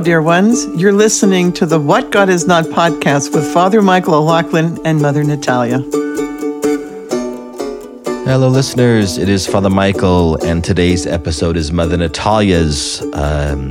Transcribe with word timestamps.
dear 0.00 0.22
ones. 0.22 0.66
You're 0.80 0.94
listening 0.94 1.52
to 1.52 1.66
the 1.66 1.78
What 1.78 2.10
God 2.10 2.30
Is 2.30 2.46
Not 2.46 2.64
podcast 2.64 3.34
with 3.34 3.52
Father 3.52 3.82
Michael 3.82 4.14
O'Loughlin 4.14 4.78
and 4.86 4.98
Mother 4.98 5.22
Natalia. 5.22 5.80
Hello, 8.24 8.48
listeners. 8.48 9.18
It 9.18 9.28
is 9.28 9.46
Father 9.46 9.68
Michael, 9.68 10.42
and 10.42 10.64
today's 10.64 11.06
episode 11.06 11.58
is 11.58 11.70
Mother 11.70 11.98
Natalia's. 11.98 13.02
Um, 13.12 13.70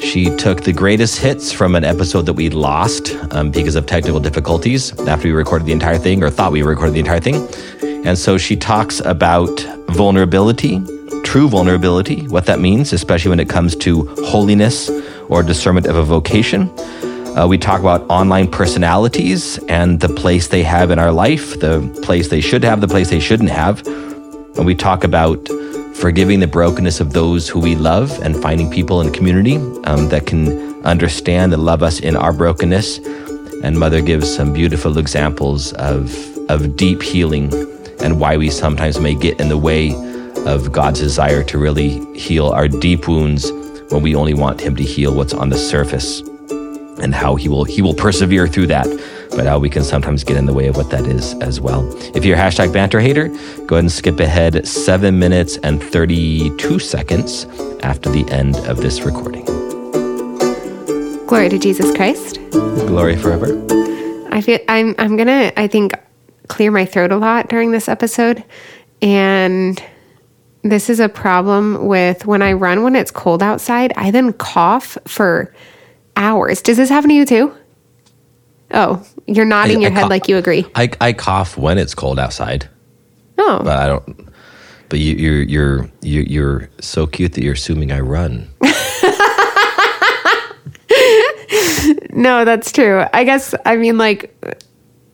she 0.00 0.34
took 0.36 0.62
the 0.62 0.72
greatest 0.72 1.18
hits 1.18 1.52
from 1.52 1.74
an 1.74 1.84
episode 1.84 2.22
that 2.22 2.34
we 2.34 2.48
lost 2.48 3.14
um, 3.32 3.50
because 3.50 3.74
of 3.74 3.84
technical 3.84 4.18
difficulties 4.18 4.98
after 5.00 5.28
we 5.28 5.32
recorded 5.32 5.66
the 5.66 5.72
entire 5.72 5.98
thing, 5.98 6.22
or 6.22 6.30
thought 6.30 6.52
we 6.52 6.62
recorded 6.62 6.94
the 6.94 7.00
entire 7.00 7.20
thing. 7.20 7.46
And 8.06 8.16
so 8.16 8.38
she 8.38 8.56
talks 8.56 9.00
about 9.00 9.60
vulnerability, 9.88 10.80
true 11.22 11.50
vulnerability, 11.50 12.26
what 12.28 12.46
that 12.46 12.60
means, 12.60 12.94
especially 12.94 13.28
when 13.28 13.40
it 13.40 13.50
comes 13.50 13.76
to 13.76 14.06
holiness 14.24 14.88
or 15.30 15.42
discernment 15.42 15.86
of 15.86 15.96
a 15.96 16.02
vocation. 16.02 16.68
Uh, 17.36 17.46
we 17.48 17.56
talk 17.56 17.80
about 17.80 18.02
online 18.10 18.50
personalities 18.50 19.56
and 19.68 20.00
the 20.00 20.08
place 20.08 20.48
they 20.48 20.64
have 20.64 20.90
in 20.90 20.98
our 20.98 21.12
life, 21.12 21.58
the 21.60 21.80
place 22.02 22.28
they 22.28 22.40
should 22.40 22.64
have, 22.64 22.80
the 22.80 22.88
place 22.88 23.08
they 23.08 23.20
shouldn't 23.20 23.50
have. 23.50 23.86
And 24.56 24.66
we 24.66 24.74
talk 24.74 25.04
about 25.04 25.48
forgiving 25.94 26.40
the 26.40 26.48
brokenness 26.48 26.98
of 27.00 27.12
those 27.12 27.48
who 27.48 27.60
we 27.60 27.76
love 27.76 28.10
and 28.22 28.34
finding 28.42 28.68
people 28.70 29.00
in 29.00 29.12
community 29.12 29.56
um, 29.84 30.08
that 30.08 30.26
can 30.26 30.84
understand 30.84 31.52
and 31.52 31.64
love 31.64 31.82
us 31.82 32.00
in 32.00 32.16
our 32.16 32.32
brokenness. 32.32 32.98
And 33.62 33.78
Mother 33.78 34.00
gives 34.00 34.34
some 34.34 34.52
beautiful 34.52 34.98
examples 34.98 35.72
of, 35.74 36.12
of 36.48 36.76
deep 36.76 37.00
healing 37.00 37.52
and 38.00 38.18
why 38.18 38.36
we 38.36 38.50
sometimes 38.50 38.98
may 38.98 39.14
get 39.14 39.38
in 39.38 39.48
the 39.48 39.58
way 39.58 39.94
of 40.46 40.72
God's 40.72 41.00
desire 41.00 41.44
to 41.44 41.58
really 41.58 42.02
heal 42.16 42.48
our 42.48 42.66
deep 42.66 43.06
wounds 43.06 43.50
when 43.90 44.02
we 44.02 44.14
only 44.14 44.34
want 44.34 44.60
Him 44.60 44.76
to 44.76 44.82
heal 44.82 45.14
what's 45.14 45.34
on 45.34 45.50
the 45.50 45.58
surface 45.58 46.20
and 47.00 47.14
how 47.14 47.34
He 47.34 47.48
will 47.48 47.64
He 47.64 47.82
will 47.82 47.94
persevere 47.94 48.46
through 48.46 48.68
that 48.68 48.86
but 49.30 49.46
how 49.46 49.58
we 49.58 49.70
can 49.70 49.84
sometimes 49.84 50.24
get 50.24 50.36
in 50.36 50.46
the 50.46 50.52
way 50.52 50.66
of 50.66 50.76
what 50.76 50.90
that 50.90 51.06
is 51.06 51.34
as 51.34 51.60
well. 51.60 51.88
If 52.16 52.24
you're 52.24 52.36
a 52.36 52.40
hashtag 52.40 52.72
banter 52.72 53.00
hater, 53.00 53.28
go 53.66 53.76
ahead 53.76 53.84
and 53.84 53.92
skip 53.92 54.20
ahead 54.20 54.66
seven 54.66 55.18
minutes 55.18 55.56
and 55.58 55.82
32 55.82 56.78
seconds 56.78 57.44
after 57.82 58.10
the 58.10 58.28
end 58.30 58.56
of 58.68 58.78
this 58.78 59.02
recording. 59.02 59.44
Glory 61.26 61.48
to 61.48 61.58
Jesus 61.58 61.94
Christ. 61.96 62.38
Glory 62.50 63.16
forever. 63.16 63.46
I 64.32 64.40
feel 64.40 64.58
I'm 64.68 64.94
I'm 64.98 65.16
gonna 65.16 65.52
I 65.56 65.66
think 65.66 65.92
clear 66.48 66.70
my 66.70 66.84
throat 66.84 67.12
a 67.12 67.16
lot 67.16 67.48
during 67.48 67.70
this 67.70 67.88
episode, 67.88 68.42
and 69.00 69.82
this 70.62 70.90
is 70.90 71.00
a 71.00 71.08
problem 71.08 71.86
with 71.86 72.26
when 72.26 72.42
I 72.42 72.52
run 72.52 72.82
when 72.82 72.96
it's 72.96 73.10
cold 73.10 73.42
outside. 73.42 73.92
I 73.96 74.10
then 74.10 74.32
cough 74.34 74.98
for 75.06 75.54
hours. 76.16 76.60
Does 76.62 76.76
this 76.76 76.88
happen 76.90 77.08
to 77.10 77.14
you 77.14 77.24
too? 77.24 77.54
Oh, 78.72 79.04
you're 79.26 79.44
nodding 79.46 79.78
I- 79.78 79.82
your 79.82 79.90
I 79.90 79.94
head 79.94 80.00
cough- 80.02 80.10
like 80.10 80.28
you 80.28 80.36
agree. 80.36 80.66
I, 80.74 80.90
I 81.00 81.12
cough 81.12 81.56
when 81.56 81.78
it's 81.78 81.94
cold 81.94 82.18
outside, 82.18 82.68
Oh, 83.38 83.60
but 83.64 83.78
I 83.78 83.86
don't. 83.86 84.28
But 84.90 84.98
you, 84.98 85.14
you're 85.14 85.42
you're 85.42 85.90
you're 86.02 86.24
you're 86.24 86.70
so 86.80 87.06
cute 87.06 87.32
that 87.34 87.44
you're 87.44 87.54
assuming 87.54 87.92
I 87.92 88.00
run. 88.00 88.48
no, 92.10 92.44
that's 92.44 92.72
true. 92.72 93.04
I 93.12 93.24
guess 93.24 93.54
I 93.64 93.76
mean 93.76 93.98
like 93.98 94.34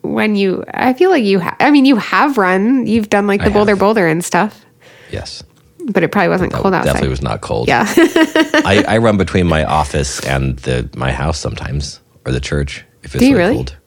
when 0.01 0.35
you. 0.35 0.63
I 0.73 0.93
feel 0.93 1.09
like 1.09 1.23
you. 1.23 1.39
Ha- 1.39 1.55
I 1.59 1.71
mean, 1.71 1.85
you 1.85 1.95
have 1.97 2.37
run. 2.37 2.87
You've 2.87 3.09
done 3.09 3.27
like 3.27 3.41
the 3.41 3.47
I 3.47 3.53
boulder 3.53 3.71
have. 3.73 3.79
boulder 3.79 4.07
and 4.07 4.23
stuff, 4.25 4.65
Yes, 5.11 5.43
but 5.89 6.03
it 6.03 6.11
probably 6.11 6.29
wasn't 6.29 6.51
that 6.51 6.61
cold 6.61 6.73
outside. 6.73 6.87
definitely 6.93 7.09
was 7.09 7.21
not 7.21 7.41
cold. 7.41 7.67
yeah. 7.67 7.85
I, 7.97 8.83
I 8.87 8.97
run 8.97 9.17
between 9.17 9.47
my 9.47 9.63
office 9.63 10.23
and 10.25 10.57
the 10.59 10.89
my 10.95 11.11
house 11.11 11.39
sometimes 11.39 11.99
or 12.25 12.31
the 12.31 12.39
church 12.41 12.83
if 13.03 13.15
it's 13.15 13.23
Do 13.23 13.27
really 13.27 13.37
really? 13.37 13.53
cold. 13.55 13.77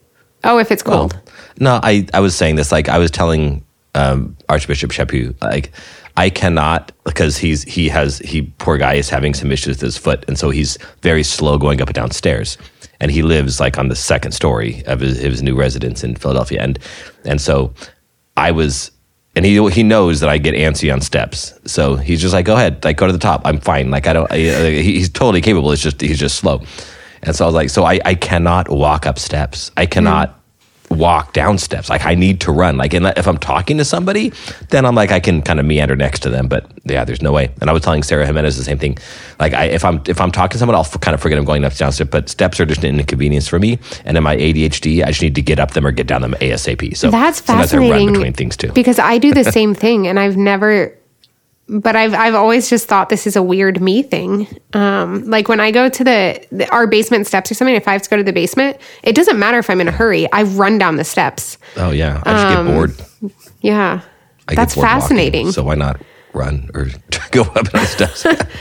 oh, 0.43 0.57
if 0.59 0.71
it's 0.71 0.83
Well, 0.85 1.09
cold. 1.09 1.31
no, 1.59 1.79
I, 1.83 2.07
I 2.13 2.19
was 2.19 2.35
saying 2.35 2.55
this 2.55 2.71
like 2.71 2.89
I 2.89 2.97
was 2.97 3.11
telling 3.11 3.63
um, 3.93 4.37
Archbishop 4.49 4.91
Shepu 4.91 5.35
like 5.41 5.71
I 6.17 6.29
cannot 6.29 6.91
because 7.03 7.37
he's 7.37 7.63
he 7.63 7.89
has 7.89 8.19
he 8.19 8.43
poor 8.57 8.77
guy 8.77 8.93
is 8.95 9.09
having 9.09 9.33
some 9.33 9.51
issues 9.51 9.75
with 9.77 9.81
his 9.81 9.97
foot 9.97 10.25
and 10.27 10.37
so 10.39 10.49
he's 10.49 10.77
very 11.01 11.23
slow 11.23 11.57
going 11.57 11.81
up 11.81 11.87
and 11.89 11.95
down 11.95 12.11
stairs 12.11 12.57
and 12.99 13.11
he 13.11 13.21
lives 13.21 13.59
like 13.59 13.77
on 13.77 13.89
the 13.89 13.95
second 13.95 14.31
story 14.31 14.83
of 14.85 14.99
his, 15.01 15.17
his 15.19 15.41
new 15.43 15.55
residence 15.55 16.03
in 16.03 16.15
Philadelphia 16.15 16.61
and 16.61 16.79
and 17.25 17.39
so 17.41 17.73
I 18.37 18.51
was 18.51 18.91
and 19.35 19.45
he 19.45 19.69
he 19.69 19.83
knows 19.83 20.19
that 20.19 20.29
I 20.29 20.37
get 20.37 20.53
antsy 20.55 20.91
on 20.91 21.01
steps. 21.01 21.53
So 21.65 21.95
he's 21.95 22.21
just 22.21 22.33
like 22.33 22.45
go 22.45 22.55
ahead 22.55 22.83
like 22.83 22.97
go 22.97 23.07
to 23.07 23.13
the 23.13 23.19
top. 23.19 23.41
I'm 23.45 23.59
fine. 23.59 23.91
Like 23.91 24.07
I 24.07 24.13
don't 24.13 24.31
uh, 24.31 24.35
he- 24.35 24.81
he's 24.81 25.09
totally 25.09 25.41
capable. 25.41 25.71
It's 25.71 25.81
just 25.81 26.01
he's 26.01 26.19
just 26.19 26.37
slow. 26.37 26.61
And 27.23 27.35
so 27.35 27.45
I 27.45 27.47
was 27.47 27.55
like 27.55 27.69
so 27.69 27.85
I 27.85 27.99
I 28.05 28.15
cannot 28.15 28.69
walk 28.69 29.05
up 29.05 29.17
steps. 29.19 29.71
I 29.77 29.85
cannot 29.85 30.40
walk 30.91 31.33
down 31.33 31.57
steps. 31.57 31.89
Like 31.89 32.05
I 32.05 32.15
need 32.15 32.41
to 32.41 32.51
run. 32.51 32.77
Like 32.77 32.93
and 32.93 33.05
if 33.17 33.27
I'm 33.27 33.37
talking 33.37 33.77
to 33.77 33.85
somebody, 33.85 34.31
then 34.69 34.85
I'm 34.85 34.95
like 34.95 35.11
I 35.11 35.19
can 35.19 35.41
kind 35.41 35.59
of 35.59 35.65
meander 35.65 35.95
next 35.95 36.19
to 36.21 36.29
them. 36.29 36.47
But 36.47 36.69
yeah, 36.83 37.05
there's 37.05 37.21
no 37.21 37.31
way. 37.31 37.49
And 37.61 37.69
I 37.69 37.73
was 37.73 37.81
telling 37.83 38.03
Sarah 38.03 38.25
Jimenez 38.25 38.57
the 38.57 38.63
same 38.63 38.77
thing. 38.77 38.97
Like 39.39 39.53
I, 39.53 39.65
if 39.65 39.83
I'm 39.85 40.01
if 40.07 40.19
I'm 40.21 40.31
talking 40.31 40.53
to 40.53 40.57
someone, 40.57 40.75
I'll 40.75 40.81
f- 40.81 40.99
kind 41.01 41.15
of 41.15 41.21
forget 41.21 41.37
I'm 41.37 41.45
going 41.45 41.63
up 41.63 41.73
down 41.75 41.91
steps. 41.91 42.09
But 42.09 42.29
steps 42.29 42.59
are 42.59 42.65
just 42.65 42.83
an 42.83 42.99
inconvenience 42.99 43.47
for 43.47 43.59
me. 43.59 43.79
And 44.05 44.17
in 44.17 44.23
my 44.23 44.35
ADHD, 44.35 45.03
I 45.03 45.07
just 45.07 45.21
need 45.21 45.35
to 45.35 45.41
get 45.41 45.59
up 45.59 45.71
them 45.71 45.85
or 45.87 45.91
get 45.91 46.07
down 46.07 46.21
them 46.21 46.33
ASAP. 46.41 46.95
So 46.97 47.09
That's 47.09 47.43
sometimes 47.43 47.73
I 47.73 47.77
run 47.77 47.87
fascinating. 47.89 48.13
between 48.13 48.33
things 48.33 48.57
too. 48.57 48.71
Because 48.73 48.99
I 48.99 49.17
do 49.17 49.33
the 49.33 49.43
same 49.45 49.73
thing, 49.73 50.07
and 50.07 50.19
I've 50.19 50.37
never, 50.37 50.97
but 51.67 51.95
I've 51.95 52.13
I've 52.13 52.35
always 52.35 52.69
just 52.69 52.87
thought 52.87 53.09
this 53.09 53.25
is 53.25 53.35
a 53.35 53.43
weird 53.43 53.81
me 53.81 54.03
thing. 54.03 54.47
Um, 54.73 55.23
like 55.29 55.47
when 55.47 55.59
I 55.59 55.71
go 55.71 55.89
to 55.89 56.03
the, 56.03 56.45
the 56.51 56.69
our 56.69 56.87
basement 56.87 57.27
steps 57.27 57.49
or 57.51 57.53
something, 57.53 57.75
if 57.75 57.87
I 57.87 57.93
have 57.93 58.01
to 58.01 58.09
go 58.09 58.17
to 58.17 58.23
the 58.23 58.33
basement, 58.33 58.77
it 59.03 59.15
doesn't 59.15 59.39
matter 59.39 59.59
if 59.59 59.69
I'm 59.69 59.79
in 59.81 59.87
a 59.87 59.91
hurry. 59.91 60.31
I 60.31 60.43
run 60.43 60.77
down 60.77 60.97
the 60.97 61.03
steps. 61.03 61.57
oh 61.77 61.91
yeah, 61.91 62.21
I 62.25 62.33
just 62.33 62.55
get 62.55 62.73
bored. 62.73 63.33
Yeah, 63.61 64.01
I 64.47 64.55
that's 64.55 64.75
bored 64.75 64.85
walking. 64.85 65.01
fascinating. 65.01 65.51
so 65.51 65.63
why 65.63 65.75
not 65.75 66.01
run 66.33 66.69
or 66.73 66.89
go 67.31 67.43
up 67.43 67.71
the 67.71 67.85
steps? 67.85 68.25
and 68.25 68.37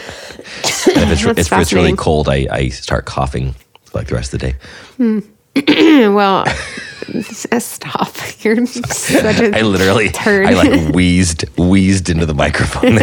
if 1.11 1.27
it's, 1.27 1.53
if 1.53 1.53
it's 1.53 1.73
really 1.73 1.97
cold, 1.97 2.29
I, 2.29 2.47
I 2.51 2.69
start 2.69 3.07
coughing 3.07 3.55
like 3.93 4.09
the 4.09 4.15
rest 4.15 4.33
of 4.33 4.41
the 4.41 4.53
day. 4.53 5.27
well, 6.15 6.47
stop. 7.23 8.15
You're 8.41 8.67
such 8.67 9.41
a 9.41 9.57
I 9.57 9.63
literally, 9.63 10.09
turd. 10.11 10.47
I 10.47 10.53
like 10.53 10.95
wheezed, 10.95 11.43
wheezed 11.59 12.09
into 12.09 12.27
the 12.27 12.35
microphone. 12.35 12.99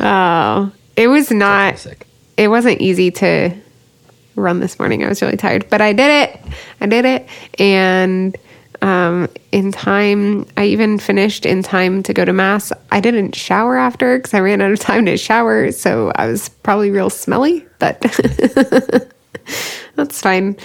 oh, 0.00 0.72
It 0.96 1.08
was 1.08 1.30
not. 1.30 1.86
It 2.36 2.48
wasn't 2.48 2.80
easy 2.80 3.10
to 3.12 3.50
run 4.34 4.60
this 4.60 4.78
morning. 4.78 5.02
I 5.02 5.08
was 5.08 5.22
really 5.22 5.38
tired, 5.38 5.68
but 5.70 5.80
I 5.80 5.92
did 5.92 6.10
it. 6.28 6.40
I 6.80 6.86
did 6.86 7.04
it, 7.04 7.28
and 7.58 8.36
um, 8.82 9.28
in 9.52 9.72
time. 9.72 10.46
I 10.56 10.66
even 10.66 10.98
finished 10.98 11.46
in 11.46 11.62
time 11.62 12.02
to 12.04 12.12
go 12.12 12.24
to 12.24 12.32
mass. 12.32 12.72
I 12.90 13.00
didn't 13.00 13.34
shower 13.34 13.76
after 13.76 14.18
because 14.18 14.34
I 14.34 14.40
ran 14.40 14.60
out 14.60 14.70
of 14.70 14.78
time 14.78 15.06
to 15.06 15.16
shower, 15.16 15.72
so 15.72 16.12
I 16.16 16.26
was 16.26 16.50
probably 16.50 16.90
real 16.90 17.08
smelly. 17.10 17.66
But 17.78 18.04
that's 19.94 20.20
fine. 20.20 20.56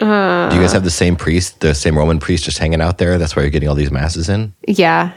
Do 0.00 0.06
you 0.06 0.60
guys 0.60 0.72
have 0.72 0.84
the 0.84 0.90
same 0.90 1.16
priest, 1.16 1.60
the 1.60 1.74
same 1.74 1.96
Roman 1.96 2.18
priest, 2.18 2.44
just 2.44 2.58
hanging 2.58 2.80
out 2.80 2.98
there? 2.98 3.16
That's 3.16 3.34
why 3.36 3.42
you're 3.42 3.50
getting 3.50 3.68
all 3.68 3.74
these 3.74 3.92
masses 3.92 4.28
in. 4.28 4.52
Yeah. 4.66 5.12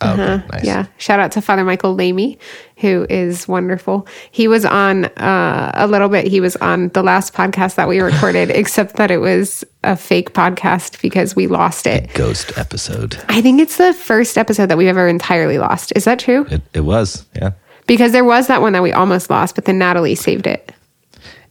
Oh, 0.00 0.12
okay, 0.12 0.46
nice. 0.52 0.64
Yeah. 0.64 0.86
Shout 0.98 1.18
out 1.18 1.32
to 1.32 1.42
Father 1.42 1.64
Michael 1.64 1.94
Lamy, 1.94 2.38
who 2.76 3.04
is 3.10 3.48
wonderful. 3.48 4.06
He 4.30 4.46
was 4.46 4.64
on 4.64 5.06
uh, 5.06 5.72
a 5.74 5.88
little 5.88 6.08
bit. 6.08 6.28
He 6.28 6.40
was 6.40 6.54
on 6.56 6.90
the 6.90 7.02
last 7.02 7.34
podcast 7.34 7.74
that 7.74 7.88
we 7.88 7.98
recorded, 8.00 8.50
except 8.50 8.94
that 8.96 9.10
it 9.10 9.18
was 9.18 9.64
a 9.82 9.96
fake 9.96 10.34
podcast 10.34 11.02
because 11.02 11.34
we 11.34 11.48
lost 11.48 11.86
it. 11.86 12.12
Ghost 12.14 12.56
episode. 12.56 13.18
I 13.28 13.40
think 13.42 13.60
it's 13.60 13.76
the 13.76 13.92
first 13.92 14.38
episode 14.38 14.66
that 14.66 14.78
we've 14.78 14.88
ever 14.88 15.08
entirely 15.08 15.58
lost. 15.58 15.92
Is 15.96 16.04
that 16.04 16.20
true? 16.20 16.46
It, 16.48 16.62
it 16.74 16.80
was, 16.82 17.26
yeah. 17.34 17.52
Because 17.88 18.12
there 18.12 18.24
was 18.24 18.46
that 18.46 18.60
one 18.60 18.74
that 18.74 18.82
we 18.84 18.92
almost 18.92 19.30
lost, 19.30 19.56
but 19.56 19.64
then 19.64 19.78
Natalie 19.78 20.14
saved 20.14 20.46
it. 20.46 20.72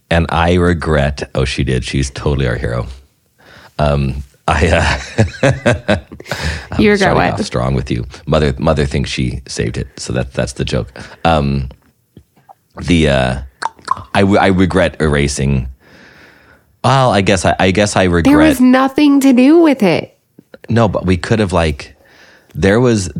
And 0.09 0.25
I 0.29 0.53
regret. 0.53 1.29
Oh, 1.35 1.45
she 1.45 1.63
did. 1.63 1.83
She's 1.83 2.09
totally 2.09 2.47
our 2.47 2.55
hero. 2.55 2.87
Um, 3.79 4.23
I 4.47 4.67
uh, 5.43 5.97
you 6.79 6.91
regret 6.91 7.15
what? 7.15 7.43
strong 7.43 7.75
with 7.75 7.91
you. 7.91 8.05
Mother, 8.25 8.53
mother 8.57 8.85
thinks 8.85 9.09
she 9.09 9.41
saved 9.45 9.77
it, 9.77 9.87
so 9.99 10.13
that 10.13 10.33
that's 10.33 10.53
the 10.53 10.63
joke. 10.63 10.91
Um, 11.25 11.69
the 12.81 13.09
uh, 13.09 13.41
I 14.13 14.47
regret 14.47 15.01
erasing. 15.01 15.67
Well, 16.83 17.11
I 17.11 17.21
guess 17.21 17.43
I, 17.43 17.55
I 17.59 17.71
guess 17.71 17.97
I 17.97 18.03
regret. 18.03 18.25
There 18.25 18.37
was 18.37 18.61
nothing 18.61 19.19
to 19.19 19.33
do 19.33 19.61
with 19.61 19.83
it. 19.83 20.17
No, 20.69 20.87
but 20.87 21.05
we 21.05 21.17
could 21.17 21.39
have 21.39 21.51
like 21.51 21.95
there 22.55 22.79
was 22.79 23.11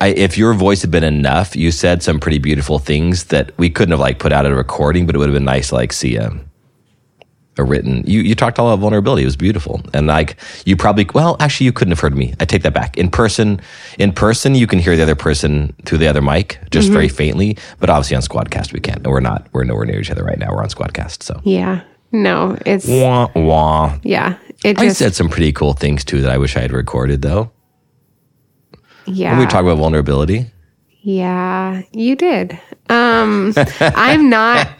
I, 0.00 0.08
if 0.08 0.36
your 0.36 0.52
voice 0.54 0.82
had 0.82 0.90
been 0.90 1.04
enough, 1.04 1.56
you 1.56 1.70
said 1.70 2.02
some 2.02 2.20
pretty 2.20 2.38
beautiful 2.38 2.78
things 2.78 3.24
that 3.24 3.56
we 3.58 3.70
couldn't 3.70 3.92
have 3.92 4.00
like 4.00 4.18
put 4.18 4.30
out 4.32 4.44
at 4.44 4.52
a 4.52 4.54
recording, 4.54 5.06
but 5.06 5.14
it 5.14 5.18
would 5.18 5.28
have 5.28 5.34
been 5.34 5.44
nice 5.44 5.68
to 5.70 5.76
like 5.76 5.92
see 5.92 6.18
um 6.18 6.44
a 7.58 7.64
written. 7.64 8.04
You 8.06 8.20
you 8.20 8.34
talked 8.34 8.58
all 8.58 8.68
about 8.68 8.80
vulnerability. 8.80 9.22
It 9.22 9.26
was 9.26 9.36
beautiful, 9.36 9.80
and 9.94 10.06
like 10.06 10.36
you 10.66 10.76
probably 10.76 11.06
well, 11.14 11.36
actually, 11.40 11.64
you 11.64 11.72
couldn't 11.72 11.92
have 11.92 12.00
heard 12.00 12.14
me. 12.14 12.34
I 12.40 12.44
take 12.44 12.62
that 12.62 12.74
back. 12.74 12.96
In 12.98 13.10
person, 13.10 13.60
in 13.98 14.12
person, 14.12 14.54
you 14.54 14.66
can 14.66 14.78
hear 14.78 14.96
the 14.96 15.02
other 15.02 15.14
person 15.14 15.74
through 15.86 15.98
the 15.98 16.08
other 16.08 16.22
mic, 16.22 16.58
just 16.70 16.90
very 16.90 17.08
faintly. 17.08 17.56
But 17.78 17.88
obviously 17.90 18.16
on 18.16 18.22
Squadcast, 18.22 18.72
we 18.72 18.80
can't. 18.80 18.98
And 18.98 19.06
we're 19.08 19.20
not. 19.20 19.46
We're 19.52 19.64
nowhere 19.64 19.86
near 19.86 20.00
each 20.00 20.10
other 20.10 20.24
right 20.24 20.38
now. 20.38 20.50
We're 20.52 20.62
on 20.62 20.68
Squadcast, 20.68 21.22
so 21.22 21.40
Yeah. 21.44 21.82
No, 22.12 22.58
it's 22.66 22.86
wah 22.86 23.28
wah. 23.34 23.98
yeah. 24.02 24.36
It 24.62 24.78
I 24.78 24.88
said 24.88 25.14
some 25.14 25.28
pretty 25.30 25.52
cool 25.52 25.72
things 25.72 26.04
too 26.04 26.20
that 26.20 26.30
I 26.30 26.36
wish 26.38 26.56
I 26.56 26.60
had 26.60 26.72
recorded 26.72 27.22
though. 27.22 27.50
Yeah. 29.06 29.30
When 29.32 29.40
we 29.40 29.46
talk 29.46 29.62
about 29.62 29.78
vulnerability, 29.78 30.46
Yeah, 31.02 31.82
you 31.92 32.16
did. 32.16 32.58
Um, 32.88 33.54
I'm 33.80 34.28
not. 34.28 34.68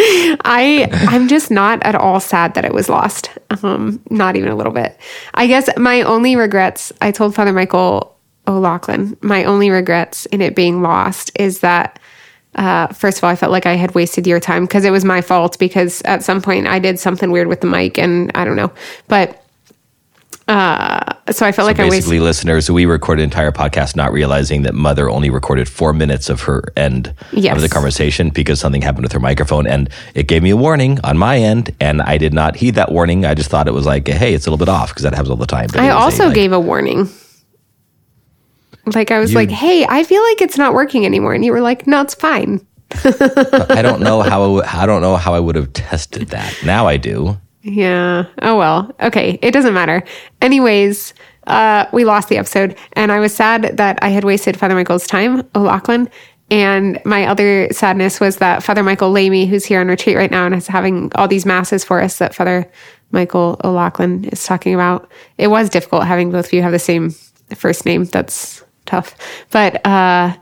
I 0.00 0.88
I'm 1.08 1.26
just 1.28 1.50
not 1.50 1.82
at 1.82 1.94
all 1.96 2.20
sad 2.20 2.54
that 2.54 2.64
it 2.64 2.72
was 2.72 2.88
lost. 2.88 3.30
Um, 3.62 4.00
not 4.10 4.36
even 4.36 4.50
a 4.50 4.54
little 4.54 4.72
bit. 4.72 4.98
I 5.34 5.46
guess 5.46 5.68
my 5.76 6.02
only 6.02 6.36
regrets. 6.36 6.92
I 7.00 7.10
told 7.10 7.34
Father 7.34 7.52
Michael 7.52 8.16
O'Loughlin 8.46 9.16
my 9.20 9.44
only 9.44 9.70
regrets 9.70 10.26
in 10.26 10.40
it 10.40 10.54
being 10.54 10.82
lost 10.82 11.30
is 11.34 11.60
that. 11.60 11.98
Uh, 12.54 12.88
first 12.88 13.18
of 13.18 13.24
all, 13.24 13.30
I 13.30 13.36
felt 13.36 13.52
like 13.52 13.66
I 13.66 13.74
had 13.76 13.94
wasted 13.94 14.26
your 14.26 14.40
time 14.40 14.64
because 14.64 14.84
it 14.84 14.90
was 14.90 15.04
my 15.04 15.20
fault 15.20 15.58
because 15.58 16.02
at 16.06 16.24
some 16.24 16.40
point 16.40 16.66
I 16.66 16.78
did 16.80 16.98
something 16.98 17.30
weird 17.30 17.46
with 17.46 17.60
the 17.60 17.68
mic 17.68 17.98
and 17.98 18.32
I 18.34 18.44
don't 18.44 18.56
know. 18.56 18.72
But 19.06 19.44
uh, 20.48 21.14
so 21.30 21.44
I 21.46 21.52
felt 21.52 21.66
like 21.66 21.78
I 21.78 21.84
wasted. 21.84 21.98
basically, 21.98 22.20
listeners, 22.20 22.70
we 22.70 22.86
recorded 22.86 23.22
an 23.22 23.24
entire 23.24 23.52
podcast 23.52 23.94
not 23.96 24.12
realizing 24.12 24.62
that 24.62 24.74
Mother 24.74 25.10
only 25.10 25.28
recorded 25.30 25.68
four 25.68 25.92
minutes 25.92 26.30
of 26.30 26.40
her 26.42 26.64
end 26.76 27.14
Yes. 27.32 27.54
of 27.54 27.62
the 27.62 27.68
conversation 27.68 28.30
because 28.30 28.58
something 28.58 28.80
happened 28.82 29.02
with 29.04 29.12
her 29.12 29.20
microphone, 29.20 29.66
and 29.66 29.90
it 30.14 30.26
gave 30.26 30.42
me 30.42 30.50
a 30.50 30.56
warning 30.56 30.98
on 31.04 31.18
my 31.18 31.38
end, 31.38 31.74
and 31.80 32.00
I 32.00 32.16
did 32.18 32.32
not 32.32 32.56
heed 32.56 32.76
that 32.76 32.90
warning. 32.90 33.26
I 33.26 33.34
just 33.34 33.50
thought 33.50 33.68
it 33.68 33.74
was 33.74 33.84
like, 33.86 34.08
hey, 34.08 34.32
it's 34.34 34.46
a 34.46 34.50
little 34.50 34.64
bit 34.64 34.70
off 34.70 34.88
because 34.88 35.02
that 35.02 35.12
happens 35.12 35.30
all 35.30 35.36
the 35.36 35.46
time. 35.46 35.68
But 35.70 35.80
I 35.80 35.86
was 35.86 35.94
a, 35.94 35.98
also 35.98 36.24
like, 36.26 36.34
gave 36.34 36.52
a 36.52 36.60
warning. 36.60 37.08
Like 38.94 39.10
I 39.10 39.18
was 39.18 39.32
You- 39.32 39.36
like, 39.38 39.50
"Hey, 39.50 39.84
I 39.86 40.02
feel 40.02 40.22
like 40.22 40.40
it's 40.40 40.56
not 40.56 40.72
working 40.72 41.04
anymore," 41.04 41.34
and 41.34 41.44
you 41.44 41.52
were 41.52 41.60
like, 41.60 41.86
"No, 41.86 42.00
it's 42.00 42.14
fine." 42.14 42.66
I 43.04 43.82
don't 43.82 44.00
know 44.00 44.22
how 44.22 44.40
I, 44.40 44.44
w- 44.46 44.62
I 44.66 44.86
don't 44.86 45.02
know 45.02 45.16
how 45.16 45.34
I 45.34 45.40
would 45.40 45.56
have 45.56 45.74
tested 45.74 46.28
that. 46.28 46.54
Now 46.64 46.86
I 46.86 46.96
do. 46.96 47.36
Yeah. 47.62 48.26
Oh 48.42 48.56
well. 48.56 48.94
Okay. 49.00 49.38
It 49.42 49.52
doesn't 49.52 49.74
matter. 49.74 50.02
Anyways, 50.40 51.14
uh, 51.46 51.86
we 51.92 52.04
lost 52.04 52.28
the 52.28 52.36
episode, 52.36 52.76
and 52.92 53.10
I 53.10 53.20
was 53.20 53.34
sad 53.34 53.76
that 53.78 53.98
I 54.02 54.10
had 54.10 54.24
wasted 54.24 54.58
Father 54.58 54.74
Michael's 54.74 55.06
time, 55.06 55.48
O'Loughlin. 55.54 56.08
And 56.50 57.00
my 57.04 57.26
other 57.26 57.68
sadness 57.72 58.20
was 58.20 58.38
that 58.38 58.62
Father 58.62 58.82
Michael 58.82 59.10
Lamy, 59.10 59.46
who's 59.46 59.66
here 59.66 59.80
on 59.80 59.88
retreat 59.88 60.16
right 60.16 60.30
now 60.30 60.46
and 60.46 60.54
is 60.54 60.66
having 60.66 61.12
all 61.14 61.28
these 61.28 61.44
masses 61.44 61.84
for 61.84 62.00
us 62.00 62.18
that 62.18 62.34
Father 62.34 62.70
Michael 63.10 63.60
O'Loughlin 63.64 64.24
is 64.26 64.44
talking 64.44 64.74
about. 64.74 65.10
It 65.36 65.48
was 65.48 65.68
difficult 65.68 66.04
having 66.04 66.30
both 66.30 66.46
of 66.46 66.52
you 66.52 66.62
have 66.62 66.72
the 66.72 66.78
same 66.78 67.10
first 67.54 67.84
name. 67.84 68.04
That's 68.04 68.64
tough. 68.86 69.14
But 69.50 69.84
uh, 69.86 70.36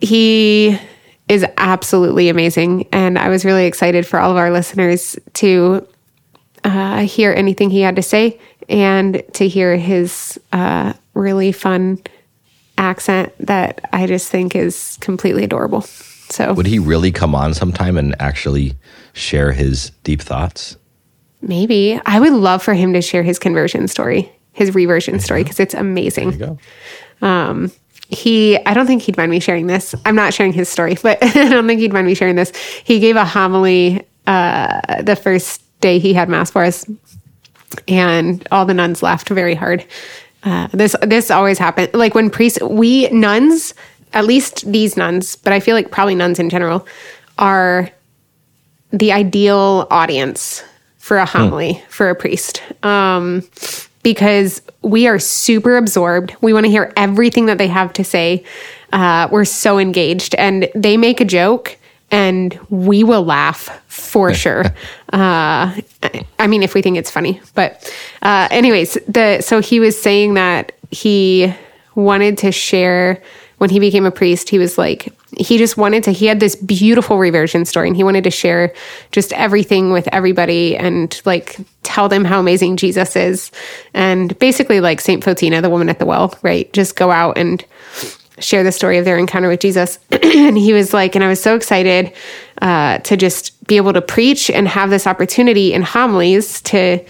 he 0.00 0.78
is 1.28 1.44
absolutely 1.56 2.28
amazing. 2.28 2.86
And 2.92 3.18
I 3.18 3.28
was 3.28 3.44
really 3.44 3.66
excited 3.66 4.06
for 4.06 4.18
all 4.20 4.30
of 4.30 4.36
our 4.36 4.50
listeners 4.50 5.18
to 5.34 5.86
uh, 6.64 7.00
hear 7.00 7.32
anything 7.32 7.70
he 7.70 7.80
had 7.80 7.96
to 7.96 8.02
say 8.02 8.38
and 8.68 9.22
to 9.34 9.48
hear 9.48 9.76
his 9.76 10.38
uh, 10.52 10.92
really 11.14 11.52
fun 11.52 12.00
accent 12.78 13.32
that 13.38 13.88
I 13.92 14.06
just 14.06 14.30
think 14.30 14.54
is 14.54 14.98
completely 15.00 15.44
adorable. 15.44 15.82
So 15.82 16.52
Would 16.54 16.66
he 16.66 16.78
really 16.78 17.12
come 17.12 17.34
on 17.34 17.54
sometime 17.54 17.96
and 17.96 18.14
actually 18.20 18.74
share 19.12 19.52
his 19.52 19.90
deep 20.02 20.20
thoughts? 20.20 20.76
maybe 21.42 22.00
I 22.06 22.20
would 22.20 22.32
love 22.32 22.62
for 22.62 22.74
him 22.74 22.92
to 22.92 23.02
share 23.02 23.22
his 23.22 23.38
conversion 23.38 23.88
story, 23.88 24.32
his 24.52 24.74
reversion 24.74 25.20
story, 25.20 25.42
because 25.42 25.60
it's 25.60 25.74
amazing. 25.74 26.38
Go. 26.38 26.58
He 28.08 28.56
i 28.66 28.74
don't 28.74 28.86
think 28.86 29.02
he'd 29.02 29.16
mind 29.16 29.30
me 29.30 29.40
sharing 29.40 29.66
this. 29.66 29.94
I'm 30.04 30.14
not 30.14 30.34
sharing 30.34 30.52
his 30.52 30.68
story 30.68 30.96
but 31.02 31.18
i 31.22 31.48
don't 31.48 31.66
think 31.66 31.80
he'd 31.80 31.92
mind 31.92 32.06
me 32.06 32.14
sharing 32.14 32.36
this. 32.36 32.52
He 32.84 33.00
gave 33.00 33.16
a 33.16 33.24
homily 33.24 34.06
uh, 34.26 35.02
the 35.02 35.16
first 35.16 35.62
day 35.80 35.98
he 35.98 36.12
had 36.12 36.28
mass 36.28 36.50
for 36.50 36.64
us 36.64 36.84
and 37.86 38.46
all 38.50 38.64
the 38.64 38.74
nuns 38.74 39.02
laughed 39.02 39.28
very 39.28 39.54
hard. 39.54 39.84
Uh, 40.42 40.68
this 40.72 40.96
this 41.02 41.30
always 41.30 41.58
happened. 41.58 41.92
Like 41.94 42.14
when 42.14 42.30
priests 42.30 42.60
we 42.62 43.08
nuns 43.08 43.74
at 44.12 44.24
least 44.24 44.70
these 44.70 44.96
nuns 44.96 45.34
but 45.36 45.52
i 45.52 45.58
feel 45.58 45.74
like 45.74 45.90
probably 45.90 46.14
nuns 46.14 46.38
in 46.38 46.48
general 46.48 46.86
are 47.38 47.90
the 48.92 49.12
ideal 49.12 49.86
audience 49.90 50.62
for 50.98 51.18
a 51.18 51.24
homily 51.26 51.80
for 51.88 52.10
a 52.10 52.14
priest. 52.14 52.62
Um, 52.84 53.42
because 54.06 54.62
we 54.82 55.08
are 55.08 55.18
super 55.18 55.76
absorbed. 55.76 56.32
We 56.40 56.52
want 56.52 56.64
to 56.64 56.70
hear 56.70 56.92
everything 56.96 57.46
that 57.46 57.58
they 57.58 57.66
have 57.66 57.92
to 57.94 58.04
say. 58.04 58.44
Uh, 58.92 59.26
we're 59.32 59.44
so 59.44 59.80
engaged, 59.80 60.36
and 60.36 60.70
they 60.76 60.96
make 60.96 61.20
a 61.20 61.24
joke, 61.24 61.76
and 62.12 62.56
we 62.70 63.02
will 63.02 63.24
laugh 63.24 63.68
for 63.88 64.32
sure. 64.42 64.66
Uh, 65.12 65.74
I 66.38 66.46
mean, 66.46 66.62
if 66.62 66.72
we 66.72 66.82
think 66.82 66.96
it's 66.96 67.10
funny, 67.10 67.40
but 67.56 67.92
uh, 68.22 68.46
anyways, 68.52 68.96
the 69.08 69.40
so 69.40 69.60
he 69.60 69.80
was 69.80 70.00
saying 70.00 70.34
that 70.34 70.70
he 70.92 71.52
wanted 71.96 72.38
to 72.38 72.52
share 72.52 73.20
when 73.58 73.70
he 73.70 73.80
became 73.80 74.06
a 74.06 74.12
priest. 74.12 74.50
He 74.50 74.58
was 74.60 74.78
like 74.78 75.12
he 75.38 75.58
just 75.58 75.76
wanted 75.76 76.02
to. 76.04 76.12
He 76.12 76.26
had 76.26 76.40
this 76.40 76.56
beautiful 76.56 77.18
reversion 77.18 77.64
story, 77.64 77.88
and 77.88 77.96
he 77.96 78.04
wanted 78.04 78.24
to 78.24 78.30
share 78.30 78.72
just 79.12 79.32
everything 79.34 79.92
with 79.92 80.08
everybody 80.12 80.76
and 80.76 81.20
like 81.24 81.56
tell 81.82 82.08
them 82.08 82.24
how 82.24 82.40
amazing 82.40 82.76
Jesus 82.76 83.16
is, 83.16 83.50
and 83.94 84.38
basically 84.38 84.80
like 84.80 85.00
Saint 85.00 85.24
Fotina, 85.24 85.60
the 85.62 85.70
woman 85.70 85.88
at 85.88 85.98
the 85.98 86.06
well, 86.06 86.34
right? 86.42 86.72
Just 86.72 86.96
go 86.96 87.10
out 87.10 87.36
and 87.36 87.64
share 88.38 88.62
the 88.62 88.72
story 88.72 88.98
of 88.98 89.04
their 89.04 89.18
encounter 89.18 89.48
with 89.48 89.60
Jesus. 89.60 89.98
and 90.10 90.58
he 90.58 90.72
was 90.72 90.92
like, 90.92 91.14
and 91.14 91.24
I 91.24 91.28
was 91.28 91.40
so 91.40 91.54
excited 91.54 92.12
uh, 92.60 92.98
to 92.98 93.16
just 93.16 93.66
be 93.66 93.76
able 93.76 93.92
to 93.92 94.02
preach 94.02 94.50
and 94.50 94.68
have 94.68 94.90
this 94.90 95.06
opportunity 95.06 95.72
in 95.72 95.82
homilies 95.82 96.60
to 96.62 97.04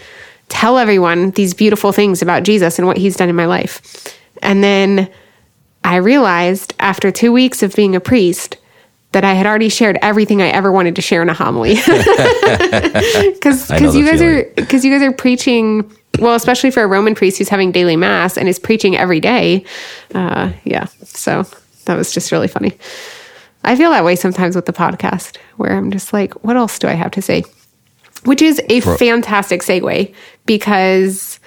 tell 0.49 0.77
everyone 0.77 1.31
these 1.31 1.53
beautiful 1.53 1.91
things 1.91 2.21
about 2.21 2.43
Jesus 2.43 2.77
and 2.77 2.87
what 2.87 2.97
he's 2.97 3.17
done 3.17 3.29
in 3.29 3.35
my 3.35 3.45
life. 3.45 3.81
And 4.41 4.63
then 4.63 5.09
I 5.87 5.95
realized 5.95 6.73
after 6.79 7.11
two 7.11 7.31
weeks 7.31 7.63
of 7.63 7.73
being 7.73 7.95
a 7.95 8.01
priest 8.01 8.57
that 9.13 9.23
I 9.23 9.33
had 9.33 9.45
already 9.45 9.69
shared 9.69 9.97
everything 10.01 10.41
I 10.41 10.49
ever 10.49 10.69
wanted 10.69 10.97
to 10.97 11.01
share 11.01 11.21
in 11.21 11.29
a 11.29 11.33
homily. 11.33 11.75
Because 13.33 13.71
I 13.71 13.79
know 13.79 13.91
the 13.91 13.99
you 13.99 14.05
guys 14.05 14.19
feeling. 14.19 14.35
are 14.35 14.43
because 14.55 14.83
you 14.83 14.91
guys 14.91 15.01
are 15.01 15.13
preaching 15.13 15.89
well, 16.19 16.35
especially 16.35 16.71
for 16.71 16.83
a 16.83 16.87
Roman 16.87 17.15
priest 17.15 17.37
who's 17.37 17.47
having 17.47 17.71
daily 17.71 17.95
mass 17.95 18.37
and 18.37 18.49
is 18.49 18.59
preaching 18.59 18.97
every 18.97 19.19
day. 19.19 19.63
Uh, 20.13 20.51
yeah, 20.65 20.85
so 21.03 21.45
that 21.85 21.95
was 21.95 22.11
just 22.11 22.31
really 22.31 22.47
funny. 22.47 22.77
I 23.63 23.75
feel 23.75 23.91
that 23.91 24.03
way 24.03 24.15
sometimes 24.15 24.55
with 24.55 24.65
the 24.65 24.73
podcast, 24.73 25.37
where 25.57 25.71
I'm 25.71 25.91
just 25.91 26.11
like, 26.13 26.33
what 26.43 26.57
else 26.57 26.79
do 26.79 26.87
I 26.87 26.93
have 26.93 27.11
to 27.11 27.21
say? 27.21 27.43
Which 28.23 28.41
is 28.41 28.61
a 28.69 28.81
fantastic 28.81 29.61
segue 29.61 30.13
because 30.45 31.39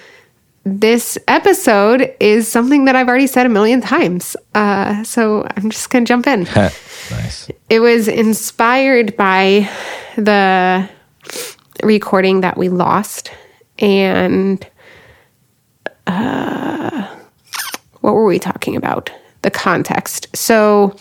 this 0.63 1.17
episode 1.27 2.13
is 2.19 2.47
something 2.47 2.85
that 2.85 2.95
I've 2.95 3.07
already 3.07 3.27
said 3.27 3.45
a 3.45 3.49
million 3.49 3.81
times. 3.81 4.35
Uh, 4.53 5.03
so 5.03 5.47
I'm 5.55 5.69
just 5.69 5.89
going 5.89 6.05
to 6.05 6.09
jump 6.09 6.27
in. 6.27 6.43
nice. 6.55 7.49
It 7.69 7.79
was 7.79 8.07
inspired 8.07 9.17
by 9.17 9.69
the 10.17 10.87
recording 11.83 12.41
that 12.41 12.57
we 12.57 12.69
lost. 12.69 13.31
And 13.79 14.65
uh, 16.05 17.07
what 18.01 18.13
were 18.13 18.25
we 18.25 18.37
talking 18.37 18.75
about? 18.75 19.11
The 19.41 19.51
context. 19.51 20.27
So, 20.35 20.95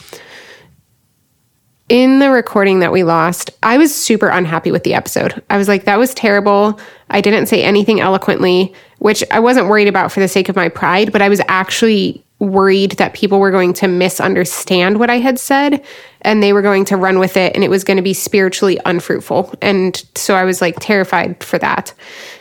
in 1.91 2.21
the 2.21 2.31
recording 2.31 2.79
that 2.79 2.93
we 2.93 3.03
lost, 3.03 3.51
I 3.65 3.77
was 3.77 3.93
super 3.93 4.29
unhappy 4.29 4.71
with 4.71 4.85
the 4.85 4.95
episode. 4.95 5.43
I 5.51 5.59
was 5.59 5.67
like, 5.67 5.85
that 5.85 5.99
was 5.99 6.15
terrible. 6.15 6.79
I 7.11 7.21
didn't 7.21 7.47
say 7.47 7.65
anything 7.65 7.99
eloquently, 7.99 8.73
which 9.01 9.25
I 9.33 9.41
wasn't 9.41 9.67
worried 9.67 9.89
about 9.89 10.13
for 10.13 10.21
the 10.21 10.29
sake 10.29 10.49
of 10.49 10.55
my 10.55 10.69
pride, 10.69 11.11
but 11.11 11.21
I 11.21 11.29
was 11.29 11.43
actually 11.49 12.25
worried 12.39 12.93
that 12.93 13.13
people 13.13 13.41
were 13.41 13.51
going 13.51 13.73
to 13.75 13.89
misunderstand 13.89 15.01
what 15.01 15.11
I 15.11 15.19
had 15.19 15.39
said 15.39 15.85
and 16.23 16.41
they 16.41 16.53
were 16.53 16.63
going 16.63 16.85
to 16.87 16.97
run 16.97 17.19
with 17.19 17.37
it 17.37 17.55
and 17.55 17.65
it 17.65 17.69
was 17.69 17.83
going 17.83 17.99
to 17.99 18.03
be 18.03 18.15
spiritually 18.15 18.79
unfruitful. 18.87 19.53
And 19.61 20.03
so 20.15 20.37
I 20.37 20.45
was 20.45 20.61
like 20.63 20.77
terrified 20.79 21.43
for 21.43 21.59
that. 21.59 21.93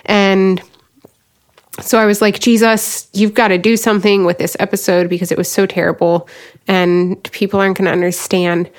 And 0.06 0.62
so 1.82 1.98
I 1.98 2.06
was 2.06 2.22
like, 2.22 2.40
Jesus, 2.40 3.10
you've 3.14 3.34
got 3.34 3.48
to 3.48 3.58
do 3.58 3.76
something 3.76 4.26
with 4.26 4.38
this 4.38 4.56
episode 4.60 5.10
because 5.10 5.32
it 5.32 5.40
was 5.40 5.52
so 5.52 5.66
terrible 5.66 6.30
and 6.68 7.22
people 7.32 7.60
aren't 7.60 7.78
going 7.78 7.88
to 7.88 7.92
understand. 7.92 8.70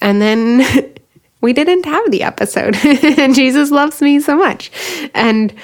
And 0.00 0.20
then 0.20 0.94
we 1.40 1.52
didn't 1.52 1.84
have 1.84 2.10
the 2.10 2.22
episode. 2.22 2.76
and 2.84 3.34
Jesus 3.34 3.70
loves 3.70 4.00
me 4.00 4.20
so 4.20 4.36
much. 4.36 4.70
And 5.14 5.54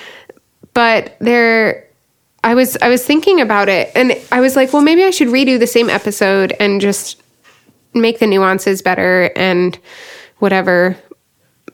but 0.75 1.17
there 1.21 1.87
I 2.45 2.55
was 2.55 2.77
I 2.81 2.89
was 2.89 3.05
thinking 3.05 3.41
about 3.41 3.69
it 3.69 3.91
and 3.95 4.13
I 4.31 4.41
was 4.41 4.57
like, 4.57 4.73
well, 4.73 4.83
maybe 4.83 5.05
I 5.05 5.11
should 5.11 5.29
redo 5.29 5.59
the 5.59 5.67
same 5.67 5.91
episode 5.91 6.55
and 6.61 6.81
just 6.81 7.21
make 7.95 8.19
the 8.19 8.27
nuances 8.27 8.83
better 8.83 9.31
and 9.37 9.79
whatever. 10.39 10.97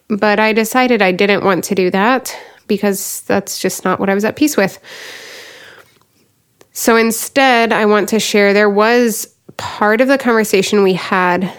but 0.09 0.39
I 0.39 0.53
decided 0.53 1.03
I 1.03 1.13
didn't 1.13 1.45
want 1.45 1.65
to 1.65 1.75
do 1.75 1.91
that 1.91 2.37
because 2.67 3.23
that's 3.23 3.59
just 3.59 3.85
not 3.85 3.99
what 3.99 4.09
I 4.09 4.15
was 4.15 4.25
at 4.25 4.37
peace 4.37 4.57
with. 4.57 4.79
So 6.73 6.97
instead, 6.97 7.73
I 7.73 7.85
want 7.87 8.09
to 8.11 8.21
share 8.21 8.53
there 8.53 8.71
was 8.71 9.27
part 9.57 10.01
of 10.01 10.09
the 10.09 10.19
conversation 10.19 10.83
we 10.83 10.95
had 10.95 11.53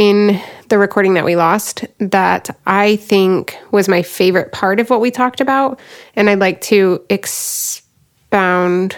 in 0.00 0.40
the 0.70 0.78
recording 0.78 1.12
that 1.12 1.26
we 1.26 1.36
lost 1.36 1.84
that 1.98 2.48
I 2.66 2.96
think 2.96 3.54
was 3.70 3.86
my 3.86 4.00
favorite 4.02 4.50
part 4.50 4.80
of 4.80 4.88
what 4.88 5.02
we 5.02 5.10
talked 5.10 5.42
about. 5.42 5.78
And 6.16 6.30
I'd 6.30 6.38
like 6.38 6.62
to 6.62 7.04
expound 7.10 8.96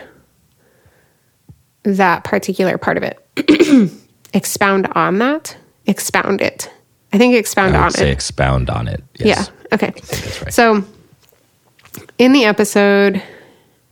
that 1.83 2.23
particular 2.23 2.79
part 2.79 2.99
of 2.99 3.03
it. 3.03 3.91
expound 4.33 4.87
on 4.95 5.19
that? 5.19 5.57
Expound 5.87 6.41
it. 6.41 6.71
I 7.13 7.19
think 7.19 7.35
expound 7.35 7.75
I 7.75 7.81
would 7.81 7.85
on 7.87 7.91
say 7.91 8.09
it. 8.09 8.13
expound 8.13 8.71
on 8.71 8.87
it. 8.87 9.03
Yes. 9.17 9.51
Yeah. 9.51 9.75
Okay. 9.75 9.93
right. 10.45 10.55
So 10.55 10.85
in 12.17 12.33
the 12.33 12.45
episode, 12.45 13.21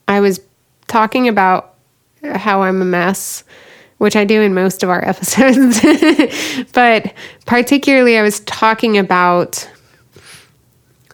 I 0.06 0.20
was 0.20 0.40
talking 0.86 1.26
about 1.26 1.74
how 2.22 2.62
I'm 2.62 2.80
a 2.80 2.84
mess, 2.84 3.42
which 4.00 4.16
I 4.16 4.24
do 4.24 4.40
in 4.40 4.54
most 4.54 4.82
of 4.82 4.88
our 4.88 5.04
episodes. 5.06 5.78
but 6.72 7.12
particularly, 7.44 8.16
I 8.16 8.22
was 8.22 8.40
talking 8.40 8.96
about 8.96 9.68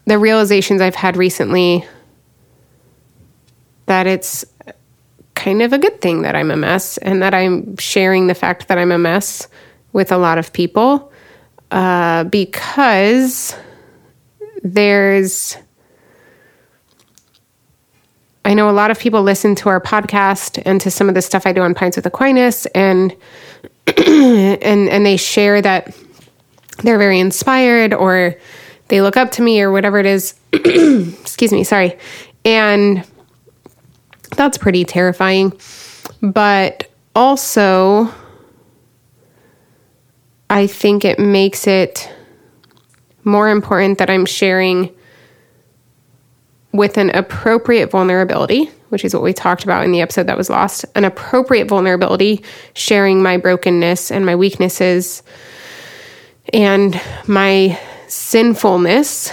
the 0.04 0.20
realizations 0.20 0.80
I've 0.80 0.94
had 0.94 1.16
recently 1.16 1.84
that 3.86 4.06
it's 4.06 4.44
kind 5.34 5.62
of 5.62 5.72
a 5.72 5.78
good 5.78 6.00
thing 6.00 6.22
that 6.22 6.36
I'm 6.36 6.52
a 6.52 6.56
mess 6.56 6.96
and 6.98 7.20
that 7.22 7.34
I'm 7.34 7.76
sharing 7.76 8.28
the 8.28 8.36
fact 8.36 8.68
that 8.68 8.78
I'm 8.78 8.92
a 8.92 8.98
mess 8.98 9.48
with 9.92 10.12
a 10.12 10.16
lot 10.16 10.38
of 10.38 10.52
people 10.52 11.12
uh, 11.72 12.22
because 12.22 13.56
there's 14.62 15.56
I 18.46 18.54
know 18.54 18.70
a 18.70 18.72
lot 18.72 18.92
of 18.92 18.98
people 19.00 19.24
listen 19.24 19.56
to 19.56 19.68
our 19.68 19.80
podcast 19.80 20.62
and 20.64 20.80
to 20.80 20.88
some 20.88 21.08
of 21.08 21.16
the 21.16 21.20
stuff 21.20 21.48
I 21.48 21.52
do 21.52 21.62
on 21.62 21.74
Pints 21.74 21.96
with 21.96 22.06
Aquinas 22.06 22.66
and 22.66 23.12
and 23.96 24.88
and 24.88 25.04
they 25.04 25.16
share 25.16 25.60
that 25.60 25.92
they're 26.84 26.96
very 26.96 27.18
inspired 27.18 27.92
or 27.92 28.36
they 28.86 29.02
look 29.02 29.16
up 29.16 29.32
to 29.32 29.42
me 29.42 29.60
or 29.60 29.72
whatever 29.72 29.98
it 29.98 30.06
is. 30.06 30.34
Excuse 30.52 31.52
me, 31.52 31.64
sorry. 31.64 31.98
And 32.44 33.04
that's 34.36 34.58
pretty 34.58 34.84
terrifying. 34.84 35.52
But 36.22 36.88
also 37.16 38.14
I 40.48 40.68
think 40.68 41.04
it 41.04 41.18
makes 41.18 41.66
it 41.66 42.08
more 43.24 43.48
important 43.48 43.98
that 43.98 44.08
I'm 44.08 44.24
sharing 44.24 44.94
with 46.72 46.98
an 46.98 47.10
appropriate 47.10 47.90
vulnerability, 47.90 48.70
which 48.90 49.04
is 49.04 49.14
what 49.14 49.22
we 49.22 49.32
talked 49.32 49.64
about 49.64 49.84
in 49.84 49.92
the 49.92 50.00
episode 50.00 50.26
that 50.26 50.36
was 50.36 50.50
lost, 50.50 50.84
an 50.94 51.04
appropriate 51.04 51.68
vulnerability, 51.68 52.42
sharing 52.74 53.22
my 53.22 53.36
brokenness 53.36 54.10
and 54.10 54.26
my 54.26 54.36
weaknesses 54.36 55.22
and 56.52 57.00
my 57.26 57.78
sinfulness 58.08 59.32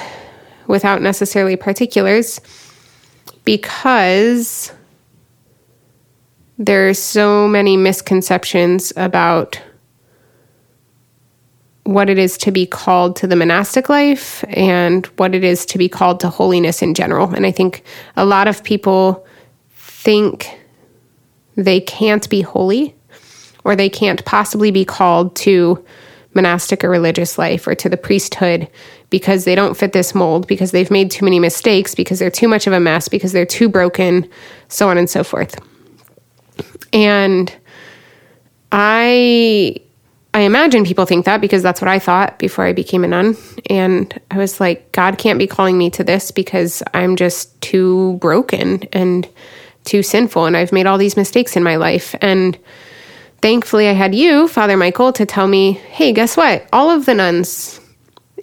without 0.67 1.01
necessarily 1.01 1.55
particulars 1.55 2.39
because 3.45 4.71
there's 6.57 6.99
so 6.99 7.47
many 7.47 7.77
misconceptions 7.77 8.93
about 8.95 9.61
what 11.83 12.09
it 12.09 12.17
is 12.17 12.37
to 12.37 12.51
be 12.51 12.65
called 12.65 13.15
to 13.17 13.27
the 13.27 13.35
monastic 13.35 13.89
life 13.89 14.43
and 14.49 15.05
what 15.17 15.35
it 15.35 15.43
is 15.43 15.65
to 15.65 15.77
be 15.77 15.89
called 15.89 16.19
to 16.21 16.29
holiness 16.29 16.81
in 16.81 16.93
general. 16.93 17.29
And 17.33 17.45
I 17.45 17.51
think 17.51 17.83
a 18.15 18.25
lot 18.25 18.47
of 18.47 18.63
people 18.63 19.25
think 19.71 20.59
they 21.55 21.81
can't 21.81 22.27
be 22.29 22.41
holy 22.41 22.95
or 23.65 23.75
they 23.75 23.89
can't 23.89 24.23
possibly 24.25 24.71
be 24.71 24.85
called 24.85 25.35
to 25.35 25.83
monastic 26.33 26.83
or 26.83 26.89
religious 26.89 27.37
life 27.37 27.67
or 27.67 27.75
to 27.75 27.89
the 27.89 27.97
priesthood 27.97 28.67
because 29.09 29.45
they 29.45 29.53
don't 29.53 29.77
fit 29.77 29.93
this 29.93 30.15
mold, 30.15 30.47
because 30.47 30.71
they've 30.71 30.89
made 30.89 31.11
too 31.11 31.23
many 31.23 31.39
mistakes, 31.39 31.93
because 31.93 32.17
they're 32.17 32.31
too 32.31 32.47
much 32.47 32.65
of 32.65 32.73
a 32.73 32.79
mess, 32.79 33.07
because 33.07 33.31
they're 33.31 33.45
too 33.45 33.69
broken, 33.69 34.27
so 34.69 34.89
on 34.89 34.97
and 34.97 35.09
so 35.09 35.23
forth. 35.23 35.55
And 36.91 37.55
I 38.71 39.79
I 40.35 40.41
imagine 40.41 40.83
people 40.83 41.05
think 41.05 41.25
that 41.25 41.41
because 41.41 41.61
that's 41.61 41.79
what 41.79 41.87
I 41.87 41.99
thought 41.99 42.39
before 42.39 42.65
I 42.65 42.73
became 42.73 43.03
a 43.03 43.07
nun. 43.07 43.37
And 43.69 44.19
I 44.31 44.37
was 44.37 44.59
like, 44.59 44.91
God 44.91 45.19
can't 45.19 45.37
be 45.37 45.45
calling 45.45 45.77
me 45.77 45.91
to 45.91 46.03
this 46.03 46.31
because 46.31 46.81
I'm 46.93 47.15
just 47.15 47.61
too 47.61 48.13
broken 48.17 48.83
and 48.93 49.29
too 49.83 50.01
sinful. 50.01 50.45
And 50.45 50.57
I've 50.57 50.71
made 50.71 50.87
all 50.87 50.97
these 50.97 51.17
mistakes 51.17 51.55
in 51.55 51.61
my 51.61 51.75
life. 51.75 52.15
And 52.19 52.57
thankfully, 53.41 53.87
I 53.87 53.93
had 53.93 54.15
you, 54.15 54.47
Father 54.47 54.75
Michael, 54.75 55.13
to 55.13 55.25
tell 55.25 55.47
me, 55.47 55.73
hey, 55.73 56.13
guess 56.13 56.35
what? 56.35 56.67
All 56.73 56.89
of 56.89 57.05
the 57.05 57.13
nuns 57.13 57.79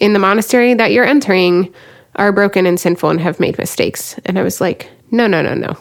in 0.00 0.12
the 0.12 0.18
monastery 0.20 0.74
that 0.74 0.92
you're 0.92 1.04
entering 1.04 1.74
are 2.16 2.32
broken 2.32 2.66
and 2.66 2.78
sinful 2.78 3.10
and 3.10 3.20
have 3.20 3.40
made 3.40 3.58
mistakes. 3.58 4.16
And 4.26 4.38
I 4.38 4.42
was 4.42 4.60
like, 4.60 4.88
no, 5.10 5.26
no, 5.26 5.42
no, 5.42 5.54
no. 5.54 5.76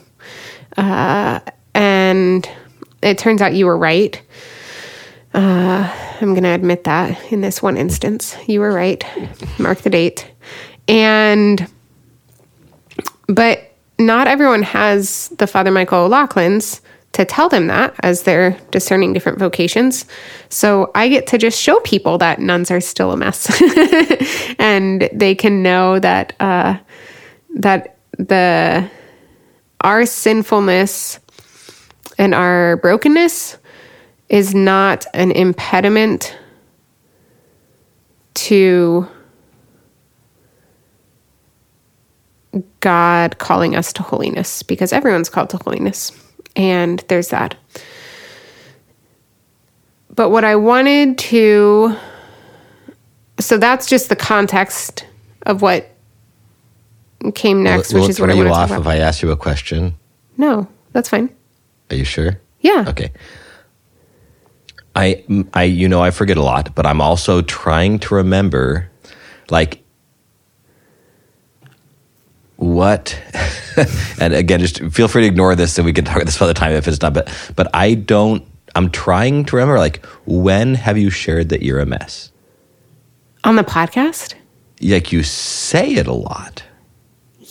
Uh, 0.75 1.39
and 1.75 2.49
it 3.03 3.17
turns 3.17 3.41
out 3.41 3.53
you 3.53 3.67
were 3.67 3.77
right. 3.77 4.19
Uh, 5.33 5.95
I'm 6.21 6.33
going 6.33 6.43
to 6.43 6.49
admit 6.49 6.85
that 6.85 7.31
in 7.31 7.41
this 7.41 7.61
one 7.61 7.77
instance, 7.77 8.35
you 8.47 8.59
were 8.59 8.73
right. 8.73 9.03
Mark 9.59 9.79
the 9.79 9.89
date. 9.89 10.29
And, 10.87 11.71
but 13.27 13.75
not 13.99 14.27
everyone 14.27 14.63
has 14.63 15.29
the 15.37 15.45
Father 15.45 15.71
Michael 15.71 15.99
O'Loughlin's 16.05 16.81
to 17.11 17.25
tell 17.25 17.49
them 17.49 17.67
that 17.67 17.95
as 18.01 18.23
they're 18.23 18.51
discerning 18.71 19.13
different 19.13 19.39
vocations. 19.39 20.05
So 20.49 20.91
I 20.95 21.09
get 21.09 21.27
to 21.27 21.37
just 21.37 21.59
show 21.59 21.79
people 21.81 22.17
that 22.19 22.39
nuns 22.39 22.71
are 22.71 22.81
still 22.81 23.11
a 23.11 23.17
mess 23.17 23.61
and 24.59 25.09
they 25.11 25.35
can 25.35 25.63
know 25.63 25.99
that, 25.99 26.33
uh, 26.39 26.77
that 27.55 27.97
the, 28.17 28.89
our 29.81 30.05
sinfulness 30.05 31.19
and 32.17 32.35
our 32.35 32.77
brokenness 32.77 33.57
is 34.29 34.53
not 34.53 35.05
an 35.13 35.31
impediment 35.31 36.37
to 38.35 39.07
God 42.79 43.37
calling 43.37 43.75
us 43.75 43.91
to 43.93 44.03
holiness 44.03 44.63
because 44.63 44.93
everyone's 44.93 45.29
called 45.29 45.49
to 45.51 45.57
holiness. 45.57 46.11
And 46.55 47.03
there's 47.07 47.29
that. 47.29 47.55
But 50.13 50.29
what 50.29 50.43
I 50.43 50.55
wanted 50.55 51.17
to, 51.17 51.95
so 53.39 53.57
that's 53.57 53.87
just 53.87 54.09
the 54.09 54.15
context 54.15 55.05
of 55.43 55.61
what 55.61 55.89
came 57.35 57.63
next, 57.63 57.93
will 57.93 58.01
which 58.01 58.09
is 58.09 58.19
what 58.19 58.29
I 58.29 58.33
you 58.33 58.45
want 58.45 58.49
to 58.49 58.53
off 58.53 58.69
talk 58.69 58.79
if. 58.81 58.87
I 58.87 58.97
ask 58.97 59.21
you 59.21 59.31
a 59.31 59.37
question? 59.37 59.95
No, 60.37 60.67
that's 60.91 61.09
fine. 61.09 61.29
Are 61.89 61.95
you 61.95 62.03
sure? 62.03 62.39
Yeah. 62.61 62.85
Okay. 62.87 63.11
I, 64.95 65.23
I, 65.53 65.63
you 65.63 65.87
know, 65.87 66.01
I 66.01 66.11
forget 66.11 66.37
a 66.37 66.41
lot, 66.41 66.75
but 66.75 66.85
I'm 66.85 66.99
also 67.01 67.41
trying 67.41 67.99
to 67.99 68.15
remember, 68.15 68.89
like, 69.49 69.83
what, 72.57 73.19
and 74.19 74.33
again, 74.33 74.59
just 74.59 74.79
feel 74.91 75.07
free 75.07 75.21
to 75.21 75.27
ignore 75.27 75.55
this, 75.55 75.77
and 75.77 75.85
we 75.85 75.93
can 75.93 76.05
talk 76.05 76.17
about 76.17 76.25
this 76.25 76.41
other 76.41 76.53
time 76.53 76.73
if 76.73 76.87
it's 76.87 77.01
not. 77.01 77.13
But, 77.13 77.29
but 77.55 77.67
I 77.73 77.93
don't. 77.93 78.43
I'm 78.75 78.89
trying 78.91 79.45
to 79.45 79.55
remember, 79.55 79.79
like, 79.79 80.05
when 80.25 80.75
have 80.75 80.97
you 80.97 81.09
shared 81.09 81.49
that 81.49 81.63
you're 81.63 81.79
a 81.79 81.85
mess? 81.85 82.31
On 83.43 83.55
the 83.55 83.63
podcast? 83.63 84.35
Like, 84.81 85.11
you 85.11 85.23
say 85.23 85.93
it 85.93 86.07
a 86.07 86.13
lot, 86.13 86.63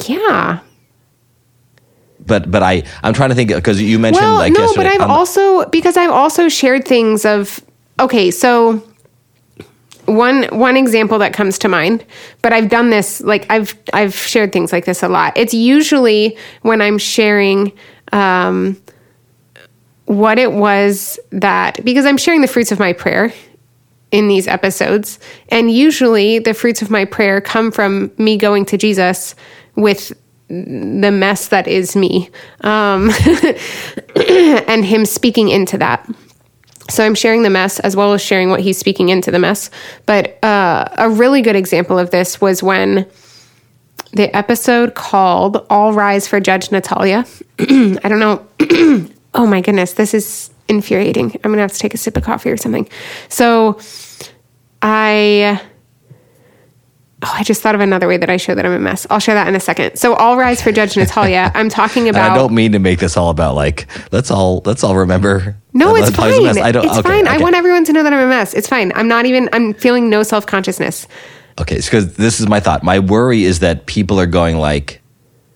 Yeah. 0.07 0.61
But 2.27 2.51
but 2.51 2.63
I, 2.63 2.83
I'm 3.03 3.15
trying 3.15 3.31
to 3.31 3.35
think 3.35 3.55
because 3.55 3.81
you 3.81 3.99
mentioned 3.99 4.25
well, 4.25 4.37
like 4.37 4.53
no, 4.53 4.61
yesterday. 4.61 4.85
but 4.85 4.93
I've 4.95 5.01
I'm- 5.03 5.11
also 5.11 5.67
because 5.67 5.97
I've 5.97 6.11
also 6.11 6.49
shared 6.49 6.87
things 6.87 7.25
of 7.25 7.61
okay, 8.01 8.31
so 8.31 8.83
one 10.07 10.45
one 10.45 10.77
example 10.77 11.19
that 11.19 11.33
comes 11.33 11.59
to 11.61 11.69
mind, 11.69 12.05
but 12.43 12.53
I've 12.53 12.69
done 12.69 12.91
this 12.91 13.21
like 13.21 13.47
I've 13.51 13.75
I've 13.93 14.15
shared 14.15 14.53
things 14.53 14.73
like 14.73 14.85
this 14.85 15.03
a 15.03 15.09
lot. 15.09 15.37
It's 15.37 15.55
usually 15.55 16.37
when 16.63 16.81
I'm 16.81 16.99
sharing 16.99 17.73
um, 18.13 18.81
what 20.07 20.39
it 20.39 20.53
was 20.53 21.19
that 21.31 21.85
because 21.85 22.07
I'm 22.07 22.17
sharing 22.17 22.41
the 22.41 22.49
fruits 22.49 22.73
of 22.73 22.79
my 22.79 22.93
prayer 22.93 23.33
in 24.11 24.29
these 24.29 24.49
episodes, 24.49 25.19
and 25.51 25.71
usually 25.71 26.39
the 26.39 26.55
fruits 26.55 26.81
of 26.81 26.91
my 26.91 27.05
prayer 27.05 27.41
come 27.43 27.71
from 27.71 28.11
me 28.17 28.39
going 28.39 28.65
to 28.67 28.79
Jesus 28.79 29.35
with 29.77 30.13
the 30.49 31.11
mess 31.13 31.49
that 31.49 31.69
is 31.69 31.95
me 31.95 32.31
um, 32.63 33.11
and 34.67 34.85
him 34.85 35.05
speaking 35.05 35.49
into 35.49 35.77
that 35.79 36.09
So 36.89 37.05
I'm 37.05 37.15
sharing 37.15 37.43
the 37.43 37.51
mess 37.51 37.79
as 37.81 37.95
well 37.95 38.15
as 38.15 38.23
sharing 38.23 38.49
what 38.49 38.61
he's 38.61 38.79
speaking 38.79 39.11
into 39.11 39.31
the 39.31 39.39
mess. 39.39 39.71
But 40.07 40.43
uh, 40.43 40.89
a 40.97 41.11
really 41.11 41.43
good 41.43 41.57
example 41.57 41.99
of 41.99 42.11
this 42.11 42.41
was 42.41 42.63
when 42.63 43.07
the 44.13 44.35
episode 44.35 44.95
called 44.95 45.67
All 45.69 45.93
Rise 45.93 46.27
for 46.27 46.41
Judge 46.41 46.73
Natalia. 46.73 47.27
I 47.59 48.09
don't 48.09 48.21
know. 48.21 48.47
oh 49.35 49.47
my 49.47 49.61
goodness, 49.61 49.93
this 49.95 50.15
is 50.15 50.51
infuriating. 50.67 51.39
I'm 51.45 51.53
to 51.53 51.59
have 51.59 51.73
to 51.73 51.79
take 51.79 51.93
a 51.93 51.99
sip 51.99 52.17
of 52.17 52.25
coffee 52.25 52.51
or 52.51 52.57
something. 52.57 52.89
So 53.29 53.79
I. 54.81 55.61
Oh, 57.21 57.33
I 57.35 57.43
just 57.43 57.63
thought 57.63 57.75
of 57.75 57.81
another 57.81 58.07
way 58.07 58.17
that 58.17 58.31
I 58.31 58.37
show 58.37 58.55
that 58.55 58.65
I'm 58.65 58.71
a 58.71 58.79
mess. 58.79 59.05
I'll 59.11 59.19
share 59.19 59.35
that 59.35 59.49
in 59.49 59.57
a 59.57 59.61
second. 59.61 59.97
So, 59.97 60.15
all 60.15 60.37
rise 60.37 60.63
for 60.63 60.71
Judge 60.71 60.97
Natalia. 60.97 61.51
I'm 61.55 61.69
talking 61.69 62.09
about. 62.09 62.31
I 62.31 62.35
don't 62.37 62.55
mean 62.55 62.73
to 62.73 62.79
make 62.79 63.01
this 63.01 63.17
all 63.17 63.31
about 63.31 63.57
like 63.57 63.89
let's 64.13 64.31
all 64.31 64.63
let's 64.65 64.85
all 64.85 64.95
remember. 64.95 65.57
No, 65.73 65.97
it's 65.97 66.11
fine. 66.11 66.47
I 66.59 66.71
don't, 66.71 66.85
it's 66.85 66.99
okay, 66.99 67.09
fine. 67.09 67.27
Okay. 67.27 67.37
I 67.37 67.39
want 67.39 67.57
everyone 67.57 67.85
to 67.87 67.93
know 67.93 68.05
that 68.05 68.13
I'm 68.13 68.21
a 68.21 68.29
mess. 68.29 68.55
It's 68.55 68.69
fine. 68.69 68.93
I'm 68.95 69.09
not 69.09 69.27
even. 69.27 69.49
I'm 69.53 69.75
feeling 69.75 70.09
no 70.09 70.23
self 70.23 70.47
consciousness. 70.47 71.09
Okay, 71.61 71.77
because 71.77 72.15
this 72.15 72.39
is 72.39 72.47
my 72.47 72.61
thought. 72.61 72.85
My 72.85 73.01
worry 73.01 73.43
is 73.43 73.59
that 73.61 73.87
people 73.87 74.21
are 74.21 74.27
going 74.27 74.57
like, 74.57 75.01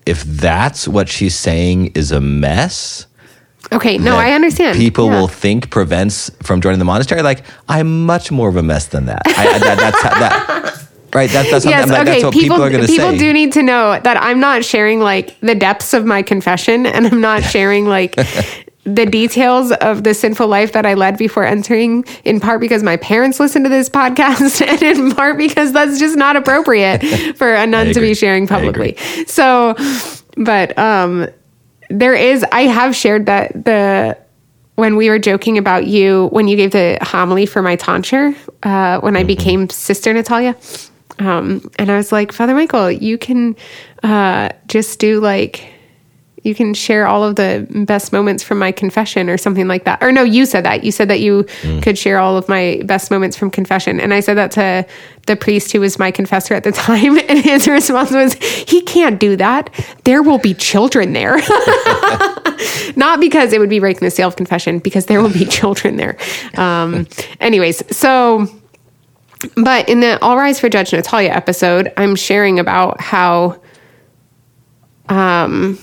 if 0.05 0.23
that's 0.23 0.85
what 0.85 1.07
she's 1.07 1.35
saying 1.35 1.87
is 1.95 2.11
a 2.11 2.19
mess. 2.19 3.07
Okay, 3.71 3.97
no, 3.97 4.17
I 4.17 4.33
understand. 4.33 4.77
People 4.77 5.05
yeah. 5.05 5.19
will 5.21 5.29
think 5.29 5.69
prevents 5.69 6.29
from 6.43 6.59
joining 6.59 6.79
the 6.79 6.85
monastery. 6.85 7.21
Like 7.21 7.45
I'm 7.69 8.05
much 8.05 8.31
more 8.31 8.49
of 8.49 8.57
a 8.57 8.63
mess 8.63 8.87
than 8.87 9.05
that. 9.05 9.21
I, 9.25 9.57
that 9.59 9.77
that's 9.77 10.03
that. 10.03 10.72
Right, 11.13 11.29
that, 11.29 11.49
that's 11.49 11.65
yes, 11.65 11.89
okay. 11.89 12.03
That's 12.03 12.17
people, 12.17 12.31
people 12.31 12.61
are 12.61 12.69
going 12.69 12.81
to 12.81 12.87
say. 12.87 12.97
People 12.97 13.17
do 13.17 13.33
need 13.33 13.53
to 13.53 13.63
know 13.63 13.99
that 13.99 14.17
I'm 14.21 14.39
not 14.39 14.65
sharing 14.65 14.99
like 14.99 15.39
the 15.41 15.55
depths 15.55 15.93
of 15.93 16.05
my 16.05 16.21
confession, 16.21 16.85
and 16.85 17.07
I'm 17.07 17.21
not 17.21 17.43
sharing 17.43 17.85
like 17.85 18.15
the 18.85 19.05
details 19.05 19.71
of 19.71 20.03
the 20.03 20.13
sinful 20.13 20.47
life 20.47 20.73
that 20.73 20.85
I 20.85 20.93
led 20.93 21.17
before 21.17 21.45
entering, 21.45 22.03
in 22.25 22.39
part 22.39 22.59
because 22.59 22.83
my 22.83 22.97
parents 22.97 23.39
listened 23.39 23.65
to 23.65 23.69
this 23.69 23.89
podcast, 23.89 24.61
and 24.67 24.81
in 24.81 25.11
part 25.11 25.37
because 25.37 25.71
that's 25.71 25.99
just 25.99 26.17
not 26.17 26.35
appropriate 26.35 26.99
for 27.37 27.53
a 27.53 27.65
nun 27.65 27.93
to 27.93 27.99
be 27.99 28.13
sharing 28.13 28.47
publicly. 28.47 28.97
So, 29.27 29.75
but 30.35 30.77
um, 30.77 31.27
there 31.89 32.15
is, 32.15 32.43
I 32.51 32.61
have 32.61 32.95
shared 32.95 33.27
that 33.27 33.65
the 33.65 34.17
when 34.75 34.95
we 34.95 35.07
were 35.07 35.19
joking 35.19 35.59
about 35.59 35.85
you 35.85 36.29
when 36.31 36.47
you 36.47 36.57
gave 36.57 36.71
the 36.71 36.97
homily 37.01 37.45
for 37.45 37.61
my 37.61 37.75
tonsure 37.75 38.33
uh, 38.63 38.99
when 39.01 39.15
I 39.15 39.19
mm-hmm. 39.19 39.27
became 39.27 39.69
Sister 39.69 40.11
Natalia. 40.11 40.55
Um, 41.19 41.69
and 41.77 41.91
I 41.91 41.97
was 41.97 42.11
like, 42.11 42.31
Father 42.31 42.53
Michael, 42.53 42.91
you 42.91 43.17
can 43.17 43.55
uh, 44.01 44.49
just 44.67 44.99
do 44.99 45.19
like 45.19 45.73
you 46.43 46.53
can 46.53 46.73
share 46.73 47.07
all 47.07 47.23
of 47.23 47.37
the 47.37 47.65
best 47.87 48.11
moments 48.11 48.43
from 48.43 48.59
my 48.59 48.71
confession 48.71 49.29
or 49.29 49.37
something 49.37 49.67
like 49.67 49.85
that. 49.85 50.03
Or 50.03 50.11
no, 50.11 50.23
you 50.23 50.45
said 50.45 50.65
that. 50.65 50.83
You 50.83 50.91
said 50.91 51.07
that 51.07 51.21
you 51.21 51.43
mm. 51.61 51.81
could 51.81 51.97
share 51.97 52.19
all 52.19 52.35
of 52.35 52.49
my 52.49 52.81
best 52.83 53.09
moments 53.09 53.37
from 53.37 53.49
confession. 53.49 53.99
And 53.99 54.13
I 54.13 54.19
said 54.19 54.35
that 54.35 54.51
to 54.51 54.85
the 55.25 55.37
priest 55.37 55.71
who 55.71 55.79
was 55.79 55.97
my 55.97 56.11
confessor 56.11 56.53
at 56.53 56.65
the 56.65 56.71
time. 56.73 57.17
And 57.17 57.39
his 57.39 57.67
response 57.67 58.11
was, 58.11 58.33
he 58.33 58.81
can't 58.81 59.19
do 59.19 59.37
that. 59.37 59.69
There 60.03 60.21
will 60.21 60.37
be 60.37 60.53
children 60.53 61.13
there. 61.13 61.37
Not 62.95 63.19
because 63.21 63.53
it 63.53 63.59
would 63.59 63.69
be 63.69 63.79
breaking 63.79 64.05
the 64.05 64.11
seal 64.11 64.27
of 64.27 64.35
confession, 64.35 64.79
because 64.79 65.05
there 65.05 65.21
will 65.21 65.33
be 65.33 65.45
children 65.59 65.95
there. 65.95 66.17
Um, 66.55 67.07
anyways, 67.39 67.95
so, 67.95 68.47
but 69.55 69.89
in 69.89 69.99
the 69.99 70.21
All 70.21 70.37
Rise 70.37 70.59
for 70.59 70.69
Judge 70.69 70.93
Natalia 70.93 71.29
episode, 71.29 71.91
I'm 71.97 72.15
sharing 72.15 72.59
about 72.59 73.01
how, 73.01 73.61
um, 75.09 75.77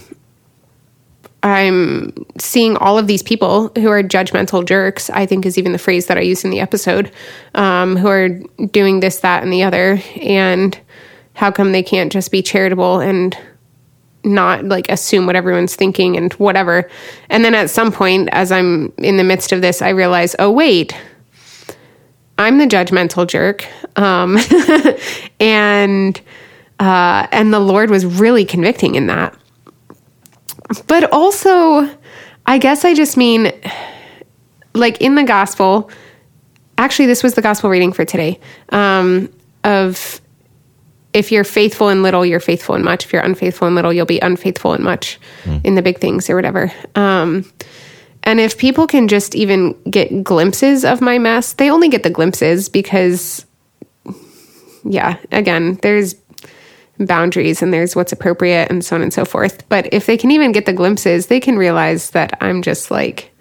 I'm 1.42 2.12
seeing 2.38 2.76
all 2.76 2.98
of 2.98 3.06
these 3.06 3.22
people 3.22 3.68
who 3.76 3.88
are 3.88 4.02
judgmental 4.02 4.64
jerks, 4.64 5.08
I 5.10 5.24
think 5.26 5.46
is 5.46 5.56
even 5.56 5.72
the 5.72 5.78
phrase 5.78 6.06
that 6.06 6.18
I 6.18 6.20
used 6.20 6.44
in 6.44 6.50
the 6.50 6.60
episode, 6.60 7.10
um, 7.54 7.96
who 7.96 8.08
are 8.08 8.28
doing 8.28 9.00
this, 9.00 9.20
that, 9.20 9.42
and 9.42 9.52
the 9.52 9.62
other. 9.62 10.00
And 10.20 10.78
how 11.34 11.50
come 11.50 11.72
they 11.72 11.82
can't 11.82 12.12
just 12.12 12.30
be 12.30 12.42
charitable 12.42 13.00
and 13.00 13.36
not 14.24 14.64
like 14.64 14.90
assume 14.90 15.24
what 15.24 15.36
everyone's 15.36 15.74
thinking 15.74 16.16
and 16.16 16.32
whatever. 16.34 16.88
And 17.30 17.44
then 17.44 17.54
at 17.54 17.70
some 17.70 17.90
point, 17.90 18.28
as 18.32 18.52
I'm 18.52 18.92
in 18.98 19.16
the 19.16 19.24
midst 19.24 19.52
of 19.52 19.62
this, 19.62 19.80
I 19.80 19.90
realize, 19.90 20.36
oh, 20.38 20.50
wait, 20.50 20.94
I'm 22.40 22.56
the 22.56 22.66
judgmental 22.66 23.26
jerk. 23.26 23.66
Um, 23.96 24.38
and, 25.40 26.18
uh, 26.78 27.26
and 27.30 27.52
the 27.52 27.60
Lord 27.60 27.90
was 27.90 28.06
really 28.06 28.46
convicting 28.46 28.94
in 28.94 29.08
that. 29.08 29.36
But 30.86 31.12
also, 31.12 31.88
I 32.46 32.56
guess 32.56 32.84
I 32.84 32.94
just 32.94 33.18
mean 33.18 33.52
like 34.74 35.02
in 35.02 35.16
the 35.16 35.24
gospel, 35.24 35.90
actually, 36.78 37.06
this 37.06 37.22
was 37.22 37.34
the 37.34 37.42
gospel 37.42 37.68
reading 37.68 37.92
for 37.92 38.06
today 38.06 38.40
um, 38.70 39.30
of 39.62 40.22
if 41.12 41.30
you're 41.30 41.44
faithful 41.44 41.90
in 41.90 42.02
little, 42.02 42.24
you're 42.24 42.40
faithful 42.40 42.74
in 42.74 42.84
much. 42.84 43.04
If 43.04 43.12
you're 43.12 43.22
unfaithful 43.22 43.68
in 43.68 43.74
little, 43.74 43.92
you'll 43.92 44.06
be 44.06 44.20
unfaithful 44.20 44.72
in 44.72 44.82
much 44.82 45.18
mm. 45.42 45.62
in 45.64 45.74
the 45.74 45.82
big 45.82 45.98
things 45.98 46.30
or 46.30 46.36
whatever. 46.36 46.72
Um, 46.94 47.44
and 48.24 48.40
if 48.40 48.58
people 48.58 48.86
can 48.86 49.08
just 49.08 49.34
even 49.34 49.80
get 49.84 50.22
glimpses 50.22 50.84
of 50.84 51.00
my 51.00 51.18
mess, 51.18 51.54
they 51.54 51.70
only 51.70 51.88
get 51.88 52.02
the 52.02 52.10
glimpses 52.10 52.68
because, 52.68 53.46
yeah, 54.84 55.16
again, 55.32 55.78
there's 55.82 56.14
boundaries 56.98 57.62
and 57.62 57.72
there's 57.72 57.96
what's 57.96 58.12
appropriate 58.12 58.70
and 58.70 58.84
so 58.84 58.94
on 58.96 59.02
and 59.02 59.12
so 59.12 59.24
forth. 59.24 59.66
But 59.68 59.92
if 59.92 60.06
they 60.06 60.16
can 60.16 60.30
even 60.30 60.52
get 60.52 60.66
the 60.66 60.72
glimpses, 60.72 61.26
they 61.26 61.40
can 61.40 61.56
realize 61.56 62.10
that 62.10 62.36
I'm 62.40 62.62
just 62.62 62.90
like, 62.90 63.32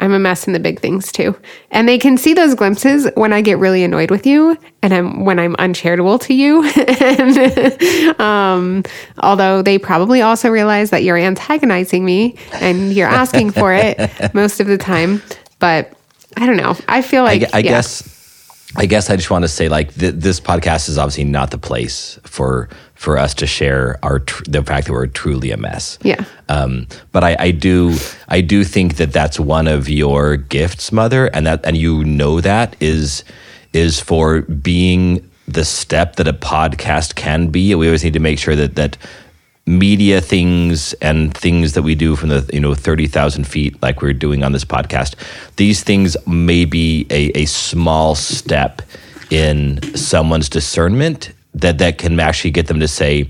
I'm 0.00 0.12
a 0.12 0.18
mess 0.18 0.46
in 0.46 0.52
the 0.52 0.60
big 0.60 0.80
things 0.80 1.10
too. 1.10 1.36
And 1.70 1.88
they 1.88 1.98
can 1.98 2.16
see 2.16 2.34
those 2.34 2.54
glimpses 2.54 3.08
when 3.14 3.32
I 3.32 3.40
get 3.40 3.58
really 3.58 3.82
annoyed 3.82 4.10
with 4.10 4.26
you 4.26 4.58
and 4.82 4.92
I'm 4.92 5.24
when 5.24 5.38
I'm 5.38 5.56
uncharitable 5.56 6.18
to 6.20 6.34
you. 6.34 6.64
and, 7.00 8.20
um, 8.20 8.82
although 9.18 9.62
they 9.62 9.78
probably 9.78 10.22
also 10.22 10.50
realize 10.50 10.90
that 10.90 11.02
you're 11.02 11.16
antagonizing 11.16 12.04
me 12.04 12.36
and 12.54 12.92
you're 12.92 13.08
asking 13.08 13.52
for 13.52 13.72
it 13.72 13.98
most 14.34 14.60
of 14.60 14.66
the 14.66 14.78
time. 14.78 15.22
But 15.58 15.92
I 16.36 16.46
don't 16.46 16.56
know. 16.56 16.76
I 16.88 17.02
feel 17.02 17.22
like 17.22 17.42
I, 17.42 17.48
I 17.54 17.58
yeah. 17.58 17.70
guess 17.70 18.13
I 18.76 18.86
guess 18.86 19.10
I 19.10 19.16
just 19.16 19.30
want 19.30 19.44
to 19.44 19.48
say, 19.48 19.68
like, 19.68 19.94
th- 19.94 20.14
this 20.16 20.40
podcast 20.40 20.88
is 20.88 20.98
obviously 20.98 21.24
not 21.24 21.50
the 21.50 21.58
place 21.58 22.18
for 22.24 22.68
for 22.94 23.18
us 23.18 23.34
to 23.34 23.46
share 23.46 23.98
our 24.02 24.20
tr- 24.20 24.44
the 24.48 24.62
fact 24.62 24.86
that 24.86 24.92
we're 24.92 25.06
truly 25.06 25.50
a 25.50 25.56
mess. 25.56 25.98
Yeah. 26.02 26.24
Um, 26.48 26.86
but 27.12 27.22
I, 27.22 27.36
I 27.38 27.50
do 27.50 27.96
I 28.28 28.40
do 28.40 28.64
think 28.64 28.96
that 28.96 29.12
that's 29.12 29.38
one 29.38 29.68
of 29.68 29.88
your 29.88 30.36
gifts, 30.36 30.90
mother, 30.92 31.26
and 31.26 31.46
that 31.46 31.64
and 31.64 31.76
you 31.76 32.04
know 32.04 32.40
that 32.40 32.76
is 32.80 33.24
is 33.72 34.00
for 34.00 34.42
being 34.42 35.28
the 35.46 35.64
step 35.64 36.16
that 36.16 36.26
a 36.26 36.32
podcast 36.32 37.14
can 37.14 37.48
be. 37.48 37.74
We 37.74 37.86
always 37.86 38.04
need 38.04 38.14
to 38.14 38.20
make 38.20 38.38
sure 38.38 38.56
that 38.56 38.76
that 38.76 38.96
media 39.66 40.20
things 40.20 40.92
and 40.94 41.34
things 41.34 41.72
that 41.72 41.82
we 41.82 41.94
do 41.94 42.16
from 42.16 42.28
the 42.28 42.48
you 42.52 42.60
know 42.60 42.74
30,000 42.74 43.44
feet 43.44 43.80
like 43.82 44.02
we're 44.02 44.12
doing 44.12 44.44
on 44.44 44.52
this 44.52 44.64
podcast 44.64 45.14
these 45.56 45.82
things 45.82 46.16
may 46.26 46.66
be 46.66 47.06
a, 47.08 47.30
a 47.38 47.46
small 47.46 48.14
step 48.14 48.82
in 49.30 49.80
someone's 49.96 50.50
discernment 50.50 51.32
that 51.54 51.78
that 51.78 51.96
can 51.96 52.20
actually 52.20 52.50
get 52.50 52.66
them 52.66 52.78
to 52.80 52.88
say 52.88 53.26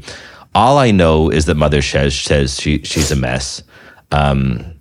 all 0.55 0.79
I 0.79 0.91
know 0.93 1.31
is 1.31 1.47
that 1.47 1.57
mother 1.57 1.83
says 1.83 2.19
says 2.19 2.61
she 2.61 2.83
she's 2.83 3.11
a 3.11 3.17
mess. 3.17 3.63
Um, 4.13 4.75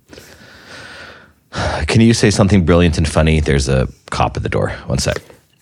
can 1.86 2.00
you 2.00 2.14
say 2.14 2.30
something 2.30 2.64
brilliant 2.64 2.98
and 2.98 3.08
funny? 3.08 3.40
There's 3.40 3.68
a 3.68 3.88
cop 4.10 4.36
at 4.36 4.42
the 4.42 4.48
door. 4.48 4.70
One 4.86 4.98
sec. 4.98 5.16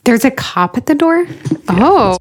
There's 0.05 0.25
a 0.25 0.31
cop 0.31 0.77
at 0.77 0.87
the 0.87 0.95
door? 0.95 1.27
Oh. 1.69 2.19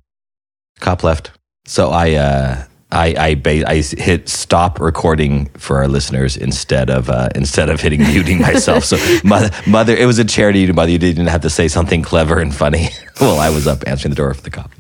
Cop 0.80 1.04
left. 1.04 1.32
So 1.66 1.90
I 1.90 2.14
uh 2.14 2.64
I 2.92 3.16
I, 3.18 3.36
ba- 3.36 3.70
I 3.70 3.82
hit 3.82 4.28
stop 4.28 4.80
recording 4.80 5.46
for 5.58 5.78
our 5.78 5.88
listeners 5.88 6.36
instead 6.36 6.90
of 6.90 7.10
uh, 7.10 7.30
instead 7.36 7.70
of 7.70 7.80
hitting 7.80 8.02
muting 8.02 8.42
myself. 8.42 8.84
So 8.84 8.98
mother, 9.24 9.50
mother, 9.66 9.96
it 9.96 10.06
was 10.06 10.20
a 10.20 10.26
charity 10.26 10.70
mother. 10.72 10.92
You 10.92 10.98
didn't 10.98 11.28
have 11.28 11.42
to 11.42 11.50
say 11.50 11.68
something 11.68 12.02
clever 12.02 12.40
and 12.40 12.54
funny 12.54 12.90
while 13.20 13.40
I 13.40 13.50
was 13.50 13.68
up 13.68 13.88
answering 13.88 14.12
the 14.12 14.16
door 14.16 14.34
for 14.34 14.42
the 14.42 14.50
cop. 14.50 14.72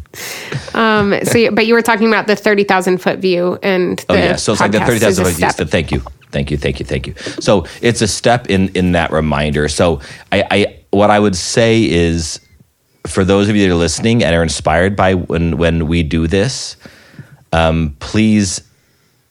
Um. 0.75 1.15
So, 1.23 1.51
but 1.51 1.65
you 1.65 1.73
were 1.73 1.81
talking 1.81 2.07
about 2.07 2.27
the 2.27 2.35
thirty 2.35 2.65
thousand 2.65 2.97
foot 2.97 3.19
view, 3.19 3.57
and 3.63 4.03
oh 4.09 4.15
yeah, 4.15 4.35
so 4.35 4.51
it's 4.51 4.61
like 4.61 4.71
the 4.71 4.79
thirty 4.81 4.99
thousand 4.99 5.25
foot 5.25 5.35
view. 5.35 5.49
So 5.51 5.65
thank 5.65 5.91
you, 5.91 6.01
thank 6.31 6.51
you, 6.51 6.57
thank 6.57 6.79
you, 6.79 6.85
thank 6.85 7.07
you. 7.07 7.13
So 7.39 7.65
it's 7.81 8.01
a 8.01 8.07
step 8.07 8.49
in 8.49 8.69
in 8.69 8.91
that 8.91 9.11
reminder. 9.11 9.69
So 9.69 10.01
I, 10.31 10.43
I 10.51 10.79
what 10.89 11.09
I 11.09 11.19
would 11.19 11.37
say 11.37 11.89
is 11.89 12.41
for 13.07 13.23
those 13.23 13.47
of 13.47 13.55
you 13.55 13.67
that 13.67 13.73
are 13.73 13.77
listening 13.77 14.21
and 14.21 14.35
are 14.35 14.43
inspired 14.43 14.97
by 14.97 15.13
when 15.13 15.57
when 15.57 15.87
we 15.87 16.03
do 16.03 16.27
this 16.27 16.75
um, 17.51 17.95
please 17.99 18.61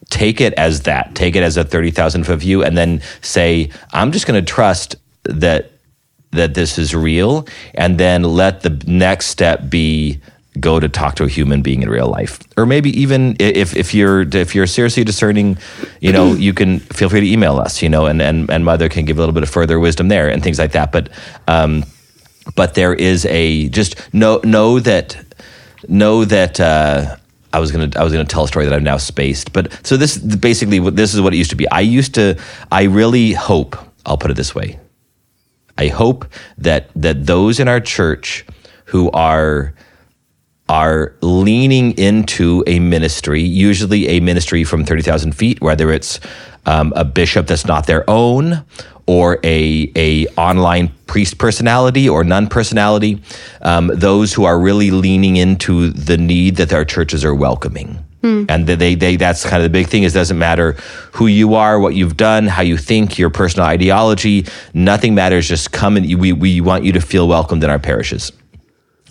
take 0.09 0.41
it 0.41 0.53
as 0.53 0.81
that. 0.81 1.15
Take 1.15 1.35
it 1.35 1.43
as 1.43 1.57
a 1.57 1.63
30,000 1.63 2.25
foot 2.25 2.39
view 2.39 2.63
and 2.63 2.77
then 2.77 3.01
say, 3.21 3.71
I'm 3.91 4.11
just 4.11 4.27
going 4.27 4.43
to 4.43 4.47
trust 4.47 4.95
that 5.23 5.71
that 6.31 6.53
this 6.53 6.77
is 6.77 6.95
real 6.95 7.45
and 7.73 7.97
then 7.97 8.23
let 8.23 8.61
the 8.61 8.69
next 8.87 9.27
step 9.27 9.69
be 9.69 10.19
go 10.59 10.79
to 10.79 10.87
talk 10.87 11.15
to 11.15 11.25
a 11.25 11.27
human 11.27 11.61
being 11.61 11.81
in 11.81 11.89
real 11.89 12.07
life 12.07 12.39
or 12.57 12.65
maybe 12.65 12.89
even 12.97 13.35
if, 13.39 13.75
if 13.75 13.93
you're 13.93 14.21
if 14.21 14.55
you're 14.55 14.67
seriously 14.67 15.03
discerning 15.03 15.57
you 15.99 16.11
know 16.11 16.33
you 16.33 16.53
can 16.53 16.79
feel 16.79 17.09
free 17.09 17.21
to 17.21 17.27
email 17.27 17.57
us 17.57 17.81
you 17.81 17.89
know 17.89 18.05
and 18.05 18.21
and, 18.21 18.49
and 18.49 18.63
mother 18.65 18.89
can 18.89 19.05
give 19.05 19.17
a 19.17 19.19
little 19.19 19.33
bit 19.33 19.43
of 19.43 19.49
further 19.49 19.79
wisdom 19.79 20.07
there 20.07 20.29
and 20.29 20.43
things 20.43 20.59
like 20.59 20.71
that 20.71 20.91
but 20.91 21.09
um 21.47 21.83
but 22.55 22.75
there 22.75 22.93
is 22.93 23.25
a 23.25 23.69
just 23.69 24.13
know 24.13 24.39
know 24.43 24.79
that 24.79 25.17
know 25.87 26.25
that 26.25 26.59
uh 26.59 27.15
I 27.53 27.59
was 27.59 27.71
gonna 27.71 27.89
I 27.95 28.03
was 28.03 28.13
gonna 28.13 28.25
tell 28.25 28.43
a 28.43 28.47
story 28.47 28.65
that 28.65 28.73
I've 28.73 28.83
now 28.83 28.97
spaced, 28.97 29.53
but 29.53 29.77
so 29.85 29.97
this 29.97 30.17
basically 30.17 30.79
this 30.91 31.13
is 31.13 31.21
what 31.21 31.33
it 31.33 31.37
used 31.37 31.49
to 31.51 31.55
be. 31.55 31.69
I 31.69 31.81
used 31.81 32.15
to 32.15 32.37
I 32.71 32.83
really 32.83 33.33
hope 33.33 33.77
I'll 34.05 34.17
put 34.17 34.31
it 34.31 34.35
this 34.35 34.55
way. 34.55 34.79
I 35.77 35.87
hope 35.87 36.25
that 36.57 36.89
that 36.95 37.25
those 37.25 37.59
in 37.59 37.67
our 37.67 37.79
church 37.79 38.45
who 38.85 39.11
are 39.11 39.73
are 40.69 41.13
leaning 41.21 41.91
into 41.97 42.63
a 42.65 42.79
ministry, 42.79 43.41
usually 43.41 44.07
a 44.07 44.21
ministry 44.21 44.63
from 44.63 44.85
30,000 44.85 45.33
feet, 45.33 45.59
whether 45.59 45.91
it's 45.91 46.21
um, 46.65 46.93
a 46.95 47.03
bishop 47.03 47.45
that's 47.47 47.65
not 47.65 47.87
their 47.87 48.09
own 48.09 48.63
or 49.11 49.39
a, 49.43 49.91
a 49.97 50.25
online 50.37 50.87
priest 51.05 51.37
personality 51.37 52.07
or 52.07 52.23
nun 52.23 52.47
personality, 52.47 53.21
um, 53.61 53.91
those 53.93 54.33
who 54.33 54.45
are 54.45 54.57
really 54.57 54.89
leaning 54.89 55.35
into 55.35 55.89
the 55.89 56.17
need 56.17 56.55
that 56.55 56.71
our 56.71 56.85
churches 56.85 57.25
are 57.25 57.35
welcoming. 57.35 58.01
Mm. 58.23 58.45
And 58.47 58.67
they, 58.67 58.95
they, 58.95 59.17
that's 59.17 59.43
kind 59.43 59.57
of 59.57 59.63
the 59.63 59.69
big 59.69 59.87
thing 59.87 60.03
is 60.03 60.13
doesn't 60.13 60.39
matter 60.39 60.77
who 61.11 61.27
you 61.27 61.55
are, 61.55 61.77
what 61.77 61.93
you've 61.93 62.15
done, 62.15 62.47
how 62.47 62.61
you 62.61 62.77
think, 62.77 63.17
your 63.17 63.29
personal 63.29 63.67
ideology, 63.67 64.45
nothing 64.73 65.13
matters. 65.13 65.45
Just 65.45 65.73
come 65.73 65.97
and 65.97 66.05
we, 66.17 66.31
we 66.31 66.61
want 66.61 66.85
you 66.85 66.93
to 66.93 67.01
feel 67.01 67.27
welcomed 67.27 67.65
in 67.65 67.69
our 67.69 67.79
parishes 67.79 68.31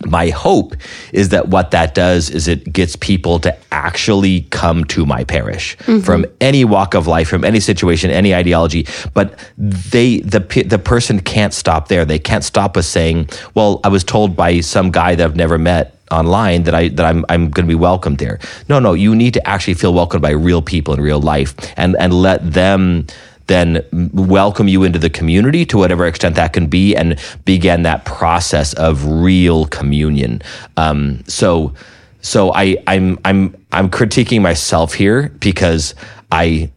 my 0.05 0.29
hope 0.29 0.75
is 1.13 1.29
that 1.29 1.47
what 1.47 1.71
that 1.71 1.93
does 1.93 2.29
is 2.29 2.47
it 2.47 2.71
gets 2.71 2.95
people 2.95 3.39
to 3.39 3.55
actually 3.71 4.41
come 4.49 4.83
to 4.85 5.05
my 5.05 5.23
parish 5.23 5.77
mm-hmm. 5.79 5.99
from 5.99 6.25
any 6.39 6.63
walk 6.65 6.93
of 6.93 7.07
life 7.07 7.27
from 7.27 7.43
any 7.43 7.59
situation 7.59 8.09
any 8.11 8.33
ideology 8.33 8.85
but 9.13 9.37
they 9.57 10.19
the 10.19 10.39
the 10.67 10.79
person 10.79 11.19
can't 11.19 11.53
stop 11.53 11.87
there 11.87 12.05
they 12.05 12.19
can't 12.19 12.43
stop 12.43 12.75
with 12.75 12.85
saying 12.85 13.27
well 13.53 13.79
i 13.83 13.87
was 13.87 14.03
told 14.03 14.35
by 14.35 14.59
some 14.59 14.91
guy 14.91 15.15
that 15.15 15.23
i've 15.23 15.35
never 15.35 15.57
met 15.57 15.97
online 16.11 16.63
that 16.63 16.75
I 16.75 16.89
that 16.89 17.05
I'm 17.05 17.25
I'm 17.29 17.49
going 17.49 17.65
to 17.65 17.71
be 17.71 17.75
welcomed 17.75 18.17
there. 18.17 18.39
No, 18.67 18.79
no, 18.79 18.93
you 18.93 19.15
need 19.15 19.33
to 19.35 19.47
actually 19.47 19.75
feel 19.75 19.93
welcomed 19.93 20.21
by 20.21 20.31
real 20.31 20.61
people 20.61 20.93
in 20.93 21.01
real 21.01 21.21
life 21.21 21.55
and 21.77 21.95
and 21.97 22.13
let 22.13 22.53
them 22.53 23.07
then 23.47 23.85
welcome 24.13 24.67
you 24.67 24.83
into 24.83 24.99
the 24.99 25.09
community 25.09 25.65
to 25.65 25.77
whatever 25.77 26.05
extent 26.05 26.35
that 26.35 26.53
can 26.53 26.67
be 26.67 26.95
and 26.95 27.19
begin 27.45 27.83
that 27.83 28.05
process 28.05 28.73
of 28.73 29.05
real 29.05 29.65
communion. 29.65 30.41
Um, 30.77 31.23
so, 31.27 31.73
so 32.21 32.53
I, 32.53 32.77
I'm, 32.87 33.19
I'm, 33.25 33.55
I'm 33.71 33.89
critiquing 33.89 34.41
myself 34.41 34.93
here 34.93 35.29
because 35.39 35.95
I, 36.31 36.71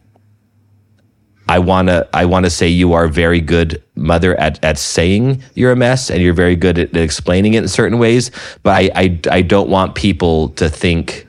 I 1.47 1.59
want 1.59 1.89
to 1.89 2.07
I 2.11 2.25
want 2.25 2.45
to 2.45 2.49
say 2.49 2.67
you 2.67 2.93
are 2.93 3.07
very 3.07 3.39
good 3.39 3.83
mother 3.95 4.35
at, 4.39 4.63
at 4.63 4.79
saying 4.79 5.43
you're 5.53 5.71
a 5.71 5.75
mess 5.75 6.09
and 6.09 6.21
you're 6.21 6.33
very 6.33 6.55
good 6.55 6.79
at, 6.79 6.89
at 6.89 6.97
explaining 6.97 7.53
it 7.53 7.63
in 7.63 7.69
certain 7.69 7.99
ways 7.99 8.31
but 8.63 8.71
I, 8.71 8.89
I 8.95 9.19
I 9.29 9.41
don't 9.43 9.69
want 9.69 9.93
people 9.93 10.49
to 10.49 10.69
think 10.69 11.24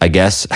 I 0.00 0.08
guess, 0.08 0.46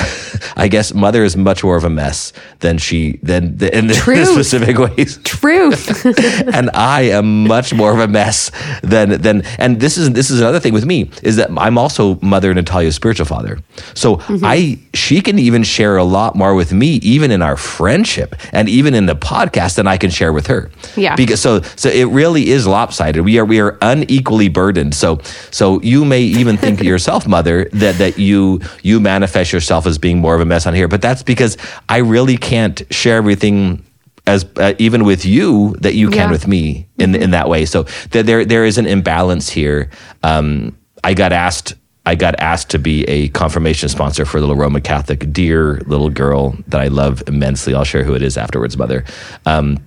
I 0.57 0.69
guess 0.69 0.95
mother 0.95 1.23
is 1.23 1.37
much 1.37 1.63
more 1.63 1.77
of 1.77 1.85
a 1.85 1.91
mess 1.91 2.33
than 2.61 2.79
she 2.79 3.19
than 3.23 3.59
the, 3.59 3.77
in 3.77 3.89
the 3.89 3.95
specific 4.33 4.79
ways. 4.79 5.19
Truth. 5.19 6.05
and 6.55 6.71
I 6.73 7.03
am 7.03 7.47
much 7.47 7.75
more 7.75 7.93
of 7.93 7.99
a 7.99 8.09
mess 8.09 8.51
than 8.83 9.21
than. 9.21 9.43
And 9.59 9.81
this 9.81 9.99
is 9.99 10.13
this 10.13 10.31
is 10.31 10.41
another 10.41 10.61
thing 10.61 10.73
with 10.73 10.87
me 10.87 11.11
is 11.23 11.37
that 11.37 11.51
I'm 11.59 11.77
also 11.77 12.19
mother 12.23 12.55
Natalia's 12.55 12.95
spiritual 12.95 13.27
father. 13.27 13.59
So 13.95 14.17
mm-hmm. 14.17 14.45
I 14.45 14.79
she 14.95 15.21
can 15.21 15.39
even 15.39 15.63
share 15.63 15.99
a 15.99 16.05
lot 16.05 16.37
more 16.37 16.55
with 16.55 16.73
me, 16.73 16.95
even 17.03 17.31
in 17.31 17.43
our 17.43 17.57
friendship 17.57 18.35
and 18.53 18.69
even 18.69 18.95
in 18.95 19.07
the 19.07 19.17
podcast 19.17 19.77
than 19.77 19.87
I 19.87 19.99
can 19.99 20.11
share 20.11 20.33
with 20.33 20.47
her. 20.47 20.71
Yeah. 20.97 21.17
Because 21.17 21.41
so 21.41 21.61
so 21.77 21.91
it 21.91 22.05
really 22.05 22.49
is 22.49 22.67
lopsided. 22.67 23.23
We 23.25 23.39
are 23.39 23.45
we 23.45 23.61
are 23.61 23.77
unequally 23.83 24.49
burdened. 24.49 24.95
So 24.95 25.21
so 25.51 25.83
you 25.83 26.07
may 26.07 26.23
even 26.23 26.57
think 26.57 26.79
to 26.79 26.87
yourself, 26.87 27.27
mother, 27.27 27.69
that 27.73 27.99
that 27.99 28.19
you 28.19 28.61
you 28.83 29.01
manifest 29.01 29.34
manifest 29.35 29.53
yourself 29.53 29.87
as 29.87 29.99
being 29.99 30.19
more 30.19 30.35
of 30.35 30.41
a 30.41 30.45
mess 30.45 30.67
on 30.67 30.75
here, 30.75 30.89
but 30.89 31.03
that's 31.03 31.23
because 31.23 31.57
I 31.89 31.99
really 31.99 32.37
can't 32.37 32.83
share 32.91 33.17
everything 33.17 33.85
as 34.27 34.47
uh, 34.57 34.75
even 34.79 35.05
with 35.05 35.25
you 35.25 35.75
that 35.81 35.95
you 35.95 36.09
can 36.09 36.29
yeah. 36.29 36.31
with 36.31 36.47
me 36.47 36.89
in 36.99 37.13
mm-hmm. 37.13 37.23
in 37.23 37.31
that 37.33 37.49
way. 37.49 37.67
So 37.67 37.85
th- 38.11 38.25
there 38.25 38.45
there 38.45 38.65
is 38.65 38.79
an 38.79 38.87
imbalance 38.87 39.51
here. 39.51 39.91
Um, 40.23 40.77
I 41.03 41.15
got 41.15 41.33
asked 41.33 41.75
I 42.07 42.15
got 42.15 42.35
asked 42.39 42.71
to 42.71 42.79
be 42.79 43.05
a 43.05 43.29
confirmation 43.29 43.89
sponsor 43.89 44.25
for 44.25 44.41
little 44.41 44.57
Roman 44.57 44.83
Catholic, 44.83 45.33
dear 45.33 45.81
little 45.87 46.11
girl 46.11 46.57
that 46.69 46.81
I 46.81 46.89
love 46.89 47.23
immensely. 47.27 47.75
I'll 47.75 47.85
share 47.85 48.05
who 48.05 48.15
it 48.15 48.23
is 48.23 48.37
afterwards, 48.37 48.77
mother. 48.77 49.05
Um, 49.47 49.79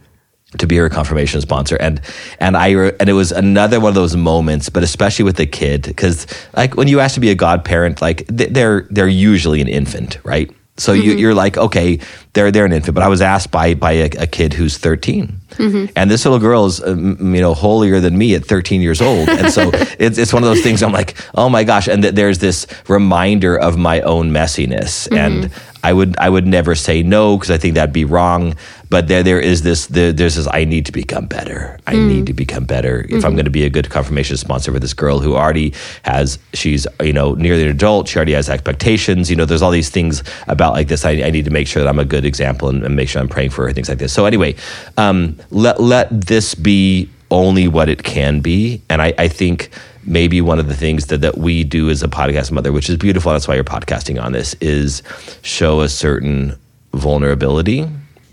to 0.58 0.66
be 0.66 0.78
her 0.78 0.90
confirmation 0.90 1.42
sponsor 1.42 1.76
and 1.76 2.00
and 2.40 2.56
I 2.56 2.70
and 2.70 3.10
it 3.10 3.14
was 3.14 3.34
another 3.34 3.82
one 3.82 3.90
of 3.90 3.96
those 3.96 4.16
moments 4.16 4.70
but 4.70 4.82
especially 4.82 5.24
with 5.24 5.36
the 5.36 5.46
kid 5.46 5.82
because 5.82 6.26
like 6.56 6.76
when 6.76 6.88
you 6.88 7.02
ask 7.02 7.16
to 7.16 7.20
be 7.20 7.30
a 7.30 7.36
godparent 7.36 8.02
like 8.02 8.26
they're 8.28 8.88
they're 8.90 9.10
usually 9.10 9.60
an 9.60 9.68
infant 9.68 10.20
right 10.24 10.50
so 10.78 10.94
mm-hmm. 10.94 11.18
you, 11.18 11.30
are 11.30 11.34
like 11.34 11.58
okay 11.58 12.00
they're 12.32 12.50
they're 12.50 12.66
an 12.66 12.72
infant 12.72 12.96
but 12.96 13.04
I 13.04 13.10
was 13.10 13.22
asked 13.22 13.52
by 13.52 13.74
by 13.74 13.92
a, 13.92 14.06
a 14.20 14.28
kid 14.28 14.54
who's 14.54 14.78
13 14.78 15.38
mm-hmm. 15.50 15.92
and 15.98 16.10
this 16.10 16.24
little 16.24 16.40
girl 16.40 16.66
is 16.66 16.82
um, 16.82 17.36
you 17.36 17.42
know 17.42 17.54
holier 17.54 18.00
than 18.00 18.18
me 18.18 18.34
at 18.34 18.46
13 18.46 18.80
years 18.80 19.02
old 19.02 19.28
and 19.28 19.52
so 19.52 19.70
it's, 20.00 20.18
it's 20.18 20.32
one 20.32 20.44
of 20.44 20.48
those 20.48 20.62
things 20.62 20.82
I'm 20.82 20.94
like 20.94 21.18
oh 21.36 21.50
my 21.50 21.66
gosh 21.66 21.90
and 21.90 22.04
th- 22.04 22.16
there's 22.16 22.40
this 22.40 22.68
reminder 22.88 23.60
of 23.60 23.78
my 23.78 24.00
own 24.00 24.32
messiness 24.32 25.10
mm-hmm. 25.10 25.18
and 25.18 25.54
I 25.88 25.94
would 25.94 26.18
I 26.18 26.30
would 26.30 26.46
never 26.46 26.76
say 26.76 27.02
no 27.02 27.38
because 27.38 27.50
I 27.50 27.58
think 27.58 27.76
that'd 27.76 27.94
be 27.94 28.04
wrong. 28.04 28.56
But 28.90 29.08
there 29.08 29.24
there 29.24 29.40
is 29.40 29.64
this 29.64 29.88
there, 29.88 30.14
there's 30.14 30.36
this 30.36 30.48
I 30.48 30.64
need 30.64 30.86
to 30.86 30.92
become 30.92 31.26
better. 31.26 31.80
I 31.88 31.94
mm. 31.94 32.08
need 32.08 32.26
to 32.28 32.34
become 32.34 32.66
better 32.66 33.02
if 33.02 33.10
mm-hmm. 33.10 33.26
I'm 33.26 33.34
going 33.34 33.46
to 33.46 33.52
be 33.52 33.66
a 33.66 33.70
good 33.70 33.90
confirmation 33.90 34.38
sponsor 34.38 34.72
for 34.72 34.80
this 34.80 34.94
girl 34.94 35.20
who 35.20 35.36
already 35.36 35.74
has 36.04 36.40
she's 36.54 36.88
you 37.02 37.14
know 37.14 37.34
nearly 37.34 37.64
an 37.64 37.70
adult. 37.70 38.08
She 38.08 38.18
already 38.18 38.34
has 38.34 38.50
expectations. 38.50 39.30
You 39.30 39.36
know, 39.36 39.46
there's 39.46 39.62
all 39.62 39.72
these 39.72 39.90
things 39.90 40.24
about 40.48 40.74
like 40.74 40.88
this. 40.88 41.06
I, 41.06 41.12
I 41.24 41.30
need 41.32 41.46
to 41.46 41.52
make 41.52 41.68
sure 41.68 41.84
that 41.84 41.90
I'm 41.90 42.00
a 42.00 42.06
good 42.06 42.26
example 42.26 42.70
and, 42.70 42.84
and 42.84 42.96
make 42.96 43.10
sure 43.10 43.22
I'm 43.22 43.28
praying 43.28 43.50
for 43.50 43.68
her 43.68 43.74
things 43.74 43.90
like 43.90 43.98
this. 43.98 44.14
So 44.14 44.26
anyway, 44.26 44.56
um, 44.96 45.38
let 45.52 45.82
let 45.82 46.10
this 46.10 46.56
be 46.56 47.10
only 47.30 47.68
what 47.68 47.90
it 47.90 48.04
can 48.04 48.40
be, 48.40 48.82
and 48.90 49.02
I, 49.02 49.14
I 49.18 49.28
think 49.28 49.70
maybe 50.06 50.40
one 50.40 50.60
of 50.60 50.70
the 50.70 50.76
things 50.76 51.08
that, 51.08 51.20
that 51.20 51.38
we 51.38 51.66
do 51.66 51.90
as 51.90 52.02
a 52.02 52.08
podcast 52.08 52.50
mother, 52.52 52.72
which 52.72 52.90
is 52.90 52.96
beautiful, 52.96 53.34
that's 53.34 53.46
why 53.46 53.56
you're 53.56 53.66
podcasting 53.66 54.24
on 54.24 54.32
this, 54.32 54.54
is 54.62 55.04
show 55.42 55.82
a 55.82 55.90
certain 55.90 56.58
vulnerability 56.94 57.86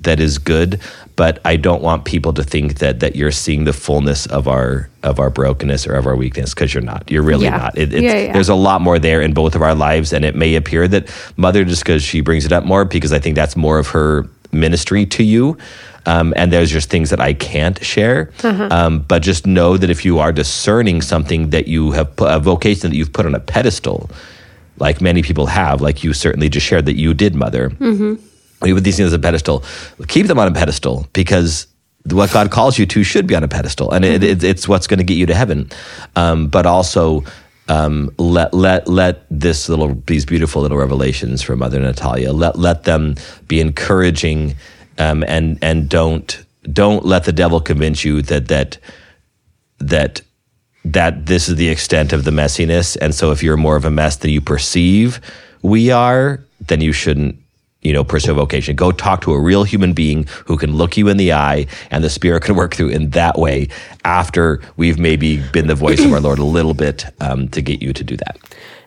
that 0.05 0.21
is 0.21 0.39
good. 0.39 0.81
But 1.17 1.41
I 1.45 1.57
don't 1.57 1.81
want 1.81 2.05
people 2.05 2.33
to 2.33 2.43
think 2.43 2.79
that 2.79 3.01
that 3.01 3.15
you're 3.15 3.31
seeing 3.31 3.65
the 3.65 3.73
fullness 3.73 4.27
of 4.27 4.49
our 4.49 4.89
of 5.03 5.21
our 5.21 5.31
brokenness 5.31 5.87
or 5.87 5.95
of 5.95 6.07
our 6.07 6.17
weakness 6.17 6.55
because 6.55 6.75
you're 6.75 6.83
not. 6.83 7.11
You're 7.11 7.23
really 7.23 7.45
yeah. 7.45 7.57
not. 7.57 7.79
It, 7.79 7.93
yeah, 7.93 8.01
yeah. 8.01 8.33
There's 8.33 8.49
a 8.49 8.55
lot 8.55 8.81
more 8.81 8.99
there 8.99 9.21
in 9.21 9.33
both 9.33 9.55
of 9.55 9.63
our 9.63 9.75
lives, 9.75 10.13
and 10.13 10.25
it 10.25 10.35
may 10.35 10.55
appear 10.57 10.89
that 10.89 11.13
mother 11.37 11.65
just 11.65 11.85
because 11.85 12.03
she 12.03 12.21
brings 12.21 12.45
it 12.45 12.53
up 12.53 12.65
more 12.65 12.85
because 12.85 13.13
I 13.13 13.19
think 13.19 13.37
that's 13.37 13.57
more 13.57 13.79
of 13.79 13.89
her 13.89 14.29
ministry 14.53 15.07
to 15.07 15.23
you. 15.23 15.57
Um, 16.07 16.35
and 16.37 16.53
there's 16.53 16.71
just 16.71 16.91
things 16.91 17.11
that 17.11 17.21
I 17.21 17.33
can't 17.33 17.83
share. 17.83 18.31
Uh-huh. 18.43 18.69
Um, 18.71 19.01
but 19.01 19.23
just 19.23 19.47
know 19.47 19.77
that 19.77 19.89
if 19.89 20.05
you 20.05 20.19
are 20.19 20.33
discerning 20.33 21.01
something 21.01 21.51
that 21.51 21.67
you 21.67 21.93
have 21.93 22.15
put, 22.17 22.31
a 22.31 22.39
vocation 22.39 22.91
that 22.91 22.97
you've 22.97 23.13
put 23.13 23.25
on 23.25 23.35
a 23.35 23.41
pedestal, 23.41 24.11
like 24.79 25.01
many 25.01 25.23
people 25.23 25.47
have, 25.47 25.81
like 25.81 26.05
you 26.05 26.13
certainly 26.13 26.49
just 26.49 26.67
shared 26.67 26.87
that 26.87 26.97
you 26.97 27.15
did, 27.15 27.35
mother. 27.35 27.71
Mm-hmm. 27.71 28.23
With 28.61 28.85
these 28.85 28.97
things 28.97 29.13
on 29.13 29.19
a 29.19 29.23
pedestal, 29.23 29.65
keep 30.09 30.27
them 30.27 30.39
on 30.39 30.49
a 30.49 30.53
pedestal 30.53 31.07
because 31.13 31.67
what 32.11 32.33
God 32.33 32.51
calls 32.51 32.79
you 32.79 32.87
to 32.87 33.03
should 33.03 33.27
be 33.27 33.35
on 33.35 33.43
a 33.43 33.49
pedestal, 33.49 33.91
and 33.91 34.05
it, 34.05 34.23
it, 34.23 34.45
it's 34.45 34.69
what's 34.69 34.87
going 34.87 34.99
to 34.99 35.05
get 35.05 35.17
you 35.17 35.27
to 35.27 35.35
heaven. 35.35 35.71
Um, 36.17 36.49
but 36.49 36.65
also, 36.65 37.25
um, 37.69 38.11
let 38.19 38.55
let 38.55 38.89
let 38.89 39.27
this 39.31 39.69
little 39.69 39.95
these 40.07 40.25
beautiful 40.25 40.63
little 40.63 40.79
revelations 40.79 41.43
from 41.43 41.59
Mother 41.59 41.81
Natalia 41.81 42.33
let 42.33 42.59
let 42.59 42.85
them 42.85 43.17
be 43.49 43.61
encouraging 43.61 44.55
um, 44.99 45.25
and 45.27 45.59
and 45.63 45.89
don't 45.89 46.45
don't 46.73 47.05
let 47.05 47.25
the 47.25 47.33
devil 47.33 47.61
convince 47.61 48.05
you 48.05 48.23
that 48.23 48.49
that 48.49 48.79
that 49.79 50.23
that 50.85 51.27
this 51.27 51.49
is 51.49 51.57
the 51.57 51.69
extent 51.69 52.13
of 52.13 52.25
the 52.25 52.31
messiness. 52.31 52.97
And 53.01 53.15
so, 53.15 53.31
if 53.31 53.43
you're 53.43 53.57
more 53.57 53.77
of 53.77 53.85
a 53.85 53.91
mess 53.91 54.17
than 54.17 54.31
you 54.31 54.41
perceive 54.41 55.21
we 55.65 55.91
are, 55.91 56.45
then 56.61 56.83
you 56.83 56.93
shouldn't 56.93 57.39
you 57.85 57.93
know, 57.93 58.03
pursue 58.03 58.33
a 58.33 58.35
vocation. 58.35 58.75
Go 58.75 58.91
talk 58.91 59.21
to 59.23 59.33
a 59.33 59.41
real 59.41 59.63
human 59.63 59.93
being 59.93 60.27
who 60.47 60.57
can 60.57 60.75
look 60.75 60.97
you 60.97 61.09
in 61.09 61.19
the 61.19 61.33
eye 61.33 61.67
and 61.91 62.03
the 62.03 62.11
spirit 62.11 62.43
can 62.45 62.57
work 62.57 62.75
through 62.75 62.89
in 62.89 63.11
that 63.11 63.39
way 63.39 63.69
after 64.05 64.61
we've 64.77 64.99
maybe 64.99 65.41
been 65.53 65.69
the 65.69 65.75
voice 65.75 66.05
of 66.05 66.13
our 66.13 66.21
Lord 66.21 66.39
a 66.39 66.45
little 66.45 66.75
bit 66.75 67.07
um, 67.21 67.49
to 67.49 67.63
get 67.63 67.83
you 67.83 67.93
to 67.93 68.03
do 68.03 68.17
that. 68.17 68.39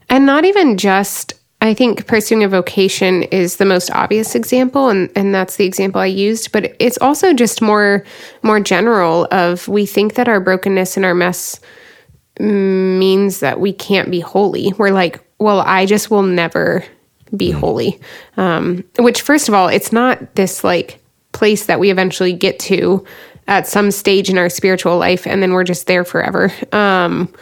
And 0.09 0.25
not 0.25 0.43
even 0.43 0.77
just 0.77 1.33
I 1.59 1.73
think 1.73 2.05
pursuing 2.05 2.43
a 2.43 2.47
vocation 2.47 3.23
is 3.23 3.55
the 3.55 3.65
most 3.65 3.89
obvious 3.89 4.35
example 4.35 4.89
and, 4.89 5.09
and 5.15 5.33
that's 5.33 5.55
the 5.55 5.65
example 5.65 5.99
I 5.99 6.05
used, 6.05 6.51
but 6.51 6.75
it's 6.79 6.99
also 6.99 7.33
just 7.33 7.61
more 7.61 8.03
more 8.43 8.59
general 8.59 9.27
of 9.31 9.67
we 9.67 9.85
think 9.85 10.13
that 10.15 10.27
our 10.27 10.39
brokenness 10.39 10.97
and 10.97 11.05
our 11.05 11.15
mess 11.15 11.59
means 12.39 13.39
that 13.39 13.59
we 13.59 13.73
can't 13.73 14.11
be 14.11 14.19
holy. 14.19 14.71
We're 14.77 14.91
like, 14.91 15.19
well, 15.39 15.61
I 15.61 15.87
just 15.87 16.11
will 16.11 16.21
never 16.21 16.85
be 17.35 17.51
holy. 17.51 17.99
Um, 18.37 18.83
which, 18.99 19.21
first 19.21 19.47
of 19.47 19.53
all, 19.53 19.67
it's 19.67 19.91
not 19.91 20.35
this 20.35 20.63
like 20.63 20.99
place 21.31 21.65
that 21.65 21.79
we 21.79 21.91
eventually 21.91 22.33
get 22.33 22.59
to 22.59 23.05
at 23.47 23.67
some 23.67 23.91
stage 23.91 24.29
in 24.29 24.37
our 24.37 24.49
spiritual 24.49 24.97
life 24.97 25.25
and 25.25 25.41
then 25.41 25.53
we're 25.53 25.63
just 25.63 25.87
there 25.87 26.03
forever. 26.03 26.51
Um, 26.71 27.33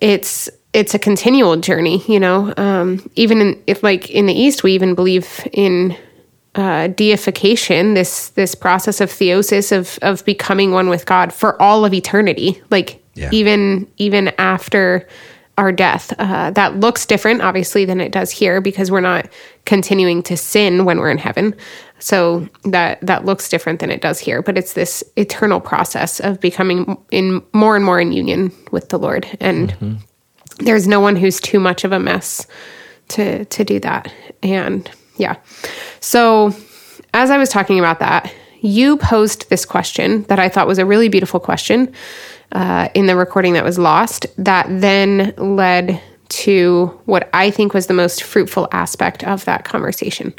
it's 0.00 0.48
it's 0.72 0.94
a 0.94 0.98
continual 0.98 1.56
journey, 1.56 2.02
you 2.06 2.20
know. 2.20 2.52
Um, 2.56 3.10
even 3.16 3.40
in, 3.40 3.62
if 3.66 3.82
like 3.82 4.10
in 4.10 4.26
the 4.26 4.34
East, 4.34 4.62
we 4.62 4.72
even 4.74 4.94
believe 4.94 5.46
in 5.52 5.96
uh, 6.54 6.88
deification, 6.88 7.94
this 7.94 8.30
this 8.30 8.54
process 8.54 9.00
of 9.00 9.10
theosis 9.10 9.72
of 9.76 9.98
of 10.02 10.24
becoming 10.24 10.72
one 10.72 10.88
with 10.88 11.06
God 11.06 11.32
for 11.32 11.60
all 11.60 11.84
of 11.84 11.94
eternity, 11.94 12.62
like 12.70 13.02
Yeah. 13.14 13.30
even 13.32 13.86
even 13.96 14.28
after 14.38 15.06
our 15.58 15.72
death. 15.72 16.14
Uh, 16.18 16.50
that 16.52 16.78
looks 16.80 17.04
different, 17.04 17.42
obviously, 17.42 17.84
than 17.84 18.00
it 18.00 18.12
does 18.12 18.30
here 18.30 18.60
because 18.60 18.90
we're 18.90 19.00
not 19.00 19.28
continuing 19.66 20.22
to 20.22 20.36
sin 20.36 20.84
when 20.84 20.98
we're 20.98 21.10
in 21.10 21.18
heaven. 21.18 21.54
So 21.98 22.48
that 22.64 23.00
that 23.02 23.24
looks 23.24 23.48
different 23.48 23.80
than 23.80 23.90
it 23.90 24.00
does 24.00 24.20
here, 24.20 24.40
but 24.40 24.56
it's 24.56 24.74
this 24.74 25.02
eternal 25.16 25.60
process 25.60 26.20
of 26.20 26.40
becoming 26.40 26.96
in 27.10 27.42
more 27.52 27.74
and 27.74 27.84
more 27.84 28.00
in 28.00 28.12
union 28.12 28.52
with 28.70 28.88
the 28.88 28.98
Lord, 28.98 29.26
and 29.40 29.98
there's 30.60 30.86
no 30.86 31.00
one 31.00 31.16
who's 31.16 31.40
too 31.40 31.58
much 31.58 31.82
of 31.82 31.90
a 31.90 31.98
mess 31.98 32.46
to 33.08 33.44
to 33.46 33.64
do 33.64 33.80
that. 33.80 34.12
And 34.44 34.88
yeah. 35.16 35.36
So 35.98 36.54
as 37.14 37.30
I 37.30 37.36
was 37.36 37.48
talking 37.48 37.80
about 37.80 37.98
that, 37.98 38.32
you 38.60 38.96
posed 38.96 39.50
this 39.50 39.64
question 39.64 40.22
that 40.24 40.38
I 40.38 40.48
thought 40.48 40.68
was 40.68 40.78
a 40.78 40.86
really 40.86 41.08
beautiful 41.08 41.40
question 41.40 41.92
uh, 42.52 42.88
in 42.94 43.06
the 43.06 43.16
recording 43.16 43.52
that 43.54 43.64
was 43.64 43.78
lost 43.78 44.26
that 44.38 44.66
then 44.68 45.34
led 45.36 46.00
to 46.28 46.86
what 47.04 47.28
I 47.32 47.50
think 47.50 47.74
was 47.74 47.86
the 47.86 47.94
most 47.94 48.22
fruitful 48.22 48.68
aspect 48.72 49.24
of 49.24 49.44
that 49.46 49.64
conversation. 49.64 50.34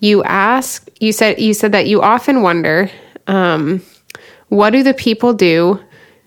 You 0.00 0.22
asked, 0.24 0.90
you 1.00 1.12
said, 1.12 1.38
you 1.40 1.54
said 1.54 1.72
that 1.72 1.86
you 1.86 2.02
often 2.02 2.42
wonder, 2.42 2.90
um, 3.26 3.82
what 4.48 4.70
do 4.70 4.82
the 4.82 4.94
people 4.94 5.32
do 5.32 5.80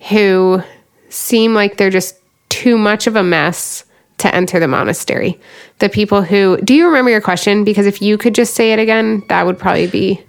who 0.08 0.62
seem 1.08 1.54
like 1.54 1.76
they're 1.76 1.90
just 1.90 2.16
too 2.48 2.76
much 2.76 3.06
of 3.06 3.14
a 3.14 3.22
mess 3.22 3.84
to 4.18 4.34
enter 4.34 4.58
the 4.58 4.66
monastery? 4.68 5.38
The 5.78 5.88
people 5.88 6.22
who, 6.22 6.56
do 6.58 6.74
you 6.74 6.86
remember 6.86 7.10
your 7.10 7.20
question? 7.20 7.62
Because 7.64 7.86
if 7.86 8.02
you 8.02 8.18
could 8.18 8.34
just 8.34 8.54
say 8.54 8.72
it 8.72 8.78
again, 8.80 9.22
that 9.28 9.46
would 9.46 9.58
probably 9.58 9.86
be, 9.86 10.24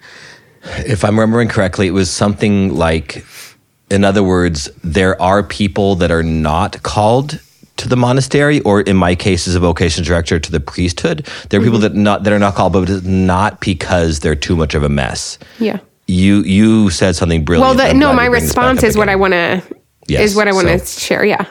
If 0.62 1.04
I'm 1.04 1.20
remembering 1.20 1.48
correctly, 1.48 1.88
it 1.88 1.92
was 1.92 2.10
something 2.12 2.76
like, 2.76 3.24
in 3.90 4.04
other 4.04 4.24
words, 4.24 4.70
there 4.84 5.20
are 5.22 5.44
people 5.44 5.96
that 5.96 6.12
are 6.12 6.24
not 6.24 6.82
called 6.84 7.40
to 7.78 7.88
the 7.88 7.96
monastery, 7.96 8.60
or 8.62 8.82
in 8.82 8.98
my 8.98 9.16
case, 9.16 9.48
as 9.48 9.56
a 9.56 9.60
vocation 9.60 10.04
director, 10.04 10.38
to 10.40 10.52
the 10.52 10.60
priesthood. 10.60 11.26
There 11.50 11.60
are 11.60 11.64
people 11.64 11.80
mm-hmm. 11.80 11.94
that 11.94 11.96
not 11.96 12.24
that 12.24 12.34
are 12.34 12.40
not 12.40 12.56
called, 12.56 12.74
but 12.74 12.90
it's 12.90 13.04
not 13.04 13.62
because 13.62 14.20
they're 14.20 14.36
too 14.36 14.56
much 14.56 14.76
of 14.76 14.84
a 14.84 14.90
mess. 14.90 15.38
yeah. 15.60 15.80
You 16.08 16.42
you 16.42 16.90
said 16.90 17.16
something 17.16 17.46
brilliant. 17.46 17.78
Well, 17.78 17.88
the, 17.88 17.94
no, 17.94 18.14
my 18.14 18.24
you 18.24 18.30
bring 18.32 18.42
this 18.42 18.56
back 18.56 18.64
response 18.64 18.80
up 18.80 18.90
is 18.90 18.98
what 18.98 19.10
I 19.10 19.16
want 19.16 19.34
to, 19.34 19.62
is 20.08 20.36
what 20.36 20.48
I 20.48 20.54
want 20.54 20.68
to 20.68 20.84
share. 20.84 21.24
Yeah. 21.24 21.46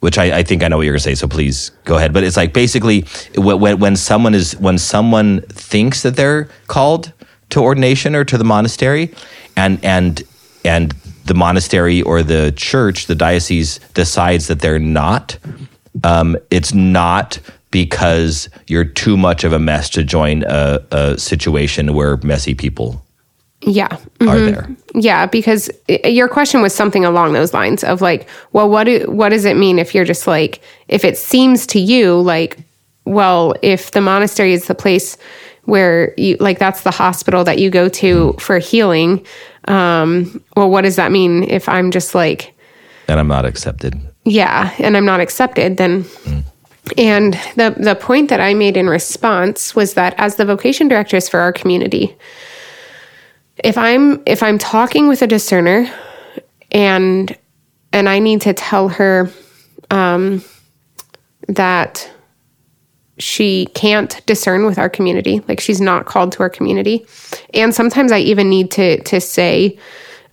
which 0.00 0.18
I, 0.18 0.38
I 0.38 0.42
think 0.42 0.62
I 0.62 0.68
know 0.68 0.76
what 0.76 0.82
you're 0.82 0.92
gonna 0.92 1.00
say. 1.00 1.14
So 1.14 1.26
please 1.26 1.70
go 1.84 1.96
ahead. 1.96 2.12
But 2.12 2.22
it's 2.22 2.36
like 2.36 2.52
basically 2.52 3.06
when, 3.36 3.58
when 3.58 3.78
when 3.78 3.96
someone 3.96 4.34
is 4.34 4.54
when 4.58 4.76
someone 4.76 5.40
thinks 5.48 6.02
that 6.02 6.16
they're 6.16 6.50
called 6.66 7.12
to 7.50 7.60
ordination 7.60 8.14
or 8.14 8.24
to 8.24 8.36
the 8.36 8.44
monastery, 8.44 9.14
and 9.56 9.82
and 9.82 10.22
and 10.62 10.94
the 11.24 11.34
monastery 11.34 12.02
or 12.02 12.22
the 12.22 12.52
church, 12.56 13.06
the 13.06 13.14
diocese 13.14 13.78
decides 13.94 14.46
that 14.48 14.60
they're 14.60 14.78
not. 14.78 15.38
Um, 16.04 16.36
it's 16.50 16.72
not 16.74 17.38
because 17.70 18.48
you're 18.66 18.84
too 18.84 19.16
much 19.16 19.44
of 19.44 19.52
a 19.52 19.58
mess 19.58 19.88
to 19.90 20.04
join 20.04 20.42
a, 20.46 20.80
a 20.90 21.18
situation 21.18 21.94
where 21.94 22.16
messy 22.18 22.54
people 22.54 23.02
Yeah. 23.62 23.96
are 24.20 24.38
there. 24.40 24.68
Yeah, 24.94 25.26
because 25.26 25.70
your 26.04 26.28
question 26.28 26.60
was 26.60 26.74
something 26.74 27.04
along 27.04 27.32
those 27.32 27.54
lines 27.54 27.82
of 27.84 28.00
like, 28.02 28.28
well, 28.52 28.68
what 28.68 28.84
do, 28.84 29.06
what 29.08 29.30
does 29.30 29.44
it 29.44 29.56
mean 29.56 29.78
if 29.78 29.94
you're 29.94 30.04
just 30.04 30.26
like 30.26 30.60
if 30.88 31.04
it 31.04 31.16
seems 31.16 31.66
to 31.68 31.78
you 31.80 32.20
like, 32.20 32.58
well, 33.04 33.54
if 33.62 33.90
the 33.92 34.00
monastery 34.00 34.52
is 34.52 34.66
the 34.66 34.74
place 34.74 35.16
where 35.64 36.14
you 36.16 36.36
like 36.40 36.58
that's 36.58 36.82
the 36.82 36.90
hospital 36.90 37.44
that 37.44 37.58
you 37.58 37.70
go 37.70 37.88
to 37.88 38.34
for 38.38 38.58
healing, 38.58 39.24
um, 39.68 40.42
well, 40.56 40.70
what 40.70 40.82
does 40.82 40.96
that 40.96 41.12
mean 41.12 41.44
if 41.44 41.68
I'm 41.68 41.90
just 41.90 42.14
like, 42.14 42.54
And 43.08 43.20
I'm 43.20 43.28
not 43.28 43.44
accepted. 43.44 44.00
yeah, 44.24 44.74
and 44.78 44.96
I'm 44.96 45.04
not 45.04 45.20
accepted, 45.20 45.76
then. 45.76 46.04
And 46.98 47.34
the 47.54 47.74
the 47.78 47.94
point 47.94 48.28
that 48.30 48.40
I 48.40 48.54
made 48.54 48.76
in 48.76 48.88
response 48.88 49.74
was 49.76 49.94
that 49.94 50.14
as 50.18 50.34
the 50.36 50.44
vocation 50.44 50.88
directors 50.88 51.28
for 51.28 51.38
our 51.38 51.52
community, 51.52 52.16
if 53.62 53.78
I'm 53.78 54.20
if 54.26 54.42
I'm 54.42 54.58
talking 54.58 55.06
with 55.08 55.22
a 55.22 55.26
discerner 55.28 55.88
and 56.72 57.36
and 57.92 58.08
I 58.08 58.18
need 58.18 58.40
to 58.42 58.52
tell 58.52 58.88
her 58.88 59.30
um, 59.90 60.42
that 61.48 62.10
she 63.18 63.66
can't 63.74 64.24
discern 64.26 64.64
with 64.64 64.78
our 64.78 64.88
community, 64.88 65.40
like 65.48 65.60
she's 65.60 65.80
not 65.80 66.06
called 66.06 66.32
to 66.32 66.40
our 66.40 66.50
community, 66.50 67.06
and 67.54 67.74
sometimes 67.74 68.12
I 68.12 68.18
even 68.18 68.48
need 68.48 68.70
to 68.72 69.02
to 69.02 69.20
say, 69.20 69.78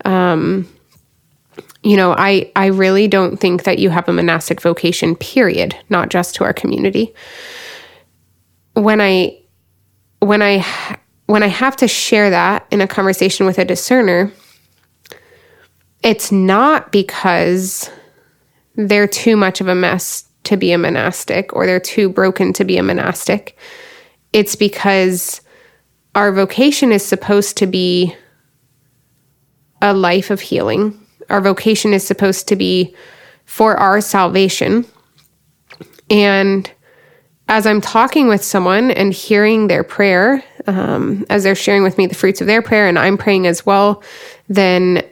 um, 0.06 0.68
you 1.84 1.98
know, 1.98 2.16
I 2.18 2.52
I 2.56 2.68
really 2.68 3.08
don't 3.08 3.38
think 3.38 3.64
that 3.64 3.80
you 3.80 3.90
have 3.90 4.08
a 4.08 4.14
monastic 4.14 4.62
vocation. 4.62 5.16
Period, 5.16 5.76
not 5.90 6.10
just 6.10 6.36
to 6.36 6.44
our 6.44 6.54
community. 6.54 7.14
When 8.74 9.02
I 9.02 9.38
when 10.20 10.42
I 10.42 10.66
when 11.26 11.44
I 11.44 11.48
have 11.48 11.76
to 11.78 11.88
share 11.88 12.30
that 12.30 12.66
in 12.72 12.82
a 12.82 12.88
conversation 12.88 13.46
with 13.46 13.60
a 13.60 13.66
discerner, 13.66 14.32
it's 16.02 16.32
not 16.32 16.92
because 16.92 17.90
they're 18.76 19.08
too 19.08 19.36
much 19.36 19.60
of 19.62 19.68
a 19.68 19.76
mess 19.76 20.29
to 20.44 20.58
be 20.58 20.72
a 20.72 20.78
monastic 20.78 21.54
or 21.54 21.66
they're 21.66 21.80
too 21.80 22.10
broken 22.10 22.54
to 22.54 22.64
be 22.64 22.78
a 22.78 22.84
monastic. 22.84 23.58
It's 24.34 24.56
because 24.56 25.42
our 26.16 26.32
vocation 26.32 26.92
is 26.92 27.06
supposed 27.06 27.58
to 27.58 27.68
be 27.68 28.16
a 29.82 29.94
life 29.94 30.30
of 30.30 30.42
healing. 30.42 31.00
Our 31.30 31.42
vocation 31.42 31.94
is 31.94 32.06
supposed 32.06 32.48
to 32.48 32.56
be 32.56 32.96
for 33.46 33.78
our 33.78 34.02
salvation. 34.02 34.86
And 36.10 36.70
as 37.48 37.66
I'm 37.66 37.82
talking 37.82 38.28
with 38.28 38.44
someone 38.44 38.92
and 38.92 39.12
hearing 39.14 39.68
their 39.68 39.84
prayer, 39.84 40.44
um, 40.68 41.26
as 41.30 41.44
they're 41.44 41.56
sharing 41.56 41.84
with 41.84 41.98
me 41.98 42.06
the 42.06 42.16
fruits 42.16 42.42
of 42.42 42.48
their 42.48 42.62
prayer, 42.62 42.88
and 42.88 43.00
I'm 43.00 43.18
praying 43.18 43.48
as 43.48 43.66
well, 43.66 44.04
then 44.48 45.04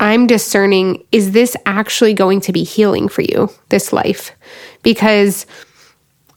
I'm 0.00 0.26
discerning 0.26 1.04
is 1.12 1.32
this 1.32 1.56
actually 1.66 2.14
going 2.14 2.40
to 2.42 2.52
be 2.52 2.64
healing 2.64 3.08
for 3.08 3.22
you, 3.22 3.50
this 3.68 3.92
life? 3.92 4.32
Because 4.82 5.46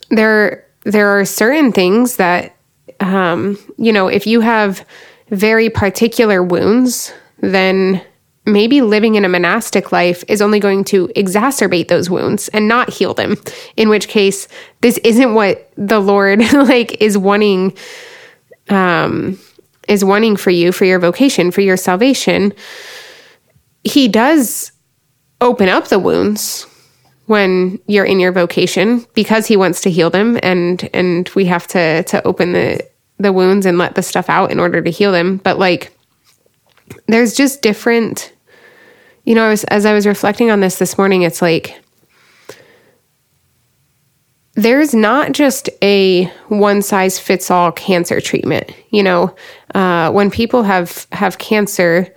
there, 0.09 0.65
there 0.83 1.19
are 1.19 1.25
certain 1.25 1.71
things 1.71 2.17
that, 2.17 2.55
um, 2.99 3.57
you 3.77 3.91
know, 3.91 4.07
if 4.07 4.27
you 4.27 4.41
have 4.41 4.85
very 5.29 5.69
particular 5.69 6.43
wounds, 6.43 7.11
then 7.41 8.01
maybe 8.45 8.81
living 8.81 9.15
in 9.15 9.25
a 9.25 9.29
monastic 9.29 9.91
life 9.91 10.23
is 10.27 10.41
only 10.41 10.59
going 10.59 10.83
to 10.83 11.07
exacerbate 11.09 11.87
those 11.87 12.09
wounds 12.09 12.47
and 12.49 12.67
not 12.67 12.91
heal 12.91 13.13
them. 13.13 13.35
In 13.75 13.89
which 13.89 14.07
case 14.07 14.47
this 14.81 14.97
isn't 14.99 15.33
what 15.33 15.71
the 15.77 15.99
lord 15.99 16.39
like 16.53 17.01
is 17.01 17.17
wanting 17.17 17.75
um 18.69 19.39
is 19.87 20.03
wanting 20.03 20.35
for 20.35 20.49
you 20.49 20.71
for 20.71 20.85
your 20.85 20.99
vocation 20.99 21.51
for 21.51 21.61
your 21.61 21.77
salvation. 21.77 22.53
He 23.83 24.07
does 24.07 24.71
open 25.41 25.69
up 25.69 25.87
the 25.87 25.99
wounds 25.99 26.65
when 27.25 27.79
you're 27.87 28.05
in 28.05 28.19
your 28.19 28.31
vocation 28.31 29.05
because 29.13 29.47
he 29.47 29.57
wants 29.57 29.81
to 29.81 29.89
heal 29.89 30.09
them 30.09 30.39
and 30.43 30.89
and 30.93 31.29
we 31.35 31.45
have 31.45 31.67
to 31.67 32.03
to 32.03 32.25
open 32.25 32.53
the 32.53 32.87
the 33.17 33.33
wounds 33.33 33.65
and 33.65 33.77
let 33.77 33.95
the 33.95 34.03
stuff 34.03 34.29
out 34.29 34.51
in 34.51 34.59
order 34.59 34.81
to 34.81 34.91
heal 34.91 35.11
them. 35.11 35.37
But 35.37 35.57
like 35.57 35.95
there's 37.07 37.33
just 37.33 37.61
different 37.61 38.31
you 39.23 39.35
know 39.35 39.45
I 39.45 39.49
was, 39.49 39.63
as 39.65 39.85
i 39.85 39.93
was 39.93 40.05
reflecting 40.05 40.51
on 40.51 40.59
this 40.59 40.77
this 40.77 40.97
morning 40.97 41.23
it's 41.23 41.41
like 41.41 41.81
there's 44.53 44.93
not 44.93 45.33
just 45.33 45.69
a 45.81 46.25
one 46.47 46.81
size 46.81 47.19
fits 47.19 47.51
all 47.51 47.71
cancer 47.71 48.21
treatment 48.21 48.71
you 48.91 49.03
know? 49.03 49.35
Uh, 49.73 50.09
when 50.11 50.31
people 50.31 50.63
have 50.63 51.07
have 51.11 51.37
cancer 51.37 52.13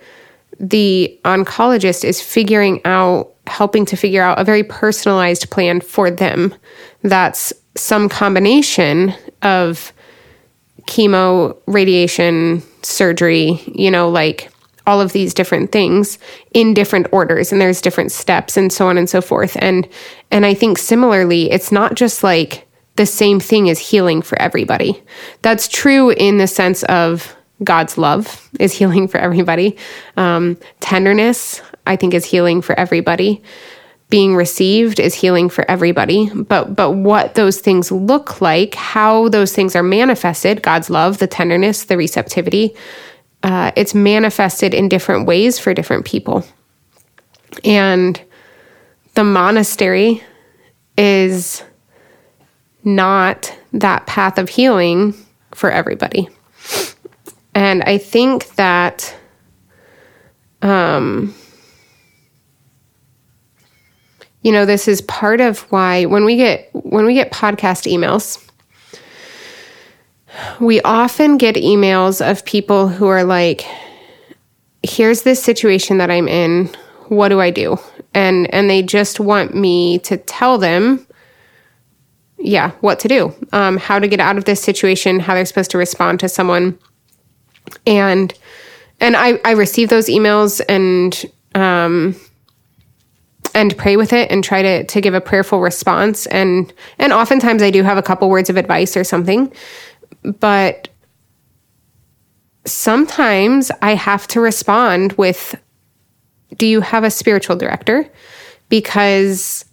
the 0.59 1.19
oncologist 1.25 2.03
is 2.03 2.21
figuring 2.21 2.81
out 2.85 3.33
helping 3.49 3.85
to 3.85 3.95
figure 3.95 4.21
out 4.21 4.39
a 4.39 4.43
very 4.43 4.63
personalized 4.63 5.49
plan 5.49 5.81
for 5.81 6.09
them 6.09 6.53
that's 7.03 7.53
some 7.75 8.09
combination 8.09 9.13
of 9.41 9.93
chemo 10.83 11.55
radiation 11.67 12.61
surgery 12.81 13.61
you 13.67 13.91
know 13.91 14.09
like 14.09 14.51
all 14.89 14.99
of 14.99 15.13
these 15.13 15.35
different 15.35 15.71
things 15.71 16.17
in 16.53 16.73
different 16.73 17.07
orders 17.11 17.51
and 17.51 17.61
there's 17.61 17.79
different 17.79 18.11
steps 18.11 18.57
and 18.57 18.73
so 18.73 18.87
on 18.87 18.97
and 18.97 19.07
so 19.07 19.21
forth. 19.21 19.55
And 19.61 19.87
and 20.31 20.45
I 20.45 20.55
think 20.55 20.79
similarly, 20.79 21.51
it's 21.51 21.71
not 21.71 21.93
just 21.93 22.23
like 22.23 22.67
the 22.95 23.05
same 23.05 23.39
thing 23.39 23.69
as 23.69 23.79
healing 23.79 24.21
for 24.23 24.41
everybody. 24.41 25.01
That's 25.43 25.67
true 25.67 26.09
in 26.09 26.37
the 26.37 26.47
sense 26.47 26.83
of 26.83 27.35
God's 27.63 27.97
love 27.97 28.49
is 28.59 28.73
healing 28.79 29.07
for 29.07 29.19
everybody. 29.19 29.77
Um, 30.17 30.57
tenderness, 30.79 31.61
I 31.85 31.95
think, 31.95 32.13
is 32.13 32.25
healing 32.25 32.61
for 32.61 32.77
everybody. 32.79 33.41
Being 34.09 34.35
received 34.35 34.99
is 34.99 35.13
healing 35.13 35.49
for 35.49 35.69
everybody. 35.69 36.29
But 36.33 36.75
but 36.75 36.93
what 36.93 37.35
those 37.35 37.59
things 37.59 37.91
look 37.91 38.41
like, 38.41 38.73
how 38.75 39.29
those 39.29 39.53
things 39.53 39.75
are 39.75 39.83
manifested, 39.83 40.63
God's 40.63 40.89
love, 40.89 41.19
the 41.19 41.27
tenderness, 41.27 41.83
the 41.83 41.97
receptivity, 41.97 42.75
uh, 43.43 43.71
it's 43.75 43.93
manifested 43.93 44.73
in 44.73 44.89
different 44.89 45.27
ways 45.27 45.59
for 45.59 45.73
different 45.73 46.05
people. 46.05 46.43
And 47.63 48.19
the 49.13 49.23
monastery 49.23 50.23
is 50.97 51.63
not 52.83 53.55
that 53.73 54.07
path 54.07 54.37
of 54.37 54.49
healing 54.49 55.13
for 55.53 55.71
everybody. 55.71 56.29
And 57.53 57.83
I 57.83 57.97
think 57.97 58.55
that 58.55 59.15
um 60.61 61.33
you 64.41 64.51
know 64.51 64.65
this 64.65 64.87
is 64.87 65.01
part 65.01 65.41
of 65.41 65.59
why 65.71 66.05
when 66.05 66.25
we 66.25 66.35
get 66.35 66.69
when 66.73 67.05
we 67.05 67.13
get 67.13 67.31
podcast 67.31 67.91
emails 67.91 68.45
we 70.59 70.81
often 70.81 71.37
get 71.37 71.55
emails 71.55 72.25
of 72.25 72.45
people 72.45 72.87
who 72.87 73.07
are 73.07 73.23
like 73.23 73.65
here's 74.83 75.23
this 75.23 75.41
situation 75.41 75.97
that 75.97 76.09
I'm 76.09 76.27
in. 76.27 76.67
What 77.07 77.29
do 77.29 77.39
I 77.39 77.49
do? 77.49 77.77
And 78.13 78.53
and 78.53 78.69
they 78.69 78.81
just 78.81 79.19
want 79.19 79.55
me 79.55 79.99
to 79.99 80.17
tell 80.17 80.57
them 80.57 81.05
yeah 82.41 82.71
what 82.79 82.99
to 82.99 83.09
do 83.09 83.35
um, 83.51 83.75
how 83.75 83.99
to 83.99 84.07
get 84.07 84.21
out 84.21 84.37
of 84.37 84.45
this 84.45 84.61
situation 84.61 85.19
how 85.19 85.33
they're 85.33 85.45
supposed 85.45 85.71
to 85.71 85.77
respond 85.77 86.19
to 86.21 86.29
someone. 86.29 86.77
And 87.85 88.33
and 88.99 89.15
I 89.15 89.39
I 89.45 89.51
receive 89.51 89.89
those 89.89 90.07
emails 90.07 90.61
and 90.69 91.25
um 91.55 92.15
and 93.53 93.77
pray 93.77 93.97
with 93.97 94.13
it 94.13 94.31
and 94.31 94.43
try 94.43 94.61
to 94.61 94.83
to 94.85 95.01
give 95.01 95.13
a 95.13 95.21
prayerful 95.21 95.59
response 95.59 96.25
and 96.27 96.73
and 96.97 97.13
oftentimes 97.13 97.61
I 97.61 97.71
do 97.71 97.83
have 97.83 97.97
a 97.97 98.03
couple 98.03 98.29
words 98.29 98.49
of 98.49 98.57
advice 98.57 98.95
or 98.95 99.03
something 99.03 99.51
but 100.23 100.89
sometimes 102.65 103.71
I 103.81 103.95
have 103.95 104.27
to 104.27 104.41
respond 104.41 105.13
with 105.13 105.55
do 106.57 106.65
you 106.65 106.81
have 106.81 107.03
a 107.03 107.11
spiritual 107.11 107.55
director 107.55 108.09
because 108.69 109.65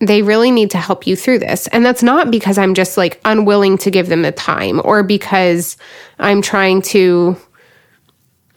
they 0.00 0.22
really 0.22 0.50
need 0.50 0.70
to 0.70 0.78
help 0.78 1.06
you 1.06 1.14
through 1.14 1.38
this. 1.38 1.66
And 1.68 1.84
that's 1.84 2.02
not 2.02 2.30
because 2.30 2.56
I'm 2.56 2.74
just 2.74 2.96
like 2.96 3.20
unwilling 3.24 3.76
to 3.78 3.90
give 3.90 4.08
them 4.08 4.22
the 4.22 4.32
time 4.32 4.80
or 4.84 5.02
because 5.02 5.76
I'm 6.18 6.40
trying 6.40 6.80
to, 6.82 7.36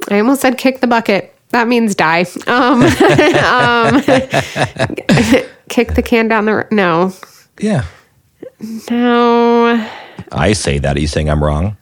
I 0.09 0.19
almost 0.19 0.41
said 0.41 0.57
kick 0.57 0.79
the 0.79 0.87
bucket. 0.87 1.32
That 1.53 1.67
means 1.67 1.93
die. 1.95 2.25
Um, 2.47 2.81
um, 2.83 4.01
kick 5.69 5.93
the 5.93 6.01
can 6.03 6.27
down 6.27 6.45
the, 6.45 6.67
no, 6.71 7.13
Yeah. 7.59 7.85
no. 8.89 9.87
I 10.31 10.53
say 10.53 10.79
that. 10.79 10.97
Are 10.97 10.99
you 10.99 11.05
saying 11.07 11.29
I'm 11.29 11.43
wrong? 11.43 11.77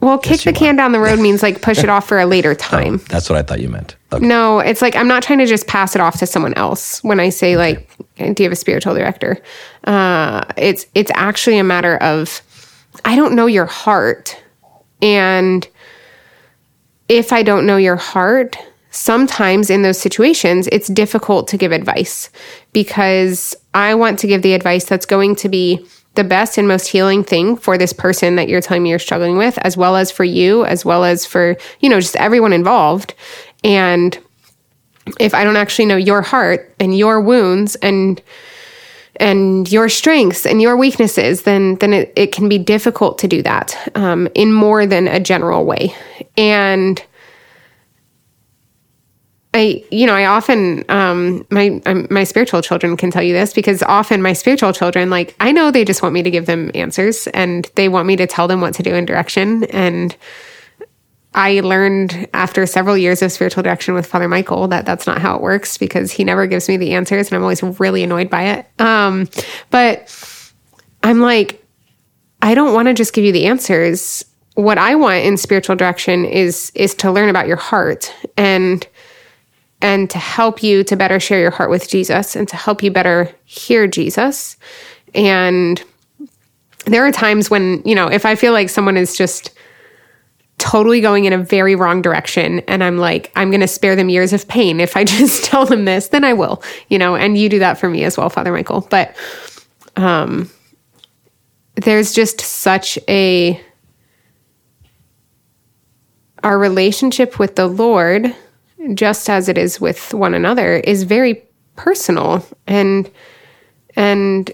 Well, 0.00 0.18
kick 0.18 0.44
you 0.44 0.52
the 0.52 0.58
can 0.58 0.76
down 0.76 0.92
the 0.92 1.00
road 1.00 1.20
means 1.20 1.42
like 1.42 1.62
push 1.62 1.78
it 1.78 1.88
off 1.88 2.06
for 2.06 2.20
a 2.20 2.26
later 2.26 2.54
time. 2.54 2.98
That's 3.08 3.30
what 3.30 3.38
I 3.38 3.42
thought 3.42 3.60
you 3.60 3.68
meant. 3.70 3.96
Okay. 4.12 4.26
No, 4.26 4.58
it's 4.58 4.82
like 4.82 4.94
I'm 4.94 5.08
not 5.08 5.22
trying 5.22 5.38
to 5.38 5.46
just 5.46 5.66
pass 5.68 5.94
it 5.94 6.00
off 6.02 6.18
to 6.18 6.26
someone 6.26 6.52
else 6.54 7.02
when 7.04 7.18
I 7.20 7.30
say 7.30 7.56
like, 7.56 7.88
do 8.18 8.24
you 8.36 8.44
have 8.44 8.52
a 8.52 8.56
spiritual 8.56 8.94
director? 8.94 9.40
Uh, 9.84 10.42
it's 10.58 10.86
it's 10.94 11.10
actually 11.14 11.56
a 11.58 11.64
matter 11.64 11.96
of 11.98 12.42
I 13.06 13.14
don't 13.16 13.34
know 13.36 13.46
your 13.46 13.66
heart, 13.66 14.36
and 15.00 15.66
if 17.08 17.32
I 17.32 17.42
don't 17.44 17.64
know 17.64 17.76
your 17.76 17.96
heart, 17.96 18.56
sometimes 18.92 19.68
in 19.68 19.82
those 19.82 19.98
situations 19.98 20.68
it's 20.70 20.88
difficult 20.88 21.48
to 21.48 21.56
give 21.56 21.72
advice 21.72 22.30
because 22.72 23.56
I 23.74 23.94
want 23.94 24.18
to 24.20 24.26
give 24.26 24.42
the 24.42 24.54
advice 24.54 24.84
that's 24.84 25.06
going 25.06 25.34
to 25.36 25.48
be 25.48 25.84
the 26.14 26.24
best 26.24 26.58
and 26.58 26.68
most 26.68 26.88
healing 26.88 27.24
thing 27.24 27.56
for 27.56 27.78
this 27.78 27.92
person 27.92 28.36
that 28.36 28.48
you're 28.48 28.60
telling 28.60 28.82
me 28.82 28.90
you're 28.90 28.98
struggling 28.98 29.38
with, 29.38 29.56
as 29.58 29.76
well 29.76 29.96
as 29.96 30.10
for 30.10 30.24
you, 30.24 30.64
as 30.66 30.84
well 30.84 31.04
as 31.04 31.24
for, 31.24 31.56
you 31.80 31.88
know, 31.88 32.00
just 32.00 32.16
everyone 32.16 32.52
involved. 32.52 33.14
And 33.64 34.18
if 35.18 35.34
I 35.34 35.42
don't 35.42 35.56
actually 35.56 35.86
know 35.86 35.96
your 35.96 36.22
heart 36.22 36.74
and 36.78 36.96
your 36.96 37.20
wounds 37.20 37.76
and 37.76 38.22
and 39.16 39.70
your 39.70 39.88
strengths 39.88 40.46
and 40.46 40.60
your 40.62 40.76
weaknesses, 40.76 41.42
then 41.42 41.76
then 41.76 41.92
it, 41.92 42.12
it 42.16 42.32
can 42.32 42.48
be 42.48 42.58
difficult 42.58 43.18
to 43.18 43.28
do 43.28 43.42
that 43.42 43.90
um, 43.94 44.28
in 44.34 44.52
more 44.52 44.86
than 44.86 45.08
a 45.08 45.20
general 45.20 45.64
way. 45.64 45.94
And 46.36 47.02
I, 49.54 49.84
you 49.90 50.06
know, 50.06 50.14
I 50.14 50.24
often, 50.24 50.84
um, 50.88 51.46
my 51.50 51.80
um, 51.84 52.06
my 52.10 52.24
spiritual 52.24 52.62
children 52.62 52.96
can 52.96 53.10
tell 53.10 53.22
you 53.22 53.34
this 53.34 53.52
because 53.52 53.82
often 53.82 54.22
my 54.22 54.32
spiritual 54.32 54.72
children, 54.72 55.10
like 55.10 55.36
I 55.40 55.52
know 55.52 55.70
they 55.70 55.84
just 55.84 56.02
want 56.02 56.14
me 56.14 56.22
to 56.22 56.30
give 56.30 56.46
them 56.46 56.70
answers 56.74 57.26
and 57.28 57.70
they 57.74 57.88
want 57.88 58.06
me 58.06 58.16
to 58.16 58.26
tell 58.26 58.48
them 58.48 58.62
what 58.62 58.74
to 58.74 58.82
do 58.82 58.94
in 58.94 59.04
direction. 59.04 59.64
And 59.64 60.16
I 61.34 61.60
learned 61.60 62.28
after 62.32 62.64
several 62.66 62.96
years 62.96 63.20
of 63.20 63.30
spiritual 63.30 63.62
direction 63.62 63.92
with 63.94 64.06
Father 64.06 64.28
Michael 64.28 64.68
that 64.68 64.86
that's 64.86 65.06
not 65.06 65.20
how 65.20 65.36
it 65.36 65.42
works 65.42 65.76
because 65.76 66.10
he 66.10 66.24
never 66.24 66.46
gives 66.46 66.68
me 66.68 66.78
the 66.78 66.92
answers 66.92 67.28
and 67.28 67.36
I'm 67.36 67.42
always 67.42 67.62
really 67.62 68.02
annoyed 68.02 68.30
by 68.30 68.44
it. 68.44 68.66
Um, 68.78 69.28
but 69.70 70.08
I'm 71.02 71.20
like, 71.20 71.62
I 72.40 72.54
don't 72.54 72.74
want 72.74 72.88
to 72.88 72.94
just 72.94 73.12
give 73.12 73.24
you 73.24 73.32
the 73.32 73.46
answers. 73.46 74.24
What 74.54 74.78
I 74.78 74.94
want 74.94 75.24
in 75.24 75.36
spiritual 75.36 75.76
direction 75.76 76.24
is 76.24 76.72
is 76.74 76.94
to 76.96 77.10
learn 77.10 77.28
about 77.28 77.46
your 77.46 77.56
heart 77.56 78.14
and 78.36 78.86
and 79.82 80.08
to 80.08 80.18
help 80.18 80.62
you 80.62 80.84
to 80.84 80.96
better 80.96 81.20
share 81.20 81.40
your 81.40 81.50
heart 81.50 81.68
with 81.68 81.88
Jesus 81.88 82.34
and 82.34 82.48
to 82.48 82.56
help 82.56 82.82
you 82.82 82.90
better 82.90 83.30
hear 83.44 83.86
Jesus. 83.86 84.56
And 85.14 85.82
there 86.86 87.06
are 87.06 87.12
times 87.12 87.50
when, 87.50 87.82
you 87.84 87.94
know, 87.94 88.06
if 88.06 88.24
I 88.24 88.34
feel 88.34 88.52
like 88.52 88.70
someone 88.70 88.96
is 88.96 89.16
just 89.16 89.50
totally 90.58 91.00
going 91.00 91.24
in 91.24 91.32
a 91.32 91.38
very 91.38 91.74
wrong 91.74 92.00
direction 92.00 92.60
and 92.60 92.84
I'm 92.84 92.96
like, 92.96 93.32
I'm 93.34 93.50
going 93.50 93.60
to 93.60 93.68
spare 93.68 93.96
them 93.96 94.08
years 94.08 94.32
of 94.32 94.46
pain 94.46 94.78
if 94.78 94.96
I 94.96 95.04
just 95.04 95.44
tell 95.44 95.66
them 95.66 95.84
this, 95.84 96.08
then 96.08 96.24
I 96.24 96.32
will, 96.32 96.62
you 96.88 96.98
know, 96.98 97.16
and 97.16 97.36
you 97.36 97.48
do 97.48 97.58
that 97.58 97.78
for 97.78 97.88
me 97.88 98.04
as 98.04 98.16
well, 98.16 98.30
Father 98.30 98.52
Michael. 98.52 98.86
But 98.88 99.14
um 99.96 100.50
there's 101.74 102.12
just 102.12 102.40
such 102.40 102.98
a 103.08 103.60
our 106.42 106.58
relationship 106.58 107.38
with 107.38 107.56
the 107.56 107.66
Lord 107.66 108.34
just 108.94 109.30
as 109.30 109.48
it 109.48 109.58
is 109.58 109.80
with 109.80 110.12
one 110.12 110.34
another 110.34 110.76
is 110.76 111.04
very 111.04 111.42
personal 111.76 112.44
and 112.66 113.10
and 113.96 114.52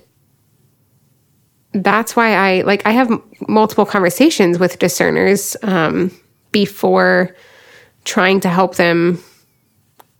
that's 1.72 2.16
why 2.16 2.34
I 2.34 2.62
like 2.62 2.86
I 2.86 2.90
have 2.90 3.10
m- 3.10 3.22
multiple 3.48 3.86
conversations 3.86 4.58
with 4.58 4.78
discerners 4.78 5.56
um, 5.62 6.10
before 6.52 7.36
trying 8.04 8.40
to 8.40 8.48
help 8.48 8.76
them 8.76 9.22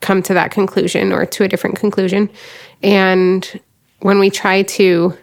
come 0.01 0.23
to 0.23 0.35
that 0.35 0.51
conclusion 0.51 1.12
or 1.12 1.27
to 1.27 1.44
a 1.44 1.49
different 1.49 1.77
conclusion. 1.77 2.31
And 2.83 3.61
when 4.01 4.18
we 4.18 4.31
try 4.31 4.62
to 4.62 5.16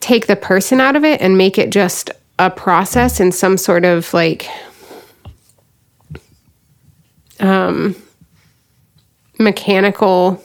take 0.00 0.26
the 0.26 0.36
person 0.36 0.80
out 0.80 0.96
of 0.96 1.04
it 1.04 1.20
and 1.20 1.38
make 1.38 1.58
it 1.58 1.70
just 1.70 2.10
a 2.38 2.50
process 2.50 3.20
and 3.20 3.34
some 3.34 3.56
sort 3.56 3.84
of 3.84 4.12
like 4.12 4.48
mechanical 9.38 10.42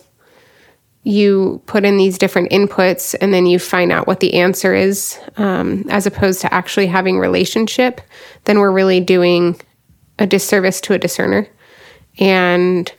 you 1.03 1.61
put 1.65 1.83
in 1.83 1.97
these 1.97 2.19
different 2.19 2.51
inputs 2.51 3.15
and 3.19 3.33
then 3.33 3.47
you 3.47 3.57
find 3.57 3.91
out 3.91 4.05
what 4.05 4.19
the 4.19 4.35
answer 4.35 4.75
is 4.75 5.17
um, 5.37 5.83
as 5.89 6.05
opposed 6.05 6.41
to 6.41 6.53
actually 6.53 6.85
having 6.85 7.17
relationship 7.17 8.01
then 8.45 8.59
we're 8.59 8.71
really 8.71 8.99
doing 8.99 9.59
a 10.21 10.27
disservice 10.27 10.79
to 10.81 10.93
a 10.93 10.99
discerner. 10.99 11.47
And 12.19 12.91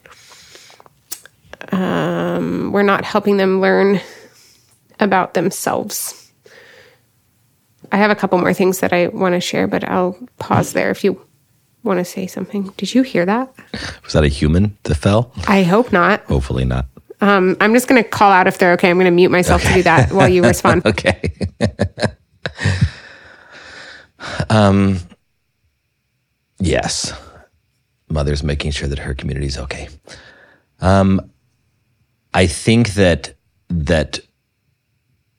um, 1.71 2.73
we're 2.73 2.83
not 2.83 3.05
helping 3.05 3.37
them 3.37 3.61
learn 3.61 4.01
about 4.99 5.35
themselves. 5.35 6.33
I 7.93 7.97
have 7.97 8.11
a 8.11 8.17
couple 8.17 8.39
more 8.39 8.55
things 8.55 8.81
that 8.81 8.93
i 8.93 9.09
want 9.09 9.35
to 9.35 9.41
share 9.41 9.67
but 9.67 9.85
i'll 9.85 10.17
pause 10.39 10.73
there 10.73 10.91
if 10.91 11.05
you 11.05 11.21
want 11.85 11.99
to 11.99 12.05
say 12.05 12.27
something 12.27 12.73
did 12.77 12.95
you 12.95 13.03
hear 13.03 13.27
that 13.27 13.53
Was 14.05 14.13
that 14.13 14.25
a 14.25 14.29
human 14.29 14.77
that 14.85 14.95
fell? 14.95 15.33
i 15.49 15.63
hope 15.63 15.93
not 15.93 16.25
Hopefully 16.25 16.65
not. 16.65 16.87
Um, 17.21 17.57
I'm 17.61 17.73
just 17.73 17.87
going 17.87 18.03
to 18.03 18.09
call 18.09 18.33
out 18.33 18.49
if 18.49 18.59
they're 18.59 18.73
okay. 18.73 18.91
I'm 18.91 18.97
going 18.97 19.05
to 19.05 19.13
mute 19.13 19.31
myself 19.31 19.63
to 19.63 19.73
do 19.75 19.83
that 19.85 20.11
while 20.11 20.29
you 20.29 20.43
respond. 20.43 20.83
Okay. 20.87 21.33
um, 24.51 24.99
Yes. 26.59 27.13
Mother's 28.09 28.43
making 28.43 28.73
sure 28.73 28.89
that 28.89 28.99
her 29.01 29.15
community 29.15 29.47
is 29.47 29.59
okay. 29.59 29.89
Um, 30.81 31.31
I 32.35 32.47
think 32.47 32.95
that 32.95 33.35
that 33.69 34.21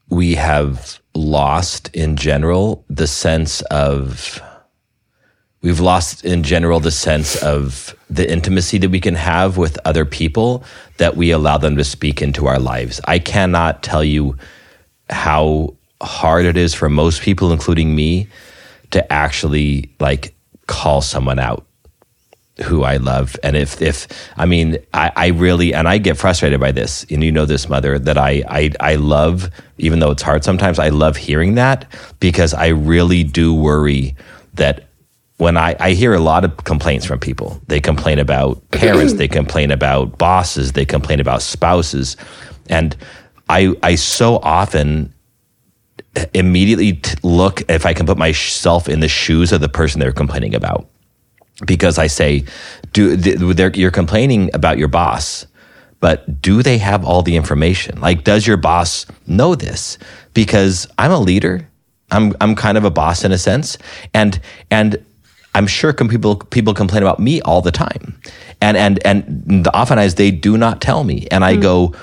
we 0.09 0.35
have 0.35 0.99
lost 1.15 1.89
in 1.93 2.15
general 2.17 2.83
the 2.89 3.07
sense 3.07 3.61
of 3.63 4.41
we've 5.63 5.79
lost 5.79 6.23
in 6.23 6.43
general 6.43 6.79
the 6.79 6.91
sense 6.91 7.41
of 7.41 7.95
the 8.09 8.29
intimacy 8.29 8.77
that 8.77 8.89
we 8.89 8.99
can 8.99 9.15
have 9.15 9.57
with 9.57 9.79
other 9.85 10.05
people 10.05 10.63
that 10.97 11.17
we 11.17 11.31
allow 11.31 11.57
them 11.57 11.77
to 11.77 11.83
speak 11.83 12.21
into 12.21 12.45
our 12.45 12.59
lives. 12.59 13.01
I 13.05 13.17
cannot 13.17 13.81
tell 13.81 14.03
you 14.03 14.37
how 15.09 15.75
hard 16.01 16.45
it 16.45 16.57
is 16.57 16.73
for 16.73 16.89
most 16.89 17.21
people 17.21 17.51
including 17.51 17.95
me 17.95 18.27
to 18.91 19.11
actually 19.11 19.89
like 19.99 20.35
call 20.67 21.01
someone 21.01 21.39
out 21.39 21.65
who 22.61 22.83
I 22.83 22.97
love. 22.97 23.35
And 23.41 23.55
if, 23.55 23.81
if, 23.81 24.07
I 24.37 24.45
mean, 24.45 24.77
I, 24.93 25.11
I 25.15 25.27
really, 25.29 25.73
and 25.73 25.87
I 25.87 25.97
get 25.97 26.17
frustrated 26.17 26.59
by 26.59 26.71
this, 26.71 27.03
and 27.09 27.23
you 27.23 27.31
know 27.31 27.45
this, 27.45 27.67
mother, 27.67 27.97
that 27.97 28.15
I, 28.15 28.43
I, 28.47 28.71
I 28.79 28.95
love, 28.95 29.49
even 29.79 29.97
though 29.97 30.11
it's 30.11 30.21
hard 30.21 30.43
sometimes, 30.43 30.77
I 30.77 30.89
love 30.89 31.17
hearing 31.17 31.55
that 31.55 31.91
because 32.19 32.53
I 32.53 32.67
really 32.67 33.23
do 33.23 33.55
worry 33.55 34.15
that 34.53 34.87
when 35.37 35.57
I, 35.57 35.75
I 35.79 35.91
hear 35.91 36.13
a 36.13 36.19
lot 36.19 36.45
of 36.45 36.63
complaints 36.63 37.05
from 37.05 37.19
people, 37.19 37.61
they 37.67 37.79
complain 37.79 38.19
about 38.19 38.61
parents, 38.71 39.13
they 39.13 39.27
complain 39.27 39.71
about 39.71 40.17
bosses, 40.17 40.73
they 40.73 40.85
complain 40.85 41.19
about 41.19 41.41
spouses. 41.41 42.17
And 42.69 42.95
I, 43.49 43.75
I 43.83 43.95
so 43.95 44.37
often 44.37 45.13
immediately 46.33 47.01
look 47.23 47.69
if 47.69 47.85
I 47.85 47.93
can 47.93 48.05
put 48.05 48.17
myself 48.17 48.87
in 48.87 48.99
the 48.99 49.07
shoes 49.07 49.51
of 49.51 49.61
the 49.61 49.69
person 49.69 49.99
they're 49.99 50.11
complaining 50.11 50.53
about 50.53 50.87
because 51.65 51.97
I 51.97 52.07
say, 52.07 52.45
do 52.93 53.15
you're 53.75 53.91
complaining 53.91 54.49
about 54.53 54.77
your 54.77 54.87
boss, 54.87 55.45
but 55.99 56.41
do 56.41 56.61
they 56.61 56.77
have 56.79 57.05
all 57.05 57.21
the 57.21 57.35
information? 57.35 57.99
Like, 58.01 58.23
does 58.23 58.45
your 58.45 58.57
boss 58.57 59.05
know 59.27 59.55
this? 59.55 59.97
Because 60.33 60.87
I'm 60.97 61.11
a 61.11 61.19
leader. 61.19 61.67
I'm 62.11 62.33
I'm 62.41 62.55
kind 62.55 62.77
of 62.77 62.85
a 62.85 62.91
boss 62.91 63.23
in 63.23 63.31
a 63.31 63.37
sense, 63.37 63.77
and 64.13 64.39
and 64.69 65.03
I'm 65.55 65.67
sure 65.67 65.93
people 65.93 66.37
people 66.37 66.73
complain 66.73 67.03
about 67.03 67.19
me 67.19 67.41
all 67.41 67.61
the 67.61 67.71
time, 67.71 68.19
and 68.61 68.75
and 68.77 69.05
and 69.05 69.67
oftentimes 69.73 70.15
they 70.15 70.31
do 70.31 70.57
not 70.57 70.81
tell 70.81 71.03
me, 71.03 71.27
and 71.31 71.43
I 71.43 71.55
mm. 71.55 71.61
go. 71.61 71.95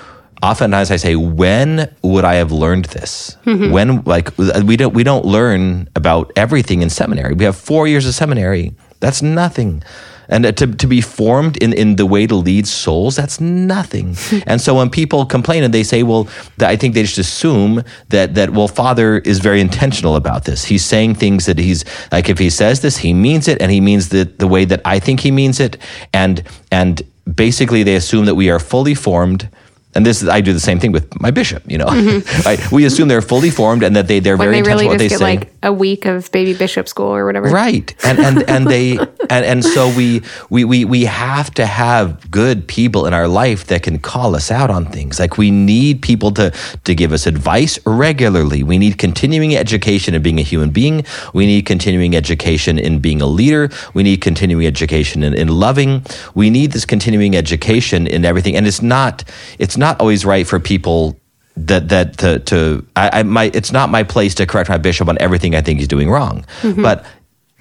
Oftentimes 0.43 0.91
I 0.91 0.97
say, 0.97 1.17
when 1.17 1.95
would 2.01 2.25
I 2.25 2.37
have 2.37 2.51
learned 2.51 2.87
this? 2.87 3.37
Mm-hmm. 3.45 3.73
When 3.73 4.03
like 4.05 4.31
we 4.39 4.79
don't 4.79 4.95
we 4.95 5.05
don't 5.05 5.27
learn 5.27 5.87
about 5.95 6.33
everything 6.35 6.81
in 6.81 6.89
seminary. 6.89 7.35
We 7.35 7.45
have 7.45 7.57
four 7.57 7.87
years 7.87 8.07
of 8.07 8.15
seminary 8.15 8.73
that's 9.01 9.23
nothing. 9.23 9.83
And 10.31 10.47
uh, 10.47 10.53
to, 10.53 10.67
to 10.69 10.87
be 10.87 11.01
formed 11.01 11.57
in, 11.59 11.73
in 11.75 11.97
the 11.97 12.07
way 12.07 12.27
to 12.27 12.35
lead 12.35 12.67
souls, 12.67 13.17
that's 13.17 13.41
nothing. 13.41 14.17
and 14.47 14.61
so 14.61 14.77
when 14.77 14.89
people 14.89 15.27
complain 15.27 15.63
and 15.63 15.75
they 15.75 15.83
say, 15.83 16.03
well, 16.03 16.29
I 16.61 16.77
think 16.77 16.95
they 16.95 17.03
just 17.03 17.19
assume 17.19 17.85
that, 18.09 18.35
that, 18.37 18.51
well, 18.51 18.69
Father 18.69 19.19
is 19.19 19.41
very 19.41 19.61
intentional 19.61 20.17
about 20.17 20.45
this. 20.45 20.65
He's 20.65 20.85
saying 20.85 21.17
things 21.17 21.47
that 21.47 21.59
he's, 21.59 21.85
like, 22.11 22.29
if 22.29 22.39
he 22.39 22.49
says 22.49 22.81
this, 22.81 22.97
he 22.97 23.13
means 23.13 23.49
it, 23.49 23.61
and 23.61 23.71
he 23.71 23.81
means 23.81 24.09
the, 24.09 24.25
the 24.25 24.47
way 24.47 24.65
that 24.65 24.81
I 24.85 24.99
think 25.01 25.21
he 25.21 25.31
means 25.31 25.61
it. 25.61 25.77
And, 26.15 26.43
and 26.73 27.03
basically, 27.35 27.83
they 27.83 27.97
assume 27.97 28.25
that 28.25 28.37
we 28.37 28.49
are 28.51 28.59
fully 28.59 28.95
formed 28.95 29.49
and 29.95 30.07
this 30.07 30.23
is, 30.23 30.29
I 30.29 30.41
do 30.41 30.53
the 30.53 30.61
same 30.61 30.79
thing 30.79 30.93
with 30.93 31.21
my 31.21 31.33
bishop. 31.33 31.65
You 31.67 31.79
know, 31.79 31.87
mm-hmm. 31.87 32.43
right? 32.47 32.73
We 32.73 32.85
assume 32.85 33.09
they're 33.09 33.23
fully 33.23 33.51
formed 33.51 33.83
and 33.83 33.97
that 33.97 34.07
they 34.07 34.21
they're 34.21 34.37
when 34.37 34.51
very 34.51 34.63
they 34.63 34.69
really 34.69 34.87
what 34.87 34.99
they 34.99 35.09
get 35.09 35.19
say. 35.19 35.37
Like 35.37 35.53
a 35.63 35.73
week 35.73 36.07
of 36.07 36.31
baby 36.31 36.55
bishop 36.55 36.89
school 36.89 37.09
or 37.09 37.27
whatever. 37.27 37.49
Right, 37.49 37.93
and 38.05 38.19
and 38.19 38.49
and 38.49 38.67
they 38.69 38.99
and 39.31 39.45
and 39.45 39.65
so 39.65 39.93
we 39.97 40.23
we 40.49 40.65
we 40.65 40.85
we 40.85 41.05
have 41.07 41.53
to 41.55 41.67
have 41.67 42.31
good 42.31 42.69
people 42.69 43.07
in 43.07 43.15
our 43.15 43.27
life 43.27 43.67
that 43.67 43.83
can 43.83 43.99
call 43.99 44.37
us 44.37 44.51
out 44.51 44.71
on 44.71 44.87
things. 44.87 45.19
Like 45.19 45.39
we 45.39 45.51
need 45.51 46.03
people 46.03 46.31
to 46.33 46.53
to 46.85 46.95
give 46.95 47.13
us 47.13 47.27
advice 47.27 47.79
regularly. 47.85 48.63
We 48.63 48.79
need 48.79 48.97
continuing 48.97 49.57
education 49.57 50.15
in 50.15 50.23
being 50.23 50.39
a 50.39 50.43
human 50.43 50.71
being. 50.71 51.05
We 51.35 51.47
need 51.47 51.67
continuing 51.67 52.15
education 52.15 52.79
in 52.79 53.01
being 53.01 53.21
a 53.21 53.27
leader. 53.27 53.71
We 53.93 54.05
need 54.05 54.21
continuing 54.21 54.67
education 54.67 55.25
in, 55.25 55.35
in 55.35 55.49
loving. 55.49 56.05
We 56.37 56.49
need 56.49 56.71
this 56.73 56.85
continuing 56.85 57.35
education 57.35 58.07
in 58.07 58.25
everything, 58.25 58.55
and 58.55 58.69
it's 58.69 58.83
not 58.83 59.25
it's 59.59 59.80
not 59.81 60.01
always 60.01 60.25
right 60.25 60.47
for 60.47 60.61
people 60.61 61.19
that 61.57 61.89
that 61.89 62.19
to, 62.19 62.39
to 62.39 62.87
I, 62.95 63.21
I 63.21 63.23
my 63.25 63.51
it's 63.53 63.73
not 63.73 63.91
my 63.91 64.05
place 64.05 64.37
to 64.37 64.47
correct 64.47 64.71
my 64.71 64.79
bishop 64.79 65.09
on 65.09 65.17
everything 65.19 65.57
I 65.57 65.63
think 65.63 65.81
he's 65.81 65.89
doing 65.89 66.09
wrong, 66.09 66.45
mm-hmm. 66.61 66.83
but. 66.83 67.05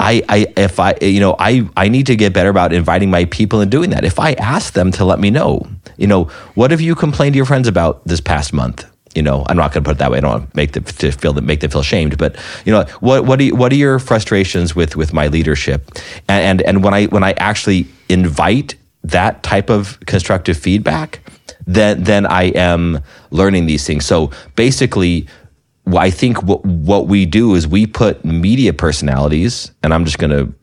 I, 0.01 0.24
I, 0.30 0.53
if 0.55 0.80
I, 0.80 0.95
you 1.01 1.20
know, 1.20 1.36
I, 1.38 1.67
I 1.76 1.89
need 1.89 2.05
to 2.05 2.15
get 2.15 2.32
better 2.32 2.47
about 2.47 2.72
inviting 2.72 3.11
my 3.11 3.26
people 3.26 3.59
and 3.59 3.70
doing 3.70 3.89
that. 3.89 4.05
If 4.05 4.17
I 4.17 4.32
ask 4.32 4.72
them 4.72 4.93
to 4.93 5.03
let 5.03 5.20
me 5.20 5.30
know, 5.30 5.67
you 5.97 6.07
know, 6.07 6.24
what 6.55 6.72
have 6.72 6.80
you 6.80 6.95
complained 6.95 7.34
to 7.34 7.36
your 7.36 7.45
friends 7.45 7.67
about 7.67 8.05
this 8.05 8.22
past 8.22 8.53
month? 8.53 8.86
You 9.13 9.24
know, 9.24 9.43
I'm 9.49 9.57
not 9.57 9.74
going 9.74 9.84
to 9.84 9.88
put 9.89 9.97
it 9.97 9.99
that 9.99 10.09
way. 10.09 10.20
I 10.20 10.22
don't 10.22 10.32
want 10.32 10.51
to 10.51 10.55
make 10.55 10.72
them 10.72 10.86
to 10.86 11.11
feel 11.11 11.34
that 11.34 11.41
make 11.41 11.59
them 11.59 11.70
feel 11.70 11.84
shamed, 11.84 12.17
but 12.17 12.38
you 12.63 12.72
know, 12.72 12.86
what, 13.01 13.26
what, 13.26 13.41
are, 13.41 13.47
what 13.53 13.74
are 13.74 13.76
your 13.76 13.99
frustrations 13.99 14.74
with, 14.74 14.95
with 14.95 15.11
my 15.11 15.28
leadership? 15.28 15.91
And, 16.30 16.61
and, 16.61 16.61
and 16.61 16.82
when 16.82 16.93
I, 16.93 17.07
when 17.07 17.26
I 17.26 17.34
actually 17.34 17.86
invite 18.07 18.76
that 19.03 19.43
type 19.43 19.70
of 19.70 19.99
constructive 20.05 20.57
feedback, 20.57 21.20
then 21.70 22.03
then 22.03 22.26
I 22.26 22.45
am 22.45 22.99
learning 23.30 23.67
these 23.67 23.86
things. 23.86 24.05
So 24.05 24.32
basically, 24.55 25.28
I 25.95 26.09
think 26.09 26.41
what 26.43 26.65
what 26.65 27.07
we 27.07 27.26
do 27.26 27.53
is 27.55 27.67
we 27.67 27.86
put 27.86 28.26
media 28.26 28.74
personalities, 28.74 29.72
and 29.84 29.93
I'm 29.93 30.05
just 30.05 30.17
going 30.17 30.32
to 30.32 30.53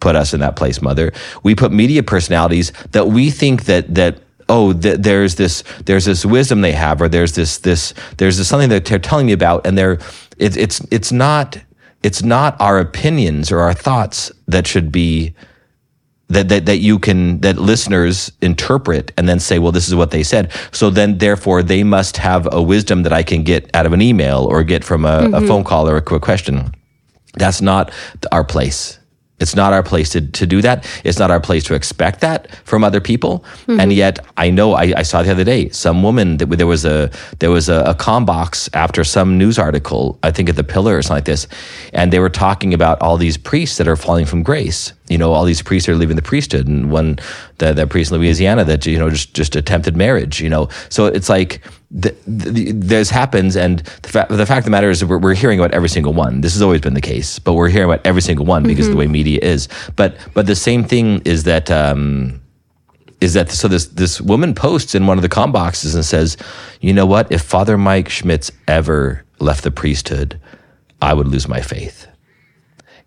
put 0.00 0.16
us 0.16 0.34
in 0.34 0.40
that 0.40 0.56
place, 0.56 0.82
mother. 0.82 1.12
We 1.42 1.54
put 1.54 1.72
media 1.72 2.02
personalities 2.02 2.72
that 2.92 3.08
we 3.08 3.30
think 3.30 3.64
that 3.64 3.94
that 3.94 4.18
oh 4.50 4.74
th- 4.74 4.98
there's 4.98 5.36
this 5.36 5.64
there's 5.86 6.04
this 6.04 6.26
wisdom 6.26 6.60
they 6.60 6.72
have, 6.72 7.00
or 7.00 7.08
there's 7.08 7.34
this 7.34 7.58
this 7.58 7.94
there's 8.18 8.36
this 8.36 8.48
something 8.48 8.68
that 8.68 8.84
they're 8.84 8.98
telling 8.98 9.26
me 9.26 9.32
about, 9.32 9.66
and 9.66 9.78
they're 9.78 9.98
it, 10.36 10.58
it's 10.58 10.80
it's 10.90 11.10
not 11.10 11.58
it's 12.02 12.22
not 12.22 12.60
our 12.60 12.78
opinions 12.78 13.50
or 13.50 13.60
our 13.60 13.74
thoughts 13.74 14.30
that 14.46 14.66
should 14.66 14.92
be 14.92 15.34
that, 16.30 16.48
that, 16.48 16.66
that 16.66 16.78
you 16.78 16.98
can, 16.98 17.40
that 17.40 17.58
listeners 17.58 18.32
interpret 18.40 19.12
and 19.16 19.28
then 19.28 19.40
say, 19.40 19.58
well, 19.58 19.72
this 19.72 19.88
is 19.88 19.94
what 19.94 20.12
they 20.12 20.22
said. 20.22 20.52
So 20.72 20.88
then, 20.88 21.18
therefore, 21.18 21.62
they 21.62 21.82
must 21.82 22.16
have 22.16 22.48
a 22.52 22.62
wisdom 22.62 23.02
that 23.02 23.12
I 23.12 23.22
can 23.22 23.42
get 23.42 23.68
out 23.74 23.84
of 23.84 23.92
an 23.92 24.00
email 24.00 24.44
or 24.44 24.62
get 24.62 24.84
from 24.84 25.04
a, 25.04 25.08
mm-hmm. 25.08 25.34
a 25.34 25.46
phone 25.46 25.64
call 25.64 25.88
or 25.88 25.96
a 25.96 26.02
quick 26.02 26.22
question. 26.22 26.72
That's 27.34 27.60
not 27.60 27.92
our 28.32 28.44
place. 28.44 28.99
It's 29.40 29.54
not 29.54 29.72
our 29.72 29.82
place 29.82 30.10
to, 30.10 30.20
to 30.20 30.46
do 30.46 30.60
that. 30.62 30.86
It's 31.04 31.18
not 31.18 31.30
our 31.30 31.40
place 31.40 31.64
to 31.64 31.74
expect 31.74 32.20
that 32.20 32.54
from 32.64 32.84
other 32.84 33.00
people. 33.00 33.40
Mm-hmm. 33.66 33.80
And 33.80 33.92
yet, 33.92 34.18
I 34.36 34.50
know 34.50 34.74
I, 34.74 34.92
I, 34.96 35.02
saw 35.02 35.22
the 35.22 35.30
other 35.30 35.44
day 35.44 35.70
some 35.70 36.02
woman 36.02 36.36
that 36.36 36.46
there 36.46 36.66
was 36.66 36.84
a 36.84 37.10
there 37.38 37.50
was 37.50 37.68
a, 37.68 37.82
a 37.86 37.94
com 37.94 38.24
box 38.24 38.68
after 38.74 39.02
some 39.02 39.38
news 39.38 39.58
article, 39.58 40.18
I 40.22 40.30
think 40.30 40.48
at 40.48 40.56
the 40.56 40.64
Pillar 40.64 40.96
or 40.96 41.02
something 41.02 41.16
like 41.16 41.24
this, 41.24 41.46
and 41.92 42.12
they 42.12 42.18
were 42.18 42.28
talking 42.28 42.74
about 42.74 43.00
all 43.00 43.16
these 43.16 43.36
priests 43.36 43.78
that 43.78 43.88
are 43.88 43.96
falling 43.96 44.26
from 44.26 44.42
grace. 44.42 44.92
You 45.08 45.18
know, 45.18 45.32
all 45.32 45.44
these 45.44 45.62
priests 45.62 45.88
are 45.88 45.96
leaving 45.96 46.16
the 46.16 46.22
priesthood, 46.22 46.68
and 46.68 46.92
one 46.92 47.18
the, 47.58 47.72
the 47.72 47.86
priest 47.86 48.12
in 48.12 48.18
Louisiana 48.18 48.64
that 48.64 48.86
you 48.86 48.98
know 48.98 49.10
just 49.10 49.34
just 49.34 49.56
attempted 49.56 49.96
marriage. 49.96 50.40
You 50.40 50.50
know, 50.50 50.68
so 50.90 51.06
it's 51.06 51.28
like 51.28 51.62
the, 51.90 52.14
the, 52.26 52.72
this 52.72 53.10
happens, 53.10 53.56
and 53.56 53.80
the, 54.02 54.08
fa- 54.08 54.26
the, 54.30 54.46
fact 54.46 54.58
of 54.58 54.64
the 54.64 54.70
matter 54.70 54.90
is 54.90 55.04
we're, 55.04 55.18
we're, 55.18 55.34
hearing 55.34 55.58
about 55.58 55.72
every 55.72 55.88
single 55.88 56.12
one. 56.12 56.40
This 56.40 56.52
has 56.52 56.62
always 56.62 56.80
been 56.80 56.94
the 56.94 57.00
case, 57.00 57.40
but 57.40 57.54
we're 57.54 57.68
hearing 57.68 57.90
about 57.90 58.06
every 58.06 58.22
single 58.22 58.46
one 58.46 58.62
because 58.62 58.86
mm-hmm. 58.86 58.92
of 58.92 58.96
the 58.96 58.98
way 58.98 59.06
media 59.08 59.40
is. 59.42 59.68
But 59.96 60.16
but 60.32 60.46
the 60.46 60.56
same 60.56 60.84
thing 60.84 61.22
is 61.24 61.44
that. 61.44 61.70
Um, 61.70 62.40
is 63.20 63.34
that 63.34 63.50
so 63.50 63.68
this 63.68 63.84
this 63.88 64.18
woman 64.18 64.54
posts 64.54 64.94
in 64.94 65.06
one 65.06 65.18
of 65.18 65.22
the 65.22 65.28
com 65.28 65.52
boxes 65.52 65.94
and 65.94 66.02
says, 66.02 66.38
"You 66.80 66.94
know 66.94 67.04
what? 67.04 67.30
If 67.30 67.42
Father 67.42 67.76
Mike 67.76 68.08
Schmitz 68.08 68.50
ever 68.66 69.26
left 69.40 69.62
the 69.62 69.70
priesthood, 69.70 70.40
I 71.02 71.12
would 71.12 71.28
lose 71.28 71.46
my 71.46 71.60
faith." 71.60 72.06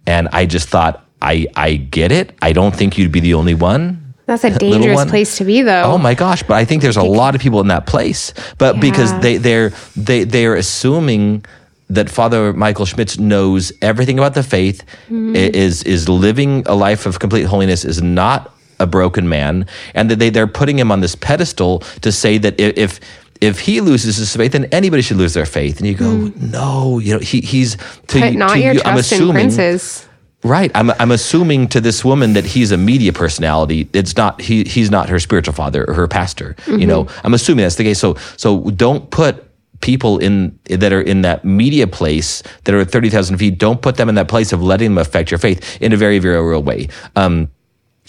And 0.05 0.27
I 0.31 0.45
just 0.45 0.69
thought, 0.69 1.03
I 1.19 1.47
I 1.55 1.75
get 1.77 2.11
it. 2.11 2.37
I 2.43 2.53
don't 2.53 2.75
think 2.75 2.95
you'd 2.95 3.11
be 3.11 3.21
the 3.21 3.33
only 3.33 3.55
one. 3.55 4.02
That's 4.25 4.43
a 4.43 4.49
dangerous 4.57 5.05
place 5.05 5.37
to 5.37 5.45
be, 5.45 5.61
though. 5.61 5.83
Oh 5.83 5.97
my 5.97 6.13
gosh! 6.13 6.43
But 6.43 6.55
I 6.55 6.65
think 6.65 6.81
there's 6.81 6.97
a 6.97 7.03
lot 7.03 7.35
of 7.35 7.41
people 7.41 7.59
in 7.61 7.67
that 7.67 7.85
place. 7.85 8.33
But 8.57 8.75
yeah. 8.75 8.81
because 8.81 9.19
they 9.21 9.37
they're 9.37 9.73
they 9.95 10.23
they're 10.23 10.55
assuming 10.55 11.45
that 11.89 12.09
Father 12.09 12.53
Michael 12.53 12.85
Schmitz 12.85 13.19
knows 13.19 13.71
everything 13.81 14.17
about 14.17 14.33
the 14.33 14.43
faith, 14.43 14.83
mm-hmm. 15.05 15.35
is 15.35 15.83
is 15.83 16.07
living 16.07 16.63
a 16.65 16.75
life 16.75 17.05
of 17.05 17.19
complete 17.19 17.43
holiness, 17.43 17.85
is 17.85 18.01
not 18.01 18.53
a 18.79 18.87
broken 18.87 19.29
man, 19.29 19.65
and 19.93 20.09
that 20.09 20.19
they 20.19 20.29
they're 20.29 20.47
putting 20.47 20.79
him 20.79 20.91
on 20.91 21.01
this 21.01 21.15
pedestal 21.15 21.79
to 22.01 22.11
say 22.11 22.37
that 22.37 22.59
if 22.59 22.99
if 23.41 23.59
he 23.59 23.81
loses 23.81 24.15
his 24.15 24.33
faith, 24.33 24.53
then 24.53 24.65
anybody 24.71 25.01
should 25.01 25.17
lose 25.17 25.33
their 25.33 25.45
faith. 25.45 25.79
And 25.79 25.87
you 25.87 25.95
go, 25.95 26.05
mm. 26.05 26.51
no, 26.51 26.99
you 26.99 27.13
know, 27.13 27.19
he, 27.19 27.41
he's 27.41 27.75
to, 27.75 28.19
Put 28.21 28.35
not 28.35 28.53
to 28.53 28.59
your 28.59 28.73
you, 28.73 28.79
trust 28.79 28.87
I'm 28.87 28.97
assuming, 28.97 29.27
in 29.27 29.33
princes. 29.33 30.07
Right. 30.43 30.71
I'm, 30.75 30.91
I'm 30.91 31.11
assuming 31.11 31.69
to 31.69 31.81
this 31.81 32.03
woman 32.03 32.33
that 32.33 32.45
he's 32.45 32.71
a 32.71 32.77
media 32.77 33.13
personality. 33.13 33.89
It's 33.93 34.17
not, 34.17 34.41
he, 34.41 34.63
he's 34.63 34.91
not 34.91 35.09
her 35.09 35.19
spiritual 35.19 35.53
father 35.53 35.85
or 35.87 35.93
her 35.93 36.07
pastor. 36.07 36.55
Mm-hmm. 36.65 36.79
You 36.79 36.87
know, 36.87 37.07
I'm 37.23 37.33
assuming 37.33 37.63
that's 37.63 37.75
the 37.75 37.83
case. 37.83 37.99
So, 37.99 38.15
so 38.35 38.61
don't 38.71 39.09
put 39.09 39.49
people 39.83 40.17
in 40.17 40.57
that 40.69 40.93
are 40.93 41.01
in 41.01 41.21
that 41.21 41.43
media 41.43 41.85
place 41.85 42.41
that 42.63 42.73
are 42.73 42.79
at 42.79 42.89
30,000 42.89 43.37
feet, 43.37 43.57
don't 43.57 43.81
put 43.81 43.97
them 43.97 44.07
in 44.07 44.15
that 44.15 44.29
place 44.29 44.53
of 44.53 44.63
letting 44.63 44.91
them 44.91 44.97
affect 44.97 45.29
your 45.29 45.37
faith 45.37 45.81
in 45.81 45.91
a 45.91 45.97
very, 45.97 46.19
very 46.19 46.41
real 46.41 46.63
way. 46.63 46.87
Um, 47.17 47.51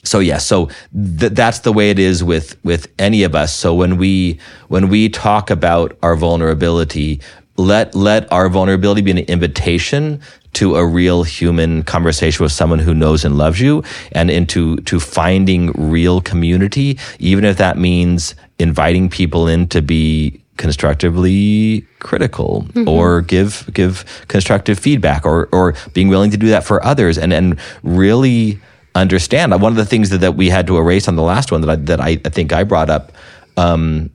so 0.05 0.21
yeah, 0.21 0.39
so 0.39 0.67
th- 0.93 1.33
that's 1.33 1.61
the 1.61 1.73
way 1.73 1.91
it 1.91 1.99
is 1.99 2.23
with 2.23 2.63
with 2.63 2.89
any 2.99 3.23
of 3.23 3.35
us. 3.35 3.53
So 3.55 3.75
when 3.75 3.97
we 3.97 4.39
when 4.69 4.89
we 4.89 5.09
talk 5.09 5.51
about 5.51 5.97
our 6.03 6.15
vulnerability, 6.15 7.21
let 7.57 7.95
let 7.95 8.31
our 8.31 8.49
vulnerability 8.49 9.01
be 9.01 9.11
an 9.11 9.19
invitation 9.19 10.21
to 10.55 10.77
a 10.77 10.87
real 10.87 11.23
human 11.23 11.83
conversation 11.83 12.43
with 12.43 12.53
someone 12.53 12.79
who 12.79 12.95
knows 12.95 13.25
and 13.25 13.37
loves 13.37 13.61
you 13.61 13.83
and 14.13 14.31
into 14.31 14.77
to 14.79 14.99
finding 15.01 15.73
real 15.73 16.21
community 16.21 16.99
even 17.19 17.45
if 17.45 17.57
that 17.57 17.79
means 17.79 18.35
inviting 18.59 19.09
people 19.09 19.49
in 19.49 19.67
to 19.69 19.83
be 19.83 20.41
constructively 20.57 21.85
critical 21.99 22.63
mm-hmm. 22.69 22.89
or 22.89 23.21
give 23.23 23.69
give 23.73 24.25
constructive 24.29 24.79
feedback 24.79 25.27
or 25.27 25.49
or 25.53 25.75
being 25.93 26.09
willing 26.09 26.31
to 26.31 26.37
do 26.37 26.49
that 26.49 26.65
for 26.65 26.85
others 26.85 27.19
and 27.19 27.33
and 27.33 27.59
really 27.83 28.59
understand 28.95 29.51
one 29.61 29.73
of 29.73 29.77
the 29.77 29.85
things 29.85 30.11
that, 30.11 30.19
that 30.19 30.37
we 30.37 30.49
had 30.49 30.67
to 30.69 30.77
erase 30.79 31.09
on 31.09 31.17
the 31.17 31.23
last 31.23 31.51
one 31.51 31.61
that 31.61 31.71
I, 31.71 31.77
that 31.77 32.01
I, 32.01 32.11
I 32.25 32.29
think 32.29 32.53
I 32.53 32.63
brought 32.63 32.89
up 32.89 33.11
um, 33.57 34.11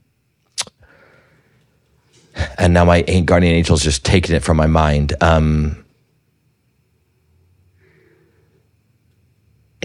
and 2.58 2.74
now 2.74 2.86
my 2.86 3.02
guardian 3.02 3.56
angel's 3.56 3.84
just 3.84 4.06
taking 4.06 4.34
it 4.34 4.44
from 4.44 4.56
my 4.56 4.68
mind 4.68 5.14
um, 5.20 5.84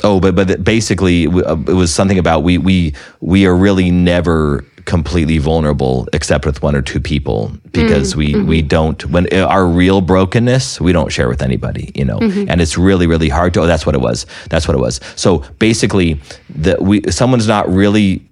Oh, 0.03 0.18
but 0.18 0.34
but 0.34 0.64
basically, 0.64 1.26
uh, 1.26 1.57
it 1.57 1.74
was 1.74 1.95
something 1.95 2.18
about 2.18 2.42
we 2.42 2.59
we 2.59 2.95
we 3.20 3.47
are 3.47 3.55
really 3.55 3.90
never 3.90 4.64
completely 4.84 5.38
vulnerable 5.38 6.07
except 6.12 6.45
with 6.45 6.62
one 6.62 6.74
or 6.74 6.82
two 6.82 7.01
people 7.01 7.51
because 7.72 8.11
mm-hmm. 8.11 8.18
we 8.18 8.32
mm-hmm. 8.34 8.47
we 8.47 8.62
don't 8.62 9.07
when 9.07 9.26
uh, 9.32 9.47
our 9.47 9.66
real 9.66 10.01
brokenness 10.01 10.80
we 10.80 10.92
don't 10.92 11.11
share 11.11 11.28
with 11.28 11.40
anybody 11.40 11.90
you 11.95 12.05
know 12.05 12.18
mm-hmm. 12.18 12.51
and 12.51 12.61
it's 12.61 12.76
really 12.76 13.07
really 13.07 13.30
hard 13.30 13.55
to 13.55 13.62
oh 13.62 13.66
that's 13.66 13.86
what 13.86 13.95
it 13.95 14.01
was 14.01 14.26
that's 14.51 14.68
what 14.68 14.74
it 14.76 14.80
was 14.80 15.01
so 15.16 15.38
basically 15.59 16.20
that 16.51 16.82
we 16.82 17.01
someone's 17.11 17.49
not 17.49 17.66
really 17.68 18.28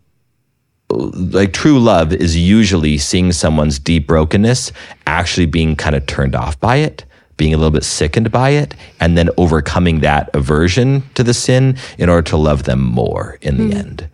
like 0.90 1.54
true 1.54 1.78
love 1.78 2.12
is 2.12 2.36
usually 2.36 2.98
seeing 2.98 3.32
someone's 3.32 3.78
deep 3.78 4.06
brokenness 4.06 4.72
actually 5.06 5.46
being 5.46 5.74
kind 5.74 5.96
of 5.96 6.04
turned 6.04 6.34
off 6.34 6.60
by 6.60 6.76
it 6.76 7.06
being 7.42 7.54
a 7.54 7.56
little 7.56 7.72
bit 7.72 7.82
sickened 7.82 8.30
by 8.30 8.50
it, 8.50 8.72
and 9.00 9.18
then 9.18 9.28
overcoming 9.36 9.98
that 9.98 10.30
aversion 10.32 11.02
to 11.14 11.24
the 11.24 11.34
sin 11.34 11.76
in 11.98 12.08
order 12.08 12.22
to 12.22 12.36
love 12.36 12.62
them 12.62 12.80
more 12.80 13.36
in 13.42 13.56
the 13.56 13.74
mm. 13.74 13.78
end. 13.80 14.08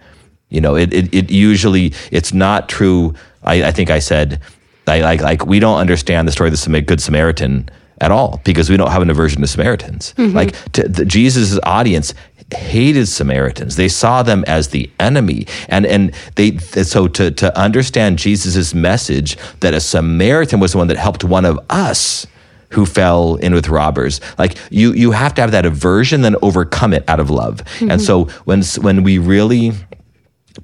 You 0.48 0.62
know, 0.62 0.76
it, 0.76 0.94
it, 0.94 1.14
it, 1.14 1.30
usually, 1.30 1.92
it's 2.10 2.32
not 2.32 2.70
true. 2.70 3.12
I, 3.42 3.64
I 3.64 3.70
think 3.70 3.90
I 3.90 3.98
said, 3.98 4.40
I, 4.86 5.00
like, 5.00 5.20
like, 5.20 5.44
we 5.44 5.60
don't 5.60 5.76
understand 5.76 6.26
the 6.26 6.32
story 6.32 6.48
of 6.48 6.58
the 6.58 6.80
Good 6.80 7.02
Samaritan 7.02 7.68
at 8.00 8.10
all 8.10 8.40
because 8.44 8.70
we 8.70 8.78
don't 8.78 8.90
have 8.90 9.02
an 9.02 9.10
aversion 9.10 9.42
to 9.42 9.46
Samaritans. 9.46 10.14
Mm-hmm. 10.16 10.34
Like, 10.34 10.72
to, 10.72 10.88
the, 10.88 11.04
Jesus' 11.04 11.60
audience 11.64 12.14
hated 12.54 13.08
Samaritans. 13.08 13.76
They 13.76 13.88
saw 13.88 14.22
them 14.22 14.42
as 14.46 14.68
the 14.68 14.90
enemy. 14.98 15.46
And 15.68 15.84
and 15.84 16.14
they 16.36 16.56
so 16.56 17.08
to 17.08 17.30
to 17.30 17.58
understand 17.58 18.18
Jesus' 18.18 18.72
message 18.72 19.36
that 19.60 19.74
a 19.74 19.80
Samaritan 19.80 20.60
was 20.60 20.72
the 20.72 20.78
one 20.78 20.88
that 20.88 20.96
helped 20.96 21.24
one 21.24 21.44
of 21.44 21.58
us 21.68 22.26
who 22.70 22.84
fell 22.86 23.36
in 23.36 23.54
with 23.54 23.68
robbers. 23.68 24.20
Like 24.38 24.56
you, 24.70 24.92
you 24.92 25.12
have 25.12 25.34
to 25.34 25.40
have 25.40 25.52
that 25.52 25.66
aversion, 25.66 26.22
then 26.22 26.36
overcome 26.42 26.92
it 26.92 27.04
out 27.08 27.20
of 27.20 27.30
love. 27.30 27.64
Mm-hmm. 27.64 27.92
And 27.92 28.02
so 28.02 28.24
when 28.44 28.62
when 28.80 29.02
we 29.02 29.18
really 29.18 29.72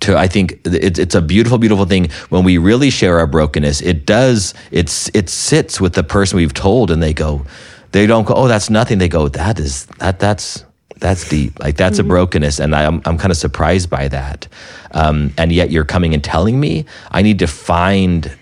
to 0.00 0.16
I 0.16 0.26
think 0.26 0.60
it's 0.64 0.98
it's 0.98 1.14
a 1.14 1.22
beautiful 1.22 1.58
beautiful 1.58 1.84
thing 1.84 2.10
when 2.28 2.44
we 2.44 2.58
really 2.58 2.90
share 2.90 3.18
our 3.18 3.26
brokenness. 3.26 3.80
It 3.80 4.06
does 4.06 4.54
it's 4.70 5.10
it 5.14 5.28
sits 5.28 5.80
with 5.80 5.94
the 5.94 6.02
person 6.02 6.36
we've 6.36 6.54
told, 6.54 6.90
and 6.90 7.02
they 7.02 7.14
go, 7.14 7.46
they 7.92 8.06
don't 8.06 8.26
go, 8.26 8.34
oh 8.34 8.48
that's 8.48 8.70
nothing. 8.70 8.98
They 8.98 9.08
go, 9.08 9.28
that 9.28 9.58
is 9.58 9.86
that 9.98 10.18
that's 10.18 10.64
that's 10.98 11.28
deep. 11.28 11.58
Like 11.60 11.76
that's 11.76 11.98
mm-hmm. 11.98 12.08
a 12.08 12.14
brokenness, 12.14 12.58
and 12.60 12.74
I'm 12.74 13.02
I'm 13.04 13.18
kind 13.18 13.30
of 13.30 13.36
surprised 13.36 13.90
by 13.90 14.08
that. 14.08 14.48
Um, 14.92 15.32
and 15.38 15.52
yet 15.52 15.70
you're 15.70 15.84
coming 15.84 16.14
and 16.14 16.22
telling 16.22 16.58
me 16.58 16.86
I 17.10 17.22
need 17.22 17.38
to 17.40 17.46
find 17.46 18.36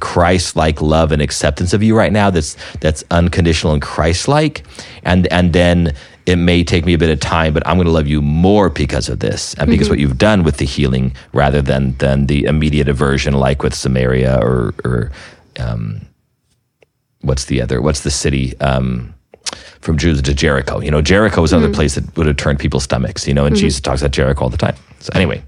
Christ-like 0.00 0.80
love 0.80 1.12
and 1.12 1.20
acceptance 1.20 1.72
of 1.72 1.82
you 1.82 1.96
right 1.96 2.12
now 2.12 2.30
that's 2.30 2.56
that's 2.80 3.04
unconditional 3.10 3.72
and 3.72 3.82
Christ-like 3.82 4.64
and 5.04 5.26
and 5.28 5.52
then 5.52 5.94
it 6.24 6.36
may 6.36 6.64
take 6.64 6.86
me 6.86 6.94
a 6.94 6.98
bit 6.98 7.10
of 7.10 7.20
time 7.20 7.52
but 7.52 7.66
I'm 7.66 7.76
going 7.76 7.86
to 7.86 7.92
love 7.92 8.06
you 8.06 8.22
more 8.22 8.70
because 8.70 9.08
of 9.08 9.20
this 9.20 9.54
and 9.54 9.68
because 9.68 9.86
mm-hmm. 9.86 9.92
what 9.92 9.98
you've 9.98 10.18
done 10.18 10.44
with 10.44 10.56
the 10.56 10.64
healing 10.64 11.14
rather 11.32 11.60
than 11.60 11.96
than 11.98 12.26
the 12.26 12.44
immediate 12.44 12.88
aversion 12.88 13.34
like 13.34 13.62
with 13.62 13.74
Samaria 13.74 14.38
or 14.40 14.74
or 14.84 15.10
um, 15.60 16.00
what's 17.20 17.44
the 17.46 17.60
other 17.60 17.82
what's 17.82 18.00
the 18.00 18.10
city 18.10 18.58
um, 18.60 19.14
from 19.80 19.98
Jews 19.98 20.22
to 20.22 20.34
Jericho 20.34 20.80
you 20.80 20.90
know 20.90 21.02
Jericho 21.02 21.42
was 21.42 21.52
another 21.52 21.66
mm-hmm. 21.66 21.74
place 21.74 21.96
that 21.96 22.16
would 22.16 22.26
have 22.26 22.36
turned 22.36 22.58
people's 22.58 22.84
stomachs 22.84 23.28
you 23.28 23.34
know 23.34 23.44
and 23.44 23.54
mm-hmm. 23.54 23.60
Jesus 23.60 23.80
talks 23.80 24.00
about 24.00 24.12
Jericho 24.12 24.44
all 24.44 24.50
the 24.50 24.56
time 24.56 24.76
so 25.00 25.10
anyway 25.14 25.42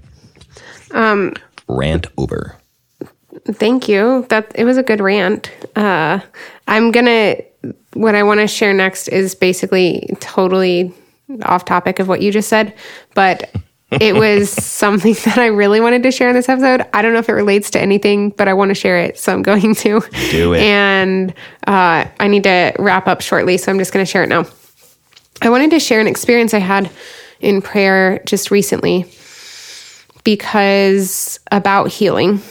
um, 0.91 1.33
rant 1.67 2.07
over 2.17 2.57
Thank 3.47 3.87
you. 3.87 4.25
That 4.29 4.51
it 4.55 4.63
was 4.63 4.77
a 4.77 4.83
good 4.83 5.01
rant. 5.01 5.51
Uh, 5.75 6.19
I'm 6.67 6.91
gonna. 6.91 7.37
What 7.93 8.15
I 8.15 8.23
want 8.23 8.41
to 8.41 8.47
share 8.47 8.73
next 8.73 9.07
is 9.07 9.35
basically 9.35 10.09
totally 10.19 10.93
off 11.43 11.65
topic 11.65 11.99
of 11.99 12.07
what 12.07 12.21
you 12.21 12.31
just 12.31 12.49
said, 12.49 12.75
but 13.13 13.51
it 13.91 14.15
was 14.15 14.49
something 14.63 15.13
that 15.25 15.37
I 15.37 15.47
really 15.47 15.79
wanted 15.79 16.03
to 16.03 16.11
share 16.11 16.29
in 16.29 16.35
this 16.35 16.49
episode. 16.49 16.85
I 16.93 17.01
don't 17.01 17.13
know 17.13 17.19
if 17.19 17.29
it 17.29 17.33
relates 17.33 17.71
to 17.71 17.81
anything, 17.81 18.31
but 18.31 18.47
I 18.47 18.53
want 18.53 18.69
to 18.69 18.75
share 18.75 18.97
it, 18.97 19.17
so 19.17 19.33
I'm 19.33 19.41
going 19.41 19.75
to. 19.75 20.01
Do 20.31 20.53
it. 20.53 20.61
And 20.61 21.33
uh, 21.67 22.05
I 22.19 22.27
need 22.27 22.43
to 22.43 22.73
wrap 22.79 23.07
up 23.07 23.21
shortly, 23.21 23.57
so 23.57 23.71
I'm 23.71 23.79
just 23.79 23.93
going 23.93 24.05
to 24.05 24.11
share 24.11 24.23
it 24.23 24.29
now. 24.29 24.45
I 25.41 25.49
wanted 25.49 25.71
to 25.71 25.79
share 25.79 25.99
an 25.99 26.07
experience 26.07 26.53
I 26.53 26.59
had 26.59 26.89
in 27.39 27.61
prayer 27.61 28.21
just 28.25 28.51
recently 28.51 29.05
because 30.23 31.39
about 31.51 31.89
healing 31.89 32.41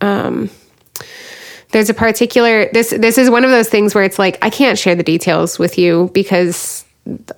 um, 0.00 0.50
there's 1.70 1.90
a 1.90 1.94
particular 1.94 2.70
this 2.72 2.90
this 2.90 3.18
is 3.18 3.30
one 3.30 3.44
of 3.44 3.50
those 3.50 3.68
things 3.68 3.94
where 3.94 4.04
it's 4.04 4.18
like 4.18 4.38
I 4.42 4.50
can't 4.50 4.78
share 4.78 4.94
the 4.94 5.02
details 5.02 5.58
with 5.58 5.78
you 5.78 6.10
because 6.14 6.84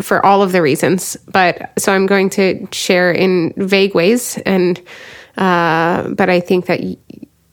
for 0.01 0.25
all 0.25 0.43
of 0.43 0.53
the 0.53 0.63
reasons, 0.63 1.17
but 1.29 1.73
so 1.79 1.93
I'm 1.93 2.07
going 2.07 2.31
to 2.31 2.67
share 2.73 3.13
in 3.13 3.53
vague 3.57 3.95
ways, 3.95 4.39
and 4.39 4.81
uh, 5.37 6.09
but 6.11 6.29
I 6.29 6.41
think 6.41 6.67
that 6.67 6.81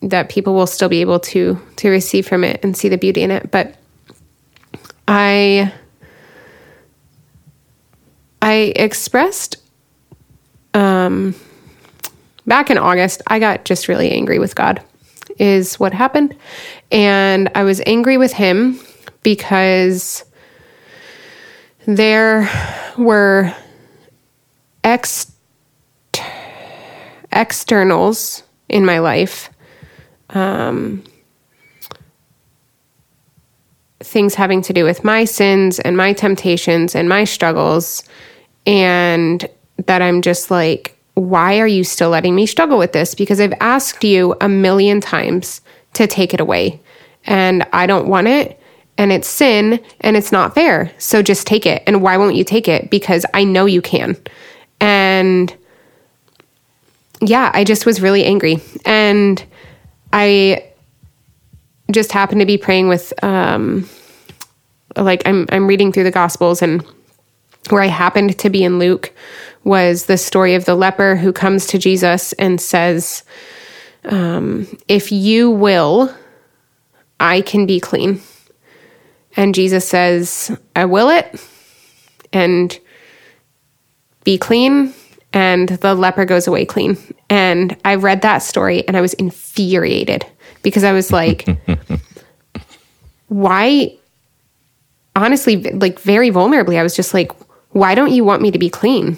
that 0.01 0.29
people 0.29 0.53
will 0.53 0.67
still 0.67 0.89
be 0.89 1.01
able 1.01 1.19
to 1.19 1.59
to 1.77 1.89
receive 1.89 2.27
from 2.27 2.43
it 2.43 2.59
and 2.63 2.75
see 2.75 2.89
the 2.89 2.97
beauty 2.97 3.21
in 3.21 3.31
it. 3.31 3.51
But 3.51 3.75
I 5.07 5.73
I 8.41 8.73
expressed 8.75 9.57
um, 10.73 11.33
back 12.45 12.69
in 12.69 12.77
August, 12.77 13.21
I 13.27 13.39
got 13.39 13.65
just 13.65 13.87
really 13.87 14.11
angry 14.11 14.37
with 14.37 14.55
God 14.55 14.81
is 15.39 15.79
what 15.79 15.93
happened. 15.93 16.35
And 16.91 17.49
I 17.55 17.63
was 17.63 17.81
angry 17.85 18.17
with 18.17 18.33
him 18.33 18.79
because 19.23 20.23
there 21.85 22.49
were 22.97 23.53
ex- 24.83 25.31
externals 27.31 28.43
in 28.69 28.85
my 28.85 28.99
life. 28.99 29.49
Um, 30.29 31.03
things 33.99 34.35
having 34.35 34.61
to 34.61 34.73
do 34.73 34.83
with 34.83 35.03
my 35.03 35.25
sins 35.25 35.79
and 35.79 35.97
my 35.97 36.13
temptations 36.13 36.95
and 36.95 37.09
my 37.09 37.23
struggles, 37.23 38.03
and 38.65 39.47
that 39.85 40.01
I'm 40.01 40.21
just 40.21 40.51
like, 40.51 40.96
why 41.17 41.59
are 41.59 41.67
you 41.67 41.83
still 41.83 42.11
letting 42.11 42.35
me 42.35 42.45
struggle 42.45 42.77
with 42.77 42.91
this? 42.93 43.15
Because 43.15 43.39
I've 43.39 43.53
asked 43.59 44.03
you 44.03 44.35
a 44.39 44.47
million 44.47 45.01
times 45.01 45.61
to 45.93 46.05
take 46.05 46.31
it 46.31 46.39
away 46.39 46.79
and 47.25 47.65
I 47.73 47.87
don't 47.87 48.07
want 48.07 48.27
it 48.27 48.61
and 48.99 49.11
it's 49.11 49.27
sin 49.27 49.83
and 50.01 50.15
it's 50.15 50.31
not 50.31 50.53
fair. 50.53 50.91
So 50.99 51.23
just 51.23 51.47
take 51.47 51.65
it. 51.65 51.81
And 51.87 52.03
why 52.03 52.17
won't 52.17 52.35
you 52.35 52.43
take 52.43 52.67
it? 52.67 52.91
Because 52.91 53.25
I 53.33 53.43
know 53.43 53.65
you 53.65 53.81
can. 53.81 54.15
And 54.79 55.55
yeah, 57.19 57.49
I 57.51 57.63
just 57.63 57.87
was 57.87 57.99
really 57.99 58.23
angry. 58.23 58.57
And 58.85 59.43
I 60.13 60.71
just 61.89 62.11
happened 62.11 62.41
to 62.41 62.45
be 62.45 62.59
praying 62.59 62.89
with 62.89 63.11
um 63.23 63.89
like 64.95 65.27
I'm 65.27 65.47
I'm 65.49 65.65
reading 65.65 65.91
through 65.91 66.03
the 66.03 66.11
gospels 66.11 66.61
and 66.61 66.85
where 67.69 67.81
I 67.81 67.87
happened 67.87 68.37
to 68.37 68.49
be 68.51 68.63
in 68.63 68.77
Luke 68.77 69.11
was 69.67 70.05
the 70.05 70.17
story 70.17 70.55
of 70.55 70.65
the 70.65 70.75
leper 70.75 71.15
who 71.15 71.31
comes 71.31 71.67
to 71.67 71.77
Jesus 71.77 72.33
and 72.33 72.59
says, 72.59 73.23
um, 74.05 74.67
If 74.87 75.11
you 75.11 75.51
will, 75.51 76.13
I 77.19 77.41
can 77.41 77.65
be 77.65 77.79
clean. 77.79 78.21
And 79.35 79.53
Jesus 79.53 79.87
says, 79.87 80.57
I 80.75 80.85
will 80.85 81.09
it 81.09 81.39
and 82.33 82.79
be 84.23 84.37
clean. 84.37 84.93
And 85.33 85.69
the 85.69 85.93
leper 85.93 86.25
goes 86.25 86.47
away 86.47 86.65
clean. 86.65 86.97
And 87.29 87.77
I 87.85 87.95
read 87.95 88.21
that 88.21 88.39
story 88.39 88.87
and 88.87 88.97
I 88.97 89.01
was 89.01 89.13
infuriated 89.15 90.25
because 90.63 90.83
I 90.83 90.93
was 90.93 91.11
like, 91.11 91.47
why 93.27 93.95
honestly 95.15 95.57
like 95.71 95.99
very 95.99 96.29
vulnerably 96.29 96.77
i 96.77 96.83
was 96.83 96.95
just 96.95 97.13
like 97.13 97.31
why 97.71 97.95
don't 97.95 98.11
you 98.13 98.23
want 98.23 98.41
me 98.41 98.51
to 98.51 98.59
be 98.59 98.69
clean 98.69 99.17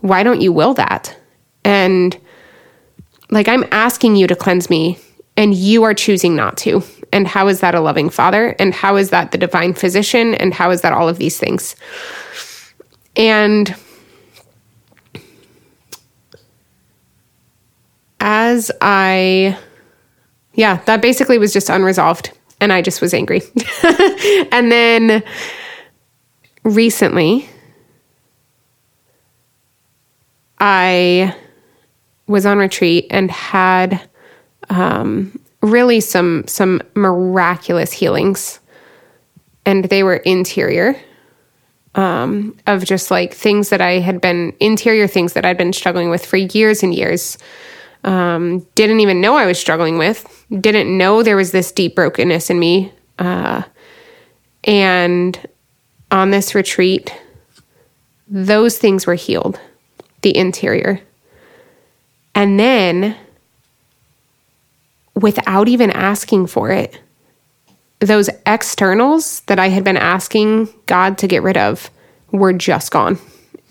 why 0.00 0.22
don't 0.22 0.40
you 0.40 0.52
will 0.52 0.74
that? 0.74 1.16
And 1.64 2.18
like 3.30 3.46
i'm 3.46 3.64
asking 3.72 4.16
you 4.16 4.26
to 4.26 4.34
cleanse 4.34 4.70
me 4.70 4.98
and 5.36 5.54
you 5.54 5.82
are 5.82 5.94
choosing 5.94 6.34
not 6.34 6.56
to. 6.58 6.82
And 7.12 7.28
how 7.28 7.48
is 7.48 7.60
that 7.60 7.74
a 7.74 7.80
loving 7.80 8.10
father? 8.10 8.56
And 8.58 8.74
how 8.74 8.96
is 8.96 9.10
that 9.10 9.32
the 9.32 9.38
divine 9.38 9.72
physician? 9.72 10.34
And 10.34 10.52
how 10.52 10.70
is 10.70 10.80
that 10.80 10.92
all 10.92 11.08
of 11.08 11.18
these 11.18 11.38
things? 11.38 11.76
And 13.16 13.74
as 18.20 18.68
i 18.80 19.56
yeah 20.54 20.78
that 20.86 21.00
basically 21.00 21.38
was 21.38 21.52
just 21.52 21.70
unresolved 21.70 22.32
and 22.60 22.72
I 22.72 22.82
just 22.82 23.00
was 23.00 23.14
angry. 23.14 23.42
and 24.52 24.70
then 24.70 25.22
recently, 26.64 27.48
I 30.60 31.34
was 32.26 32.44
on 32.46 32.58
retreat 32.58 33.06
and 33.10 33.30
had 33.30 34.00
um, 34.70 35.38
really 35.62 36.00
some 36.00 36.44
some 36.46 36.82
miraculous 36.94 37.92
healings, 37.92 38.60
and 39.64 39.84
they 39.84 40.02
were 40.02 40.16
interior. 40.16 40.96
Um, 41.94 42.56
of 42.66 42.84
just 42.84 43.10
like 43.10 43.34
things 43.34 43.70
that 43.70 43.80
I 43.80 43.98
had 43.98 44.20
been 44.20 44.54
interior 44.60 45.08
things 45.08 45.32
that 45.32 45.44
I'd 45.44 45.58
been 45.58 45.72
struggling 45.72 46.10
with 46.10 46.24
for 46.24 46.36
years 46.36 46.82
and 46.84 46.94
years 46.94 47.38
um, 48.04 48.60
didn't 48.74 49.00
even 49.00 49.20
know 49.20 49.36
I 49.36 49.46
was 49.46 49.58
struggling 49.58 49.98
with, 49.98 50.44
didn't 50.50 50.96
know 50.96 51.22
there 51.22 51.36
was 51.36 51.52
this 51.52 51.72
deep 51.72 51.94
brokenness 51.94 52.50
in 52.50 52.58
me. 52.58 52.92
Uh, 53.18 53.62
and 54.64 55.48
on 56.10 56.30
this 56.30 56.54
retreat, 56.54 57.12
those 58.28 58.78
things 58.78 59.06
were 59.06 59.14
healed, 59.14 59.60
the 60.22 60.36
interior. 60.36 61.00
And 62.34 62.58
then, 62.58 63.16
without 65.14 65.68
even 65.68 65.90
asking 65.90 66.46
for 66.46 66.70
it, 66.70 67.00
those 68.00 68.30
externals 68.46 69.40
that 69.40 69.58
I 69.58 69.68
had 69.68 69.84
been 69.84 69.96
asking 69.96 70.68
God 70.86 71.18
to 71.18 71.26
get 71.26 71.42
rid 71.42 71.56
of 71.56 71.90
were 72.30 72.52
just 72.52 72.90
gone. 72.90 73.18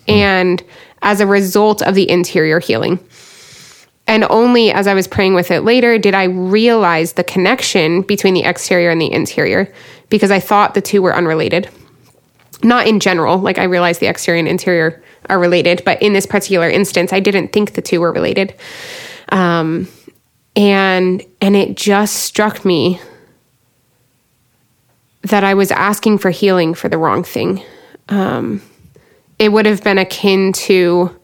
And 0.06 0.62
as 1.02 1.20
a 1.20 1.26
result 1.26 1.82
of 1.82 1.94
the 1.94 2.08
interior 2.10 2.58
healing. 2.58 2.98
And 4.06 4.24
only 4.30 4.72
as 4.72 4.86
I 4.86 4.94
was 4.94 5.06
praying 5.06 5.34
with 5.34 5.50
it 5.50 5.60
later 5.60 5.98
did 5.98 6.14
I 6.14 6.24
realize 6.24 7.12
the 7.12 7.24
connection 7.24 8.02
between 8.02 8.34
the 8.34 8.44
exterior 8.44 8.90
and 8.90 9.00
the 9.00 9.12
interior 9.12 9.72
because 10.08 10.30
I 10.30 10.40
thought 10.40 10.74
the 10.74 10.80
two 10.80 11.02
were 11.02 11.14
unrelated. 11.14 11.68
Not 12.62 12.86
in 12.86 13.00
general, 13.00 13.38
like 13.38 13.58
I 13.58 13.64
realized 13.64 14.00
the 14.00 14.06
exterior 14.06 14.38
and 14.38 14.48
interior 14.48 15.02
are 15.28 15.38
related, 15.38 15.82
but 15.84 16.00
in 16.02 16.12
this 16.12 16.26
particular 16.26 16.68
instance, 16.68 17.12
I 17.12 17.20
didn't 17.20 17.52
think 17.52 17.72
the 17.72 17.82
two 17.82 18.00
were 18.00 18.12
related. 18.12 18.54
Um, 19.30 19.88
and 20.56 21.24
and 21.40 21.54
it 21.54 21.76
just 21.76 22.16
struck 22.16 22.64
me 22.64 23.00
that 25.22 25.44
I 25.44 25.54
was 25.54 25.70
asking 25.70 26.18
for 26.18 26.30
healing 26.30 26.74
for 26.74 26.88
the 26.88 26.98
wrong 26.98 27.22
thing. 27.22 27.62
Um, 28.08 28.62
it 29.38 29.50
would 29.50 29.66
have 29.66 29.84
been 29.84 29.98
akin 29.98 30.52
to 30.54 31.14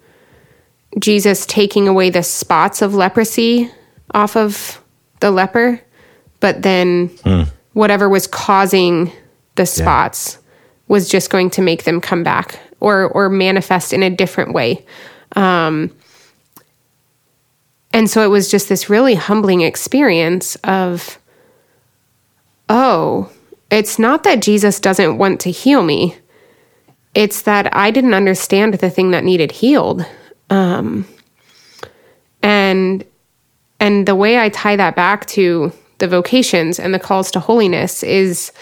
Jesus 0.98 1.46
taking 1.46 1.88
away 1.88 2.10
the 2.10 2.22
spots 2.22 2.82
of 2.82 2.94
leprosy 2.94 3.70
off 4.12 4.36
of 4.36 4.80
the 5.20 5.30
leper, 5.30 5.80
but 6.40 6.62
then 6.62 7.08
mm. 7.08 7.48
whatever 7.72 8.08
was 8.08 8.26
causing 8.26 9.10
the 9.56 9.66
spots 9.66 10.38
yeah. 10.38 10.48
was 10.88 11.08
just 11.08 11.30
going 11.30 11.50
to 11.50 11.62
make 11.62 11.84
them 11.84 12.00
come 12.00 12.22
back 12.22 12.60
or 12.80 13.08
or 13.08 13.28
manifest 13.28 13.92
in 13.92 14.02
a 14.02 14.10
different 14.10 14.52
way. 14.52 14.84
Um, 15.36 15.90
and 17.92 18.10
so 18.10 18.22
it 18.22 18.28
was 18.28 18.50
just 18.50 18.68
this 18.68 18.90
really 18.90 19.14
humbling 19.14 19.60
experience 19.60 20.56
of, 20.64 21.18
oh, 22.68 23.30
it's 23.70 23.98
not 23.98 24.24
that 24.24 24.42
Jesus 24.42 24.80
doesn't 24.80 25.16
want 25.16 25.40
to 25.42 25.50
heal 25.50 25.82
me. 25.82 26.16
It's 27.14 27.42
that 27.42 27.74
I 27.74 27.92
didn't 27.92 28.14
understand 28.14 28.74
the 28.74 28.90
thing 28.90 29.12
that 29.12 29.22
needed 29.22 29.52
healed. 29.52 30.04
Um, 30.50 31.06
and 32.42 33.04
and 33.78 34.06
the 34.06 34.14
way 34.14 34.38
I 34.38 34.48
tie 34.48 34.76
that 34.76 34.96
back 34.96 35.26
to 35.26 35.72
the 35.98 36.08
vocations 36.08 36.80
and 36.80 36.92
the 36.92 36.98
calls 36.98 37.30
to 37.32 37.40
holiness 37.40 38.02
is 38.02 38.52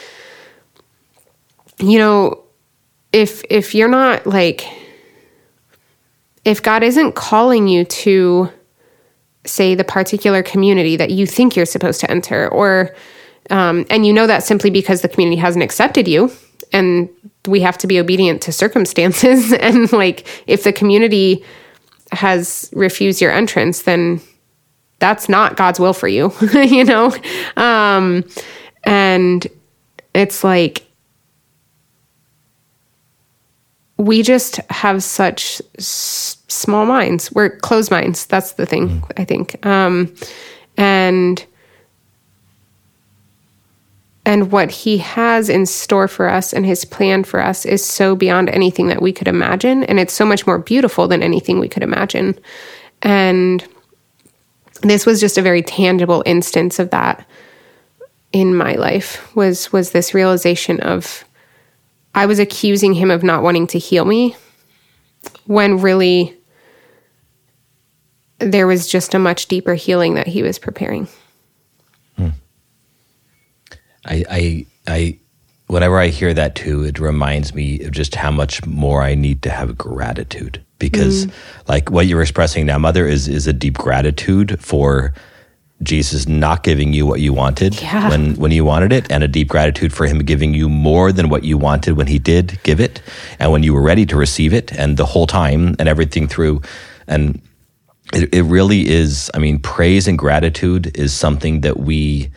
you 1.78 1.98
know 1.98 2.41
if 3.12 3.42
if 3.50 3.74
you're 3.74 3.88
not 3.88 4.26
like 4.26 4.66
if 6.44 6.62
God 6.62 6.82
isn't 6.82 7.14
calling 7.14 7.68
you 7.68 7.84
to 7.84 8.50
say 9.44 9.74
the 9.74 9.84
particular 9.84 10.42
community 10.42 10.96
that 10.96 11.10
you 11.10 11.26
think 11.26 11.56
you're 11.56 11.66
supposed 11.66 12.00
to 12.00 12.10
enter 12.10 12.48
or 12.48 12.94
um, 13.50 13.84
and 13.90 14.06
you 14.06 14.12
know 14.12 14.26
that 14.26 14.44
simply 14.44 14.70
because 14.70 15.02
the 15.02 15.08
community 15.08 15.40
hasn't 15.40 15.64
accepted 15.64 16.06
you 16.06 16.30
and 16.72 17.08
we 17.46 17.60
have 17.60 17.76
to 17.78 17.86
be 17.86 17.98
obedient 17.98 18.40
to 18.42 18.52
circumstances 18.52 19.52
and 19.60 19.92
like 19.92 20.26
if 20.46 20.64
the 20.64 20.72
community 20.72 21.44
has 22.12 22.70
refused 22.74 23.20
your 23.20 23.32
entrance, 23.32 23.82
then 23.82 24.20
that's 24.98 25.28
not 25.28 25.56
God's 25.56 25.80
will 25.80 25.94
for 25.94 26.08
you, 26.08 26.32
you 26.54 26.84
know? 26.84 27.12
Um, 27.56 28.24
and 28.84 29.46
it's 30.14 30.44
like, 30.44 30.86
we 34.02 34.20
just 34.22 34.56
have 34.68 35.00
such 35.04 35.62
s- 35.78 36.36
small 36.48 36.84
minds. 36.84 37.30
We're 37.30 37.56
closed 37.58 37.92
minds. 37.92 38.26
That's 38.26 38.52
the 38.52 38.66
thing, 38.66 38.88
mm. 38.88 39.12
I 39.16 39.24
think. 39.24 39.64
Um, 39.64 40.12
and 40.76 41.44
and 44.26 44.50
what 44.50 44.70
he 44.70 44.98
has 44.98 45.48
in 45.48 45.66
store 45.66 46.08
for 46.08 46.28
us 46.28 46.52
and 46.52 46.66
his 46.66 46.84
plan 46.84 47.22
for 47.22 47.40
us 47.40 47.64
is 47.64 47.84
so 47.84 48.16
beyond 48.16 48.48
anything 48.50 48.88
that 48.88 49.02
we 49.02 49.12
could 49.12 49.28
imagine. 49.28 49.84
And 49.84 49.98
it's 49.98 50.12
so 50.12 50.24
much 50.24 50.46
more 50.46 50.58
beautiful 50.58 51.08
than 51.08 51.22
anything 51.22 51.58
we 51.58 51.68
could 51.68 51.82
imagine. 51.82 52.38
And 53.02 53.66
this 54.82 55.06
was 55.06 55.20
just 55.20 55.38
a 55.38 55.42
very 55.42 55.62
tangible 55.62 56.22
instance 56.26 56.78
of 56.78 56.90
that 56.90 57.24
in 58.32 58.54
my 58.54 58.74
life 58.74 59.34
was 59.36 59.72
was 59.72 59.90
this 59.90 60.12
realization 60.12 60.80
of 60.80 61.24
I 62.14 62.26
was 62.26 62.38
accusing 62.38 62.94
him 62.94 63.10
of 63.10 63.22
not 63.22 63.42
wanting 63.42 63.66
to 63.68 63.78
heal 63.78 64.04
me 64.04 64.36
when 65.46 65.80
really 65.80 66.36
there 68.38 68.66
was 68.66 68.88
just 68.88 69.14
a 69.14 69.18
much 69.18 69.46
deeper 69.46 69.74
healing 69.74 70.14
that 70.14 70.26
he 70.26 70.42
was 70.42 70.58
preparing. 70.58 71.08
I, 74.04 74.24
I, 74.30 74.66
I, 74.86 75.18
whenever 75.66 75.98
I 75.98 76.08
hear 76.08 76.34
that 76.34 76.54
too, 76.54 76.82
it 76.84 76.98
reminds 76.98 77.54
me 77.54 77.82
of 77.82 77.92
just 77.92 78.14
how 78.14 78.30
much 78.30 78.64
more 78.66 79.02
I 79.02 79.14
need 79.14 79.42
to 79.42 79.50
have 79.50 79.78
gratitude 79.78 80.62
because, 80.78 81.26
mm. 81.26 81.32
like 81.68 81.90
what 81.90 82.06
you're 82.06 82.22
expressing 82.22 82.66
now, 82.66 82.78
Mother, 82.78 83.06
is 83.06 83.28
is 83.28 83.46
a 83.46 83.52
deep 83.52 83.78
gratitude 83.78 84.60
for 84.60 85.14
Jesus 85.82 86.28
not 86.28 86.62
giving 86.62 86.92
you 86.92 87.06
what 87.06 87.20
you 87.20 87.32
wanted 87.32 87.80
yeah. 87.80 88.08
when 88.08 88.34
when 88.36 88.52
you 88.52 88.64
wanted 88.64 88.92
it, 88.92 89.10
and 89.10 89.22
a 89.22 89.28
deep 89.28 89.48
gratitude 89.48 89.92
for 89.92 90.06
Him 90.06 90.18
giving 90.20 90.54
you 90.54 90.68
more 90.68 91.12
than 91.12 91.28
what 91.28 91.44
you 91.44 91.58
wanted 91.58 91.96
when 91.96 92.06
He 92.06 92.18
did 92.18 92.58
give 92.62 92.80
it, 92.80 93.02
and 93.38 93.52
when 93.52 93.62
you 93.62 93.74
were 93.74 93.82
ready 93.82 94.06
to 94.06 94.16
receive 94.16 94.52
it, 94.52 94.72
and 94.72 94.96
the 94.96 95.06
whole 95.06 95.26
time 95.26 95.74
and 95.78 95.88
everything 95.88 96.28
through, 96.28 96.62
and 97.06 97.40
it, 98.12 98.32
it 98.34 98.42
really 98.42 98.88
is. 98.88 99.30
I 99.34 99.38
mean, 99.38 99.58
praise 99.58 100.08
and 100.08 100.18
gratitude 100.18 100.96
is 100.96 101.12
something 101.12 101.62
that 101.62 101.80
we 101.80 102.30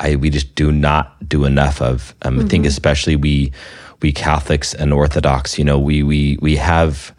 I 0.00 0.16
we 0.16 0.30
just 0.30 0.54
do 0.54 0.72
not 0.72 1.28
do 1.28 1.44
enough 1.44 1.82
of. 1.82 2.14
Um, 2.22 2.34
mm-hmm. 2.34 2.46
I 2.46 2.48
think 2.48 2.62
mm-hmm. 2.62 2.68
especially 2.68 3.16
we 3.16 3.52
we 4.00 4.12
Catholics 4.12 4.74
and 4.74 4.92
Orthodox, 4.92 5.58
you 5.58 5.64
know, 5.64 5.78
we 5.78 6.02
we 6.02 6.38
we 6.40 6.56
have 6.56 7.12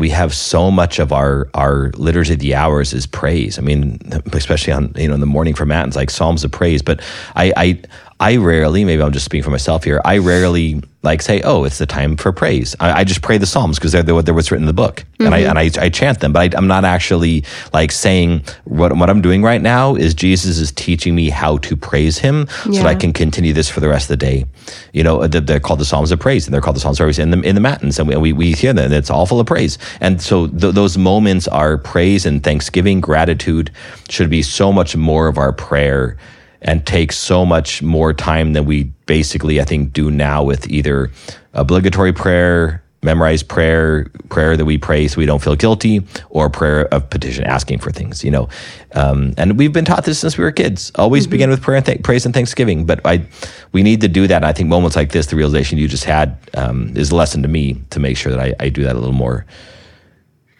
we 0.00 0.08
have 0.08 0.34
so 0.34 0.70
much 0.70 0.98
of 0.98 1.12
our 1.12 1.50
our 1.52 1.90
liturgy 1.90 2.32
of 2.32 2.38
the 2.38 2.54
hours 2.54 2.94
is 2.94 3.06
praise. 3.06 3.58
I 3.58 3.62
mean, 3.62 4.00
especially 4.32 4.72
on 4.72 4.94
you 4.96 5.06
know 5.06 5.14
in 5.14 5.20
the 5.20 5.26
morning 5.26 5.54
for 5.54 5.66
matins, 5.66 5.94
like 5.94 6.08
psalms 6.08 6.42
of 6.42 6.50
praise. 6.50 6.80
But 6.80 7.02
I 7.36 7.52
I 7.54 7.82
I 8.20 8.36
rarely, 8.36 8.84
maybe 8.84 9.02
I'm 9.02 9.12
just 9.12 9.24
speaking 9.24 9.44
for 9.44 9.50
myself 9.50 9.82
here. 9.82 10.02
I 10.04 10.18
rarely 10.18 10.82
like 11.02 11.22
say, 11.22 11.40
"Oh, 11.40 11.64
it's 11.64 11.78
the 11.78 11.86
time 11.86 12.18
for 12.18 12.32
praise." 12.32 12.76
I, 12.78 13.00
I 13.00 13.04
just 13.04 13.22
pray 13.22 13.38
the 13.38 13.46
psalms 13.46 13.78
because 13.78 13.92
they're, 13.92 14.02
they're, 14.02 14.20
they're 14.20 14.34
what's 14.34 14.50
written 14.50 14.64
in 14.64 14.66
the 14.66 14.74
book, 14.74 15.06
mm-hmm. 15.14 15.24
and 15.24 15.34
I 15.34 15.38
and 15.38 15.58
I, 15.58 15.70
I 15.82 15.88
chant 15.88 16.20
them. 16.20 16.34
But 16.34 16.54
I, 16.54 16.58
am 16.58 16.66
not 16.66 16.84
actually 16.84 17.44
like 17.72 17.90
saying 17.90 18.44
what 18.64 18.94
what 18.94 19.08
I'm 19.08 19.22
doing 19.22 19.42
right 19.42 19.62
now 19.62 19.94
is 19.94 20.12
Jesus 20.12 20.58
is 20.58 20.70
teaching 20.70 21.14
me 21.14 21.30
how 21.30 21.56
to 21.58 21.74
praise 21.74 22.18
Him 22.18 22.46
yeah. 22.66 22.72
so 22.72 22.72
that 22.72 22.86
I 22.86 22.94
can 22.94 23.14
continue 23.14 23.54
this 23.54 23.70
for 23.70 23.80
the 23.80 23.88
rest 23.88 24.10
of 24.10 24.18
the 24.18 24.26
day. 24.26 24.44
You 24.92 25.02
know, 25.02 25.26
they're 25.26 25.58
called 25.58 25.80
the 25.80 25.86
psalms 25.86 26.12
of 26.12 26.20
praise, 26.20 26.46
and 26.46 26.52
they're 26.52 26.60
called 26.60 26.76
the 26.76 26.80
psalms 26.80 27.00
of 27.00 27.04
praise 27.04 27.18
in 27.18 27.30
the 27.30 27.40
in 27.40 27.54
the 27.54 27.62
matins, 27.62 27.98
and 27.98 28.06
we 28.06 28.16
we, 28.16 28.32
we 28.34 28.52
hear 28.52 28.74
them. 28.74 28.84
And 28.84 28.92
it's 28.92 29.08
all 29.08 29.24
full 29.24 29.40
of 29.40 29.46
praise, 29.46 29.78
and 30.02 30.20
so 30.20 30.46
th- 30.46 30.74
those 30.74 30.98
moments 30.98 31.48
are 31.48 31.78
praise 31.78 32.26
and 32.26 32.44
thanksgiving, 32.44 33.00
gratitude 33.00 33.70
should 34.10 34.28
be 34.28 34.42
so 34.42 34.70
much 34.70 34.94
more 34.94 35.26
of 35.26 35.38
our 35.38 35.54
prayer 35.54 36.18
and 36.62 36.86
take 36.86 37.12
so 37.12 37.46
much 37.46 37.82
more 37.82 38.12
time 38.12 38.52
than 38.52 38.64
we 38.66 38.84
basically, 39.06 39.60
I 39.60 39.64
think, 39.64 39.92
do 39.92 40.10
now 40.10 40.42
with 40.42 40.68
either 40.68 41.10
obligatory 41.54 42.12
prayer, 42.12 42.82
memorized 43.02 43.48
prayer, 43.48 44.04
prayer 44.28 44.58
that 44.58 44.66
we 44.66 44.76
pray 44.76 45.08
so 45.08 45.16
we 45.16 45.24
don't 45.24 45.42
feel 45.42 45.56
guilty, 45.56 46.06
or 46.28 46.50
prayer 46.50 46.86
of 46.92 47.08
petition, 47.08 47.44
asking 47.44 47.78
for 47.78 47.90
things. 47.90 48.22
You 48.22 48.30
know, 48.30 48.48
um, 48.92 49.32
and 49.38 49.58
we've 49.58 49.72
been 49.72 49.86
taught 49.86 50.04
this 50.04 50.18
since 50.18 50.36
we 50.36 50.44
were 50.44 50.52
kids. 50.52 50.92
Always 50.96 51.26
begin 51.26 51.48
with 51.48 51.62
prayer 51.62 51.78
and 51.78 51.86
th- 51.86 52.02
praise 52.02 52.26
and 52.26 52.34
thanksgiving. 52.34 52.84
But 52.84 53.00
I, 53.06 53.24
we 53.72 53.82
need 53.82 54.02
to 54.02 54.08
do 54.08 54.26
that. 54.26 54.36
And 54.36 54.44
I 54.44 54.52
think 54.52 54.68
moments 54.68 54.96
like 54.96 55.12
this, 55.12 55.26
the 55.26 55.36
realization 55.36 55.78
you 55.78 55.88
just 55.88 56.04
had, 56.04 56.36
um, 56.54 56.94
is 56.96 57.10
a 57.10 57.16
lesson 57.16 57.42
to 57.42 57.48
me 57.48 57.80
to 57.90 58.00
make 58.00 58.16
sure 58.18 58.32
that 58.32 58.40
I, 58.40 58.54
I 58.60 58.68
do 58.68 58.82
that 58.84 58.94
a 58.94 58.98
little 58.98 59.14
more, 59.14 59.46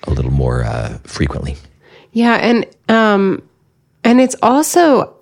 a 0.04 0.10
little 0.10 0.32
more 0.32 0.64
uh, 0.64 0.98
frequently. 1.04 1.56
Yeah, 2.12 2.34
and 2.36 2.66
um 2.88 3.42
and 4.02 4.20
it's 4.20 4.34
also 4.42 5.14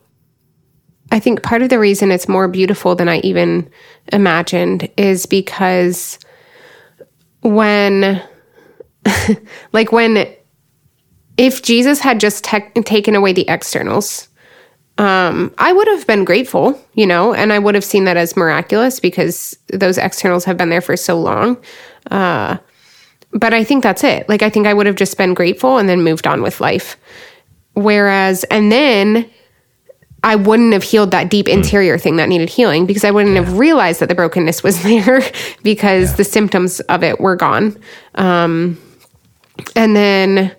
I 1.11 1.21
think 1.21 1.43
part 1.43 1.63
of 1.63 1.71
the 1.71 1.79
reason 1.79 2.11
it's 2.11 2.29
more 2.29 2.49
beautiful 2.49 2.95
than 2.95 3.09
I 3.09 3.19
even 3.21 3.71
imagined 4.13 4.91
is 4.97 5.27
because 5.27 6.19
when 7.43 8.23
like 9.73 9.93
when 9.93 10.29
if 11.37 11.63
Jesus 11.63 12.01
had 12.01 12.21
just 12.21 12.45
te- 12.45 12.83
taken 12.83 13.15
away 13.15 13.33
the 13.33 13.49
externals 13.49 14.29
um, 14.99 15.55
I 15.59 15.73
would 15.73 15.87
have 15.87 16.07
been 16.09 16.25
grateful, 16.25 16.79
you 16.95 17.07
know, 17.07 17.33
and 17.33 17.53
I 17.53 17.59
would 17.61 17.77
have 17.77 17.85
seen 17.85 18.05
that 18.05 18.17
as 18.17 18.37
miraculous 18.37 18.99
because 18.99 19.57
those 19.69 19.97
externals 19.97 20.45
have 20.45 20.57
been 20.57 20.71
there 20.71 20.81
for 20.81 20.97
so 20.97 21.19
long. 21.19 21.57
Uh, 22.11 22.59
but 23.33 23.55
I 23.55 23.63
think 23.63 23.85
that's 23.85 24.03
it. 24.03 24.29
Like, 24.29 24.43
I 24.43 24.51
think 24.51 24.67
I 24.67 24.75
would 24.75 24.87
have 24.87 24.97
just 24.97 25.17
been 25.17 25.35
grateful 25.35 25.79
and 25.79 25.89
then 25.89 26.03
moved 26.03 26.27
on 26.27 26.43
with 26.43 26.61
life. 26.61 26.97
Whereas, 27.75 28.43
and 28.45 28.73
then 28.73 29.31
I 30.25 30.35
wouldn't 30.35 30.73
have 30.73 30.83
healed 30.83 31.13
that 31.13 31.31
deep 31.31 31.49
interior 31.49 31.97
thing 31.97 32.17
that 32.17 32.29
needed 32.29 32.49
healing 32.49 32.87
because 32.87 33.05
I 33.05 33.11
wouldn't 33.11 33.37
have 33.37 33.59
realized 33.59 34.01
that 34.01 34.09
the 34.09 34.15
brokenness 34.15 34.63
was 34.63 34.83
there 34.83 35.23
because 35.63 36.17
the 36.17 36.25
symptoms 36.25 36.81
of 36.81 37.03
it 37.05 37.21
were 37.21 37.37
gone. 37.37 37.79
Um, 38.17 38.81
and 39.77 39.95
then 39.95 40.55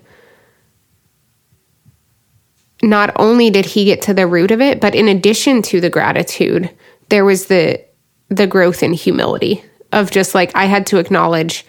not 2.82 3.12
only 3.16 3.50
did 3.50 3.66
he 3.66 3.84
get 3.84 4.02
to 4.02 4.14
the 4.14 4.26
root 4.26 4.50
of 4.50 4.60
it, 4.60 4.80
but 4.80 4.94
in 4.94 5.08
addition 5.08 5.60
to 5.62 5.80
the 5.80 5.90
gratitude, 5.90 6.70
there 7.08 7.24
was 7.24 7.46
the 7.46 7.84
the 8.28 8.46
growth 8.46 8.82
in 8.84 8.92
humility 8.92 9.62
of 9.90 10.12
just 10.12 10.36
like 10.36 10.54
I 10.54 10.66
had 10.66 10.86
to 10.86 10.98
acknowledge, 10.98 11.66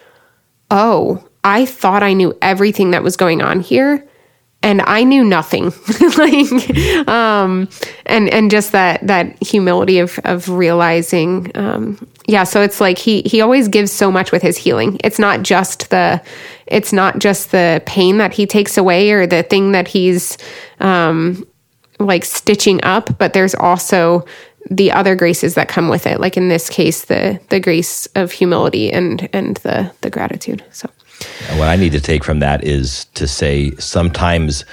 oh, 0.70 1.28
I 1.44 1.66
thought 1.66 2.04
I 2.04 2.14
knew 2.14 2.38
everything 2.40 2.92
that 2.92 3.02
was 3.02 3.18
going 3.18 3.42
on 3.42 3.62
here 3.62 4.08
and 4.64 4.82
I 4.84 5.04
knew 5.04 5.24
nothing. 5.24 5.66
like 6.18 7.08
um 7.08 7.68
and 8.06 8.30
and 8.30 8.52
just 8.52 8.72
that 8.72 9.06
that 9.08 9.42
humility 9.42 10.00
of 10.00 10.20
of 10.24 10.50
realizing 10.50 11.52
um 11.56 12.08
yeah, 12.28 12.44
so 12.44 12.62
it's 12.62 12.80
like 12.80 12.98
he 12.98 13.22
he 13.24 13.42
always 13.42 13.68
gives 13.68 13.92
so 13.92 14.12
much 14.12 14.32
with 14.32 14.42
his 14.42 14.58
healing. 14.58 14.98
It's 15.04 15.20
not 15.20 15.44
just 15.44 15.90
the 15.90 16.22
it's 16.68 16.94
not 16.94 17.20
just 17.20 17.52
the 17.52 17.82
pain 17.86 18.20
that 18.20 18.34
he 18.34 18.46
takes 18.46 18.78
away 18.78 19.12
or 19.12 19.28
the 19.28 19.44
thing 19.44 19.72
that 19.72 19.88
he's 19.88 20.38
um 20.80 21.46
like 22.00 22.24
stitching 22.26 22.84
up, 22.84 23.18
but 23.18 23.34
there's 23.34 23.56
also 23.56 24.26
the 24.70 24.92
other 24.92 25.16
graces 25.16 25.56
that 25.56 25.68
come 25.68 25.90
with 25.90 26.06
it. 26.06 26.20
Like 26.20 26.38
in 26.38 26.50
this 26.50 26.70
case, 26.70 27.06
the 27.06 27.40
the 27.50 27.60
grace 27.60 28.08
of 28.16 28.32
humility 28.32 28.92
and 28.92 29.28
and 29.34 29.58
the 29.58 29.92
the 30.02 30.10
gratitude. 30.10 30.64
So 30.72 30.90
what 31.58 31.68
I 31.68 31.76
need 31.76 31.92
to 31.94 32.02
take 32.02 32.24
from 32.24 32.40
that 32.40 32.64
is 32.64 33.06
to 33.16 33.28
say 33.28 33.72
sometimes 33.78 34.66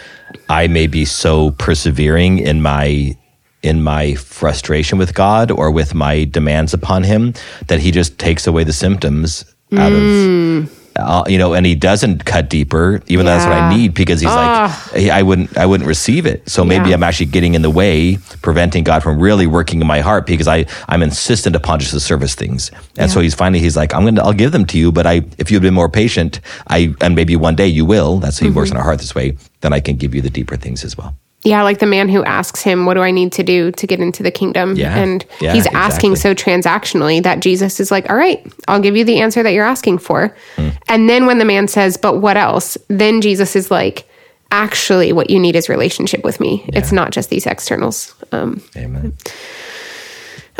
I 0.48 0.66
may 0.66 0.86
be 0.86 1.04
so 1.04 1.52
persevering 1.52 2.38
in 2.38 2.62
my 2.62 3.16
in 3.62 3.82
my 3.82 4.14
frustration 4.14 4.98
with 4.98 5.14
God 5.14 5.50
or 5.50 5.70
with 5.72 5.94
my 5.94 6.24
demands 6.24 6.72
upon 6.72 7.02
him 7.02 7.34
that 7.66 7.80
he 7.80 7.90
just 7.90 8.18
takes 8.18 8.46
away 8.46 8.62
the 8.64 8.72
symptoms 8.72 9.44
out 9.72 9.92
Mm. 9.92 10.62
of 10.64 10.77
uh, 10.98 11.24
you 11.26 11.38
know 11.38 11.54
and 11.54 11.64
he 11.64 11.74
doesn't 11.74 12.24
cut 12.24 12.50
deeper 12.50 13.00
even 13.06 13.24
though 13.26 13.32
that's 13.32 13.46
what 13.46 13.56
I 13.56 13.74
need 13.76 13.94
because 13.94 14.20
he's 14.20 14.30
like 14.34 15.10
I 15.18 15.22
wouldn't 15.22 15.56
I 15.56 15.64
wouldn't 15.66 15.86
receive 15.88 16.26
it. 16.26 16.48
So 16.48 16.64
maybe 16.64 16.88
Yeah. 16.90 16.96
I'm 16.96 17.02
actually 17.02 17.26
getting 17.26 17.54
in 17.54 17.62
the 17.62 17.70
way 17.70 18.18
preventing 18.42 18.84
God 18.84 19.02
from 19.02 19.18
really 19.20 19.46
working 19.46 19.80
in 19.80 19.86
my 19.86 20.00
heart 20.00 20.26
because 20.26 20.48
I 20.48 20.66
I'm 20.88 21.02
insistent 21.02 21.54
upon 21.56 21.78
just 21.80 21.92
the 21.92 22.00
service 22.00 22.34
things. 22.34 22.70
And 22.96 23.10
so 23.10 23.20
he's 23.20 23.34
finally 23.34 23.60
he's 23.60 23.76
like 23.76 23.94
I'm 23.94 24.04
gonna 24.04 24.22
I'll 24.22 24.32
give 24.32 24.52
them 24.52 24.64
to 24.66 24.78
you 24.78 24.90
but 24.92 25.06
I 25.06 25.22
if 25.38 25.50
you've 25.50 25.62
been 25.62 25.74
more 25.74 25.88
patient 25.88 26.40
I 26.66 26.94
and 27.00 27.14
maybe 27.14 27.36
one 27.36 27.54
day 27.56 27.68
you 27.68 27.84
will 27.84 28.18
that's 28.18 28.38
how 28.38 28.44
he 28.44 28.50
Mm-hmm. 28.50 28.58
works 28.58 28.70
in 28.70 28.76
our 28.76 28.82
heart 28.84 28.98
this 28.98 29.14
way 29.14 29.36
then 29.60 29.72
I 29.72 29.80
can 29.80 29.96
give 29.96 30.14
you 30.14 30.22
the 30.22 30.30
deeper 30.30 30.56
things 30.56 30.84
as 30.84 30.96
well 30.96 31.14
Yeah, 31.44 31.62
like 31.62 31.78
the 31.78 31.86
man 31.86 32.08
who 32.08 32.24
asks 32.24 32.62
him, 32.62 32.84
What 32.84 32.94
do 32.94 33.00
I 33.00 33.10
need 33.10 33.32
to 33.32 33.42
do 33.42 33.70
to 33.72 33.86
get 33.86 34.00
into 34.00 34.22
the 34.22 34.30
kingdom? 34.30 34.74
Yeah. 34.74 34.96
And 34.96 35.24
Yeah, 35.40 35.54
he's 35.54 35.66
asking 35.68 36.16
so 36.16 36.34
transactionally 36.34 37.22
that 37.22 37.40
Jesus 37.40 37.78
is 37.78 37.90
like, 37.90 38.10
All 38.10 38.16
right, 38.16 38.44
I'll 38.66 38.80
give 38.80 38.96
you 38.96 39.04
the 39.04 39.20
answer 39.20 39.42
that 39.42 39.52
you're 39.52 39.64
asking 39.64 39.98
for. 39.98 40.34
Hmm. 40.56 40.68
And 40.88 41.08
then 41.08 41.26
when 41.26 41.38
the 41.38 41.44
man 41.44 41.68
says, 41.68 41.96
But 41.96 42.18
what 42.18 42.36
else? 42.36 42.76
Then 42.88 43.20
Jesus 43.20 43.54
is 43.54 43.70
like, 43.70 44.08
Actually, 44.50 45.12
what 45.12 45.30
you 45.30 45.38
need 45.38 45.54
is 45.54 45.68
relationship 45.68 46.24
with 46.24 46.40
me. 46.40 46.64
It's 46.68 46.90
not 46.90 47.12
just 47.12 47.28
these 47.30 47.46
externals. 47.46 48.14
Um, 48.32 48.62
amen 48.76 49.14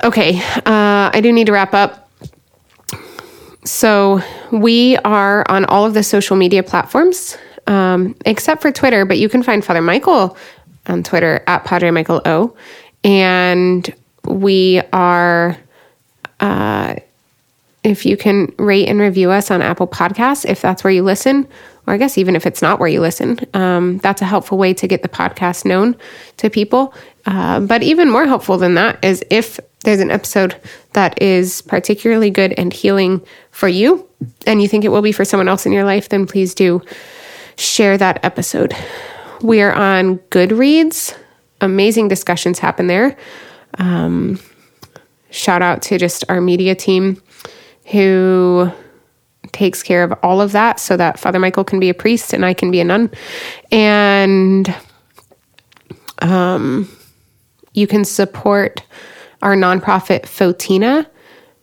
Okay, 0.05 0.39
uh, 0.39 1.11
I 1.13 1.21
do 1.21 1.33
need 1.33 1.47
to 1.47 1.53
wrap 1.53 1.75
up. 1.75 2.09
So 3.65 4.23
we 4.53 4.97
are 4.99 5.45
on 5.51 5.65
all 5.65 5.85
of 5.85 5.95
the 5.95 6.03
social 6.03 6.37
media 6.37 6.63
platforms, 6.63 7.37
um, 7.67 8.15
except 8.25 8.63
for 8.63 8.71
Twitter. 8.71 9.05
But 9.05 9.19
you 9.19 9.29
can 9.29 9.43
find 9.43 9.65
Father 9.65 9.83
Michael 9.83 10.37
on 10.89 11.03
Twitter 11.03 11.43
at 11.47 11.65
Padre 11.65 11.91
Michael 11.91 12.23
O, 12.25 12.57
and 13.05 13.95
we 14.25 14.83
are. 14.93 15.57
Uh, 16.41 16.95
if 17.85 18.05
you 18.05 18.17
can 18.17 18.53
rate 18.59 18.89
and 18.89 19.01
review 19.01 19.31
us 19.31 19.51
on 19.51 19.63
Apple 19.63 19.87
Podcasts, 19.87 20.45
if 20.45 20.61
that's 20.61 20.83
where 20.83 20.93
you 20.93 21.03
listen, 21.03 21.47
or 21.87 21.95
I 21.95 21.97
guess 21.97 22.19
even 22.19 22.37
if 22.37 22.45
it's 22.45 22.61
not 22.61 22.79
where 22.79 22.89
you 22.89 23.01
listen, 23.01 23.39
um, 23.55 23.99
that's 23.99 24.21
a 24.21 24.27
helpful 24.27 24.59
way 24.59 24.75
to 24.75 24.87
get 24.87 25.03
the 25.03 25.09
podcast 25.09 25.65
known 25.65 25.97
to 26.39 26.51
people. 26.51 26.93
Uh, 27.25 27.61
but 27.61 27.83
even 27.83 28.11
more 28.11 28.27
helpful 28.27 28.59
than 28.59 28.75
that 28.75 29.03
is 29.05 29.25
if 29.31 29.61
there's 29.85 30.01
an 30.01 30.11
episode 30.11 30.61
that 30.93 31.21
is 31.23 31.63
particularly 31.63 32.31
good 32.31 32.53
and 32.59 32.73
healing 32.73 33.25
for 33.53 33.69
you, 33.69 34.07
and 34.47 34.61
you 34.61 34.69
think 34.69 34.85
it 34.85 34.89
will 34.89 35.03
be 35.03 35.13
for 35.13 35.25
someone 35.25 35.49
else 35.49 35.65
in 35.65 35.73
your 35.73 35.85
life, 35.85 36.09
then 36.09 36.27
please 36.27 36.55
do 36.55 36.83
share 37.57 37.97
that 37.97 38.23
episode. 38.25 38.75
We 39.41 39.63
are 39.63 39.73
on 39.73 40.19
Goodreads. 40.31 41.17
Amazing 41.61 42.09
discussions 42.09 42.59
happen 42.59 42.87
there. 42.87 43.17
Um, 43.79 44.41
shout 45.31 45.63
out 45.63 45.83
to 45.83 45.99
just 45.99 46.25
our 46.29 46.41
media 46.41 46.75
team 46.75 47.23
who 47.87 48.71
takes 49.53 49.83
care 49.83 50.03
of 50.03 50.13
all 50.23 50.41
of 50.41 50.53
that 50.53 50.81
so 50.81 50.97
that 50.97 51.19
Father 51.19 51.39
Michael 51.39 51.65
can 51.65 51.81
be 51.81 51.89
a 51.89 51.95
priest 51.95 52.33
and 52.33 52.45
I 52.45 52.55
can 52.55 52.71
be 52.71 52.81
a 52.81 52.85
nun. 52.85 53.11
And 53.71 54.75
um, 56.21 56.89
you 57.75 57.87
can 57.87 58.05
support 58.05 58.83
our 59.43 59.55
nonprofit 59.55 60.23
Fotina 60.23 61.07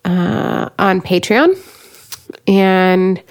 uh, 0.05 0.69
on 0.79 1.01
Patreon. 1.01 1.57
And 2.47 3.21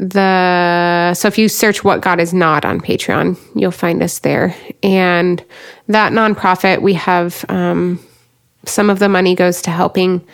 the 0.00 1.12
so 1.12 1.28
if 1.28 1.36
you 1.36 1.48
search 1.48 1.84
what 1.84 2.00
God 2.00 2.20
is 2.20 2.32
not 2.32 2.64
on 2.64 2.80
Patreon, 2.80 3.38
you'll 3.54 3.70
find 3.70 4.02
us 4.02 4.20
there. 4.20 4.56
And 4.82 5.44
that 5.88 6.12
nonprofit, 6.12 6.80
we 6.80 6.94
have 6.94 7.44
um, 7.50 8.00
some 8.64 8.88
of 8.88 8.98
the 8.98 9.10
money 9.10 9.34
goes 9.34 9.60
to 9.62 9.70
helping 9.70 10.26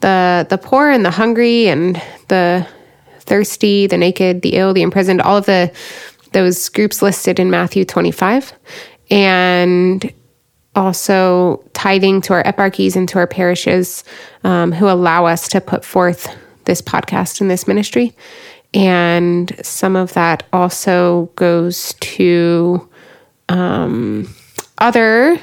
the 0.00 0.46
the 0.48 0.58
poor 0.58 0.90
and 0.90 1.04
the 1.04 1.10
hungry 1.10 1.66
and 1.66 2.00
the 2.28 2.64
thirsty, 3.18 3.88
the 3.88 3.98
naked, 3.98 4.42
the 4.42 4.54
ill, 4.54 4.72
the 4.72 4.82
imprisoned, 4.82 5.20
all 5.22 5.38
of 5.38 5.46
the 5.46 5.72
those 6.32 6.68
groups 6.68 7.02
listed 7.02 7.40
in 7.40 7.50
Matthew 7.50 7.84
25. 7.84 8.52
And 9.10 10.12
also 10.76 11.64
tithing 11.72 12.20
to 12.20 12.32
our 12.32 12.44
eparchies 12.44 12.94
and 12.94 13.08
to 13.08 13.18
our 13.18 13.26
parishes 13.26 14.04
um, 14.44 14.70
who 14.70 14.88
allow 14.88 15.26
us 15.26 15.48
to 15.48 15.60
put 15.60 15.84
forth 15.84 16.32
this 16.66 16.80
podcast 16.80 17.40
and 17.40 17.50
this 17.50 17.66
ministry. 17.66 18.14
And 18.72 19.52
some 19.64 19.96
of 19.96 20.12
that 20.12 20.44
also 20.52 21.30
goes 21.36 21.94
to 22.00 22.88
um, 23.48 24.32
other 24.78 25.38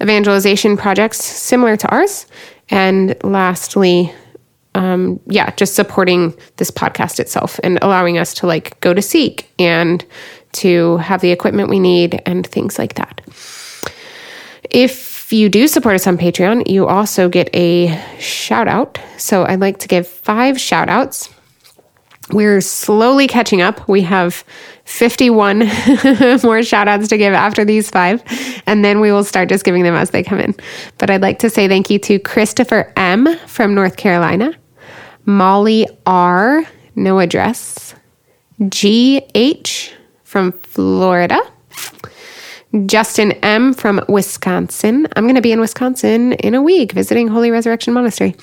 evangelization 0.00 0.76
projects 0.76 1.22
similar 1.22 1.76
to 1.76 1.88
ours. 1.88 2.26
And 2.70 3.14
lastly, 3.22 4.12
um, 4.74 5.20
yeah, 5.26 5.50
just 5.56 5.74
supporting 5.74 6.34
this 6.56 6.70
podcast 6.70 7.20
itself 7.20 7.60
and 7.62 7.78
allowing 7.82 8.18
us 8.18 8.32
to 8.34 8.46
like 8.46 8.80
go 8.80 8.94
to 8.94 9.02
seek 9.02 9.50
and 9.58 10.04
to 10.52 10.96
have 10.98 11.20
the 11.20 11.30
equipment 11.30 11.68
we 11.68 11.78
need 11.78 12.22
and 12.26 12.46
things 12.46 12.78
like 12.78 12.94
that. 12.94 13.20
If 14.70 15.32
you 15.32 15.48
do 15.48 15.68
support 15.68 15.94
us 15.94 16.06
on 16.06 16.16
Patreon, 16.16 16.68
you 16.68 16.86
also 16.86 17.28
get 17.28 17.54
a 17.54 17.98
shout 18.18 18.68
out. 18.68 18.98
So 19.18 19.44
I'd 19.44 19.60
like 19.60 19.78
to 19.78 19.88
give 19.88 20.06
five 20.06 20.58
shout 20.60 20.88
outs. 20.88 21.31
We're 22.30 22.60
slowly 22.60 23.26
catching 23.26 23.60
up. 23.60 23.88
We 23.88 24.02
have 24.02 24.44
51 24.84 25.58
more 26.42 26.62
shout 26.62 26.88
outs 26.88 27.08
to 27.08 27.18
give 27.18 27.34
after 27.34 27.64
these 27.64 27.90
five, 27.90 28.22
and 28.66 28.84
then 28.84 29.00
we 29.00 29.10
will 29.12 29.24
start 29.24 29.48
just 29.48 29.64
giving 29.64 29.82
them 29.82 29.94
as 29.94 30.10
they 30.10 30.22
come 30.22 30.38
in. 30.38 30.54
But 30.98 31.10
I'd 31.10 31.22
like 31.22 31.40
to 31.40 31.50
say 31.50 31.68
thank 31.68 31.90
you 31.90 31.98
to 32.00 32.18
Christopher 32.18 32.92
M. 32.96 33.36
from 33.46 33.74
North 33.74 33.96
Carolina, 33.96 34.54
Molly 35.24 35.86
R., 36.06 36.64
no 36.94 37.18
address, 37.18 37.94
G.H. 38.68 39.92
from 40.24 40.52
Florida. 40.52 41.40
Justin 42.86 43.32
M. 43.32 43.74
from 43.74 44.02
Wisconsin. 44.08 45.06
I'm 45.14 45.24
going 45.24 45.34
to 45.34 45.42
be 45.42 45.52
in 45.52 45.60
Wisconsin 45.60 46.32
in 46.34 46.54
a 46.54 46.62
week 46.62 46.92
visiting 46.92 47.28
Holy 47.28 47.50
Resurrection 47.50 47.92
Monastery. 47.92 48.34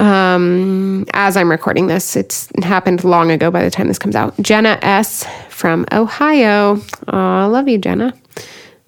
Um, 0.00 1.04
as 1.12 1.36
I'm 1.36 1.50
recording 1.50 1.86
this, 1.86 2.16
it's 2.16 2.48
happened 2.62 3.04
long 3.04 3.30
ago 3.30 3.50
by 3.50 3.62
the 3.62 3.70
time 3.70 3.86
this 3.86 3.98
comes 3.98 4.16
out. 4.16 4.34
Jenna 4.40 4.78
S. 4.80 5.26
from 5.50 5.84
Ohio. 5.92 6.80
Oh, 7.08 7.18
I 7.18 7.44
love 7.44 7.68
you, 7.68 7.76
Jenna. 7.76 8.14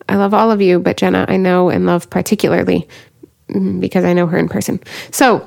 I 0.09 0.17
love 0.17 0.33
all 0.33 0.51
of 0.51 0.63
you, 0.63 0.79
but 0.79 0.97
Jenna, 0.97 1.27
I 1.29 1.37
know 1.37 1.69
and 1.69 1.85
love 1.85 2.09
particularly 2.09 2.89
mm, 3.51 3.79
because 3.79 4.05
I 4.05 4.15
know 4.15 4.27
her 4.27 4.39
in 4.39 4.49
person. 4.49 4.81
So, 5.11 5.47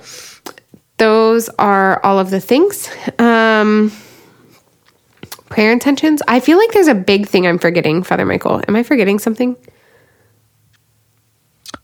those 0.97 1.49
are 1.57 1.99
all 2.05 2.19
of 2.19 2.29
the 2.29 2.39
things. 2.39 2.87
Um, 3.17 3.91
prayer 5.49 5.71
intentions. 5.71 6.21
I 6.27 6.41
feel 6.41 6.59
like 6.59 6.73
there's 6.73 6.87
a 6.87 6.95
big 6.95 7.27
thing 7.27 7.47
I'm 7.47 7.57
forgetting, 7.57 8.03
Father 8.03 8.25
Michael. 8.25 8.61
Am 8.67 8.75
I 8.75 8.83
forgetting 8.83 9.17
something? 9.17 9.57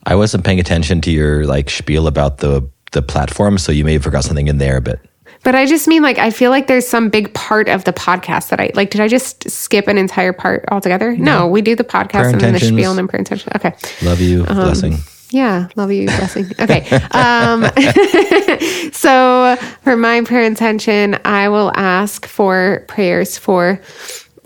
I 0.05 0.15
wasn't 0.15 0.45
paying 0.45 0.59
attention 0.59 1.01
to 1.01 1.11
your 1.11 1.45
like 1.45 1.69
spiel 1.71 2.05
about 2.05 2.37
the 2.37 2.69
the 2.91 3.01
platform, 3.01 3.57
so 3.57 3.71
you 3.71 3.85
may 3.85 3.93
have 3.93 4.03
forgot 4.03 4.23
something 4.23 4.47
in 4.47 4.57
there, 4.57 4.81
but 4.81 4.99
But 5.43 5.55
I 5.55 5.65
just 5.65 5.87
mean 5.87 6.01
like 6.03 6.17
I 6.19 6.29
feel 6.29 6.51
like 6.51 6.67
there's 6.67 6.87
some 6.87 7.09
big 7.09 7.33
part 7.33 7.69
of 7.69 7.83
the 7.85 7.93
podcast 7.93 8.49
that 8.49 8.59
I 8.59 8.71
like. 8.75 8.91
Did 8.91 9.01
I 9.01 9.07
just 9.07 9.49
skip 9.49 9.87
an 9.87 9.97
entire 9.97 10.33
part 10.33 10.65
altogether? 10.71 11.15
No, 11.15 11.47
we 11.47 11.61
do 11.61 11.75
the 11.75 11.83
podcast 11.83 12.11
Prayer 12.11 12.29
and 12.29 12.41
then 12.41 12.53
the 12.53 12.59
spiel 12.59 12.91
and 12.91 12.97
then 12.99 13.07
prayer 13.07 13.19
intention. 13.19 13.51
Okay. 13.55 13.73
love 14.03 14.19
you, 14.21 14.45
Um, 14.47 14.55
blessing. 14.57 14.97
Yeah, 15.31 15.69
love 15.77 15.91
you, 15.93 16.05
blessing. 16.19 16.51
Okay. 16.59 16.81
Um, 17.11 17.63
so 18.91 19.55
for 19.83 19.95
my 19.95 20.21
prayer 20.21 20.43
intention, 20.43 21.17
I 21.23 21.47
will 21.49 21.71
ask 21.75 22.25
for 22.25 22.83
prayers 22.87 23.37
for 23.37 23.79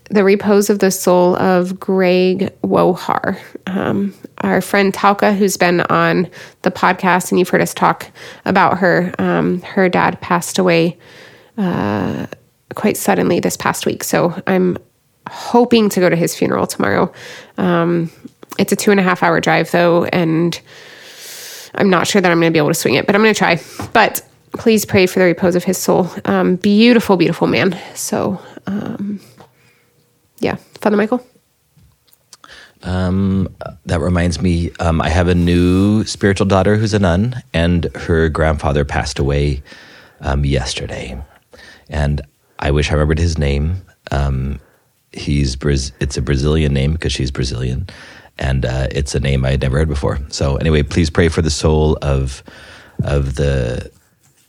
the 0.10 0.24
repose 0.24 0.70
of 0.70 0.80
the 0.80 0.92
soul 0.92 1.36
of 1.38 1.80
Greg 1.80 2.54
Wohar, 2.62 3.40
um, 3.68 4.14
our 4.40 4.62
friend 4.62 4.94
Talca, 4.94 5.36
who's 5.36 5.58
been 5.58 5.82
on 5.82 6.30
the 6.62 6.72
podcast, 6.72 7.32
and 7.32 7.40
you've 7.40 7.50
heard 7.50 7.62
us 7.62 7.74
talk 7.74 8.12
about 8.46 8.78
her. 8.78 9.14
Um, 9.18 9.62
her 9.62 9.90
dad 9.90 10.22
passed 10.22 10.60
away 10.60 10.98
uh, 11.58 12.28
quite 12.76 12.98
suddenly 12.98 13.40
this 13.40 13.58
past 13.58 13.86
week, 13.86 14.04
so 14.04 14.42
I'm 14.46 14.78
hoping 15.28 15.90
to 15.90 16.00
go 16.00 16.10
to 16.10 16.16
his 16.16 16.36
funeral 16.36 16.68
tomorrow. 16.68 17.12
Um, 17.58 18.12
it's 18.60 18.72
a 18.72 18.76
two 18.76 18.92
and 18.92 19.00
a 19.00 19.04
half 19.04 19.24
hour 19.24 19.42
drive 19.42 19.72
though, 19.72 20.06
and 20.06 20.60
I'm 21.74 21.90
not 21.90 22.08
sure 22.08 22.22
that 22.22 22.32
I'm 22.32 22.40
going 22.40 22.52
to 22.52 22.54
be 22.54 22.60
able 22.60 22.70
to 22.70 22.76
swing 22.76 22.96
it, 22.96 23.06
but 23.06 23.16
I'm 23.16 23.22
going 23.22 23.34
to 23.34 23.38
try. 23.38 23.60
But 23.94 24.22
please 24.54 24.86
pray 24.86 25.06
for 25.06 25.20
the 25.20 25.26
repose 25.26 25.56
of 25.56 25.64
his 25.64 25.78
soul. 25.78 26.10
Um, 26.26 26.56
beautiful, 26.56 27.18
beautiful 27.18 27.48
man. 27.48 27.78
So, 27.96 28.40
um, 28.68 29.20
yeah, 30.40 30.56
Father 30.82 30.98
Michael. 30.98 31.26
Um, 32.84 33.56
that 33.86 34.00
reminds 34.00 34.42
me, 34.42 34.72
um, 34.80 35.02
I 35.02 35.10
have 35.10 35.28
a 35.28 35.36
new 35.36 36.04
spiritual 36.04 36.46
daughter 36.46 36.76
who's 36.76 36.94
a 36.94 37.00
nun, 37.00 37.42
and 37.54 37.86
her 37.96 38.30
grandfather 38.30 38.86
passed 38.86 39.18
away 39.18 39.64
um, 40.22 40.46
yesterday. 40.46 41.20
And 41.90 42.22
I 42.60 42.72
wish 42.72 42.90
I 42.90 42.94
remembered 42.94 43.20
his 43.20 43.38
name. 43.38 43.82
Um, 44.12 44.60
he's 45.12 45.58
it's 46.00 46.18
a 46.18 46.22
Brazilian 46.22 46.74
name 46.74 46.94
because 46.94 47.12
she's 47.12 47.32
Brazilian, 47.32 47.88
and 48.38 48.66
uh, 48.66 48.88
it's 48.92 49.16
a 49.16 49.20
name 49.20 49.46
I 49.46 49.52
had 49.52 49.62
never 49.62 49.78
heard 49.78 49.88
before. 49.88 50.20
So 50.30 50.58
anyway, 50.58 50.84
please 50.84 51.10
pray 51.10 51.30
for 51.30 51.42
the 51.42 51.50
soul 51.50 51.98
of 52.02 52.44
of 53.04 53.36
the 53.36 53.92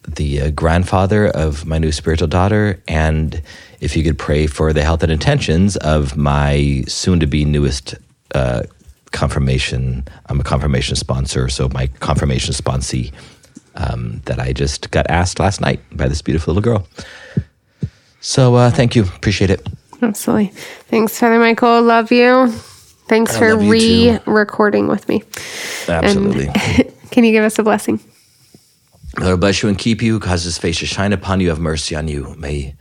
the 0.06 0.40
uh, 0.40 0.50
grandfather 0.50 1.26
of 1.26 1.66
my 1.66 1.78
new 1.78 1.92
spiritual 1.92 2.28
daughter, 2.28 2.82
and 2.88 3.42
if 3.80 3.96
you 3.96 4.02
could 4.02 4.18
pray 4.18 4.46
for 4.46 4.72
the 4.72 4.82
health 4.82 5.02
and 5.02 5.12
intentions 5.12 5.76
of 5.78 6.16
my 6.16 6.84
soon 6.86 7.20
to 7.20 7.26
be 7.26 7.44
newest 7.44 7.94
uh, 8.34 8.62
confirmation. 9.12 10.04
I'm 10.26 10.40
a 10.40 10.44
confirmation 10.44 10.96
sponsor, 10.96 11.48
so 11.48 11.68
my 11.68 11.86
confirmation 12.00 12.54
sponsee 12.54 13.12
um, 13.74 14.20
that 14.24 14.38
I 14.38 14.52
just 14.52 14.90
got 14.90 15.08
asked 15.08 15.38
last 15.38 15.60
night 15.60 15.80
by 15.92 16.08
this 16.08 16.22
beautiful 16.22 16.54
little 16.54 16.62
girl. 16.62 16.88
So 18.20 18.54
uh, 18.56 18.70
thank 18.70 18.96
you, 18.96 19.04
appreciate 19.04 19.50
it. 19.50 19.66
Absolutely. 20.02 20.48
Thanks, 20.88 21.18
Father 21.18 21.38
Michael. 21.38 21.82
Love 21.82 22.12
you. 22.12 22.48
Thanks 23.08 23.36
I 23.36 23.38
for 23.38 23.56
re 23.56 24.18
recording 24.26 24.88
with 24.88 25.08
me. 25.08 25.22
Absolutely. 25.88 26.46
Can 27.10 27.24
you 27.24 27.32
give 27.32 27.44
us 27.44 27.58
a 27.58 27.62
blessing? 27.62 28.00
Lord 29.18 29.40
bless 29.40 29.62
you 29.62 29.68
and 29.68 29.78
keep 29.78 30.02
you, 30.02 30.20
cause 30.20 30.44
his 30.44 30.58
face 30.58 30.80
to 30.80 30.86
shine 30.86 31.12
upon 31.12 31.40
you, 31.40 31.48
have 31.48 31.58
mercy 31.58 31.96
on 31.96 32.06
you. 32.06 32.34
May 32.36 32.74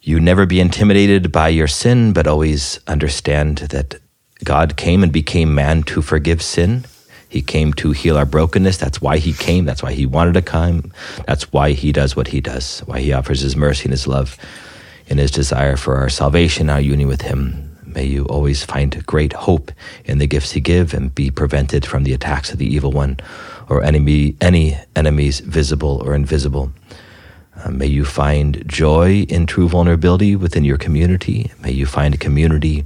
you 0.00 0.20
never 0.20 0.46
be 0.46 0.60
intimidated 0.60 1.32
by 1.32 1.48
your 1.48 1.66
sin, 1.66 2.12
but 2.12 2.26
always 2.28 2.78
understand 2.86 3.58
that 3.58 4.00
God 4.44 4.76
came 4.76 5.02
and 5.02 5.12
became 5.12 5.54
man 5.54 5.82
to 5.84 6.00
forgive 6.00 6.42
sin. 6.42 6.84
He 7.28 7.42
came 7.42 7.72
to 7.74 7.92
heal 7.92 8.16
our 8.16 8.26
brokenness. 8.26 8.76
That's 8.76 9.00
why 9.00 9.18
he 9.18 9.32
came. 9.32 9.64
That's 9.64 9.82
why 9.82 9.92
he 9.92 10.06
wanted 10.06 10.34
to 10.34 10.42
come. 10.42 10.92
That's 11.26 11.52
why 11.52 11.72
he 11.72 11.90
does 11.90 12.14
what 12.14 12.28
he 12.28 12.40
does, 12.40 12.80
why 12.80 13.00
he 13.00 13.12
offers 13.12 13.40
his 13.40 13.56
mercy 13.56 13.84
and 13.84 13.92
his 13.92 14.06
love 14.06 14.36
and 15.08 15.18
his 15.18 15.30
desire 15.30 15.76
for 15.76 15.96
our 15.96 16.08
salvation, 16.08 16.70
our 16.70 16.80
union 16.80 17.08
with 17.08 17.22
him. 17.22 17.71
May 17.94 18.04
you 18.04 18.24
always 18.26 18.64
find 18.64 19.04
great 19.06 19.32
hope 19.32 19.70
in 20.04 20.18
the 20.18 20.26
gifts 20.26 20.52
he 20.52 20.60
give 20.60 20.94
and 20.94 21.14
be 21.14 21.30
prevented 21.30 21.84
from 21.84 22.04
the 22.04 22.12
attacks 22.12 22.52
of 22.52 22.58
the 22.58 22.66
evil 22.66 22.90
one 22.90 23.18
or 23.68 23.82
enemy, 23.82 24.36
any 24.40 24.78
enemies, 24.96 25.40
visible 25.40 26.02
or 26.04 26.14
invisible. 26.14 26.72
Uh, 27.56 27.70
may 27.70 27.86
you 27.86 28.04
find 28.04 28.66
joy 28.66 29.22
in 29.28 29.46
true 29.46 29.68
vulnerability 29.68 30.34
within 30.34 30.64
your 30.64 30.78
community. 30.78 31.52
May 31.60 31.72
you 31.72 31.86
find 31.86 32.14
a 32.14 32.18
community 32.18 32.84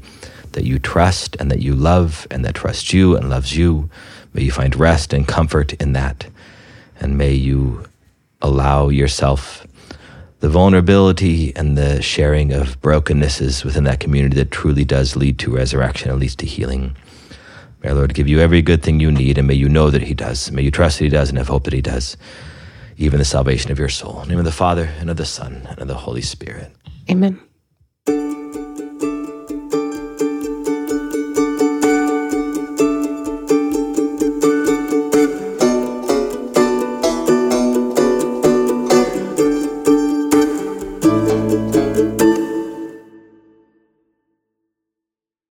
that 0.53 0.65
you 0.65 0.79
trust 0.79 1.37
and 1.39 1.51
that 1.51 1.63
you 1.63 1.75
love 1.75 2.27
and 2.31 2.45
that 2.45 2.55
trusts 2.55 2.93
you 2.93 3.17
and 3.17 3.31
loves 3.31 3.57
you. 3.57 3.89
May 4.35 4.43
you 4.43 4.53
find 4.53 4.75
rest 4.75 5.13
and 5.13 5.27
comfort 5.27 5.73
in 5.75 5.93
that. 5.93 6.27
And 7.01 7.17
may 7.17 7.33
you 7.33 7.87
allow 8.43 8.89
yourself 8.89 9.67
the 10.47 10.53
vulnerability 10.53 11.53
and 11.57 11.77
the 11.77 12.01
sharing 12.01 12.53
of 12.53 12.81
brokennesses 12.81 13.65
within 13.65 13.83
that 13.83 13.99
community 13.99 14.37
that 14.37 14.53
truly 14.53 14.85
does 14.85 15.17
lead 15.17 15.41
to 15.41 15.51
resurrection, 15.51 16.09
at 16.09 16.21
least 16.21 16.39
to 16.39 16.47
healing. 16.47 16.97
May 17.83 17.89
our 17.89 17.97
Lord 17.97 18.15
give 18.15 18.29
you 18.29 18.39
every 18.39 18.63
good 18.63 18.81
thing 18.81 19.01
you 19.01 19.11
need, 19.11 19.39
and 19.39 19.49
may 19.49 19.55
you 19.55 19.69
know 19.69 19.91
that 19.91 20.03
He 20.03 20.15
does. 20.15 20.53
May 20.53 20.63
you 20.63 20.71
trust 20.71 20.99
that 20.99 21.05
He 21.07 21.11
does 21.11 21.31
and 21.31 21.39
have 21.39 21.49
hope 21.49 21.65
that 21.65 21.73
He 21.73 21.83
does, 21.83 22.17
even 22.97 23.19
the 23.19 23.25
salvation 23.25 23.73
of 23.73 23.79
your 23.81 23.89
soul. 23.89 24.21
In 24.23 24.29
the 24.29 24.35
name 24.35 24.39
of 24.39 24.45
the 24.45 24.53
Father, 24.53 24.85
and 25.01 25.11
of 25.11 25.17
the 25.17 25.25
Son, 25.25 25.67
and 25.69 25.81
of 25.81 25.89
the 25.89 25.95
Holy 25.95 26.23
Spirit. 26.23 26.71
Amen. 27.11 27.41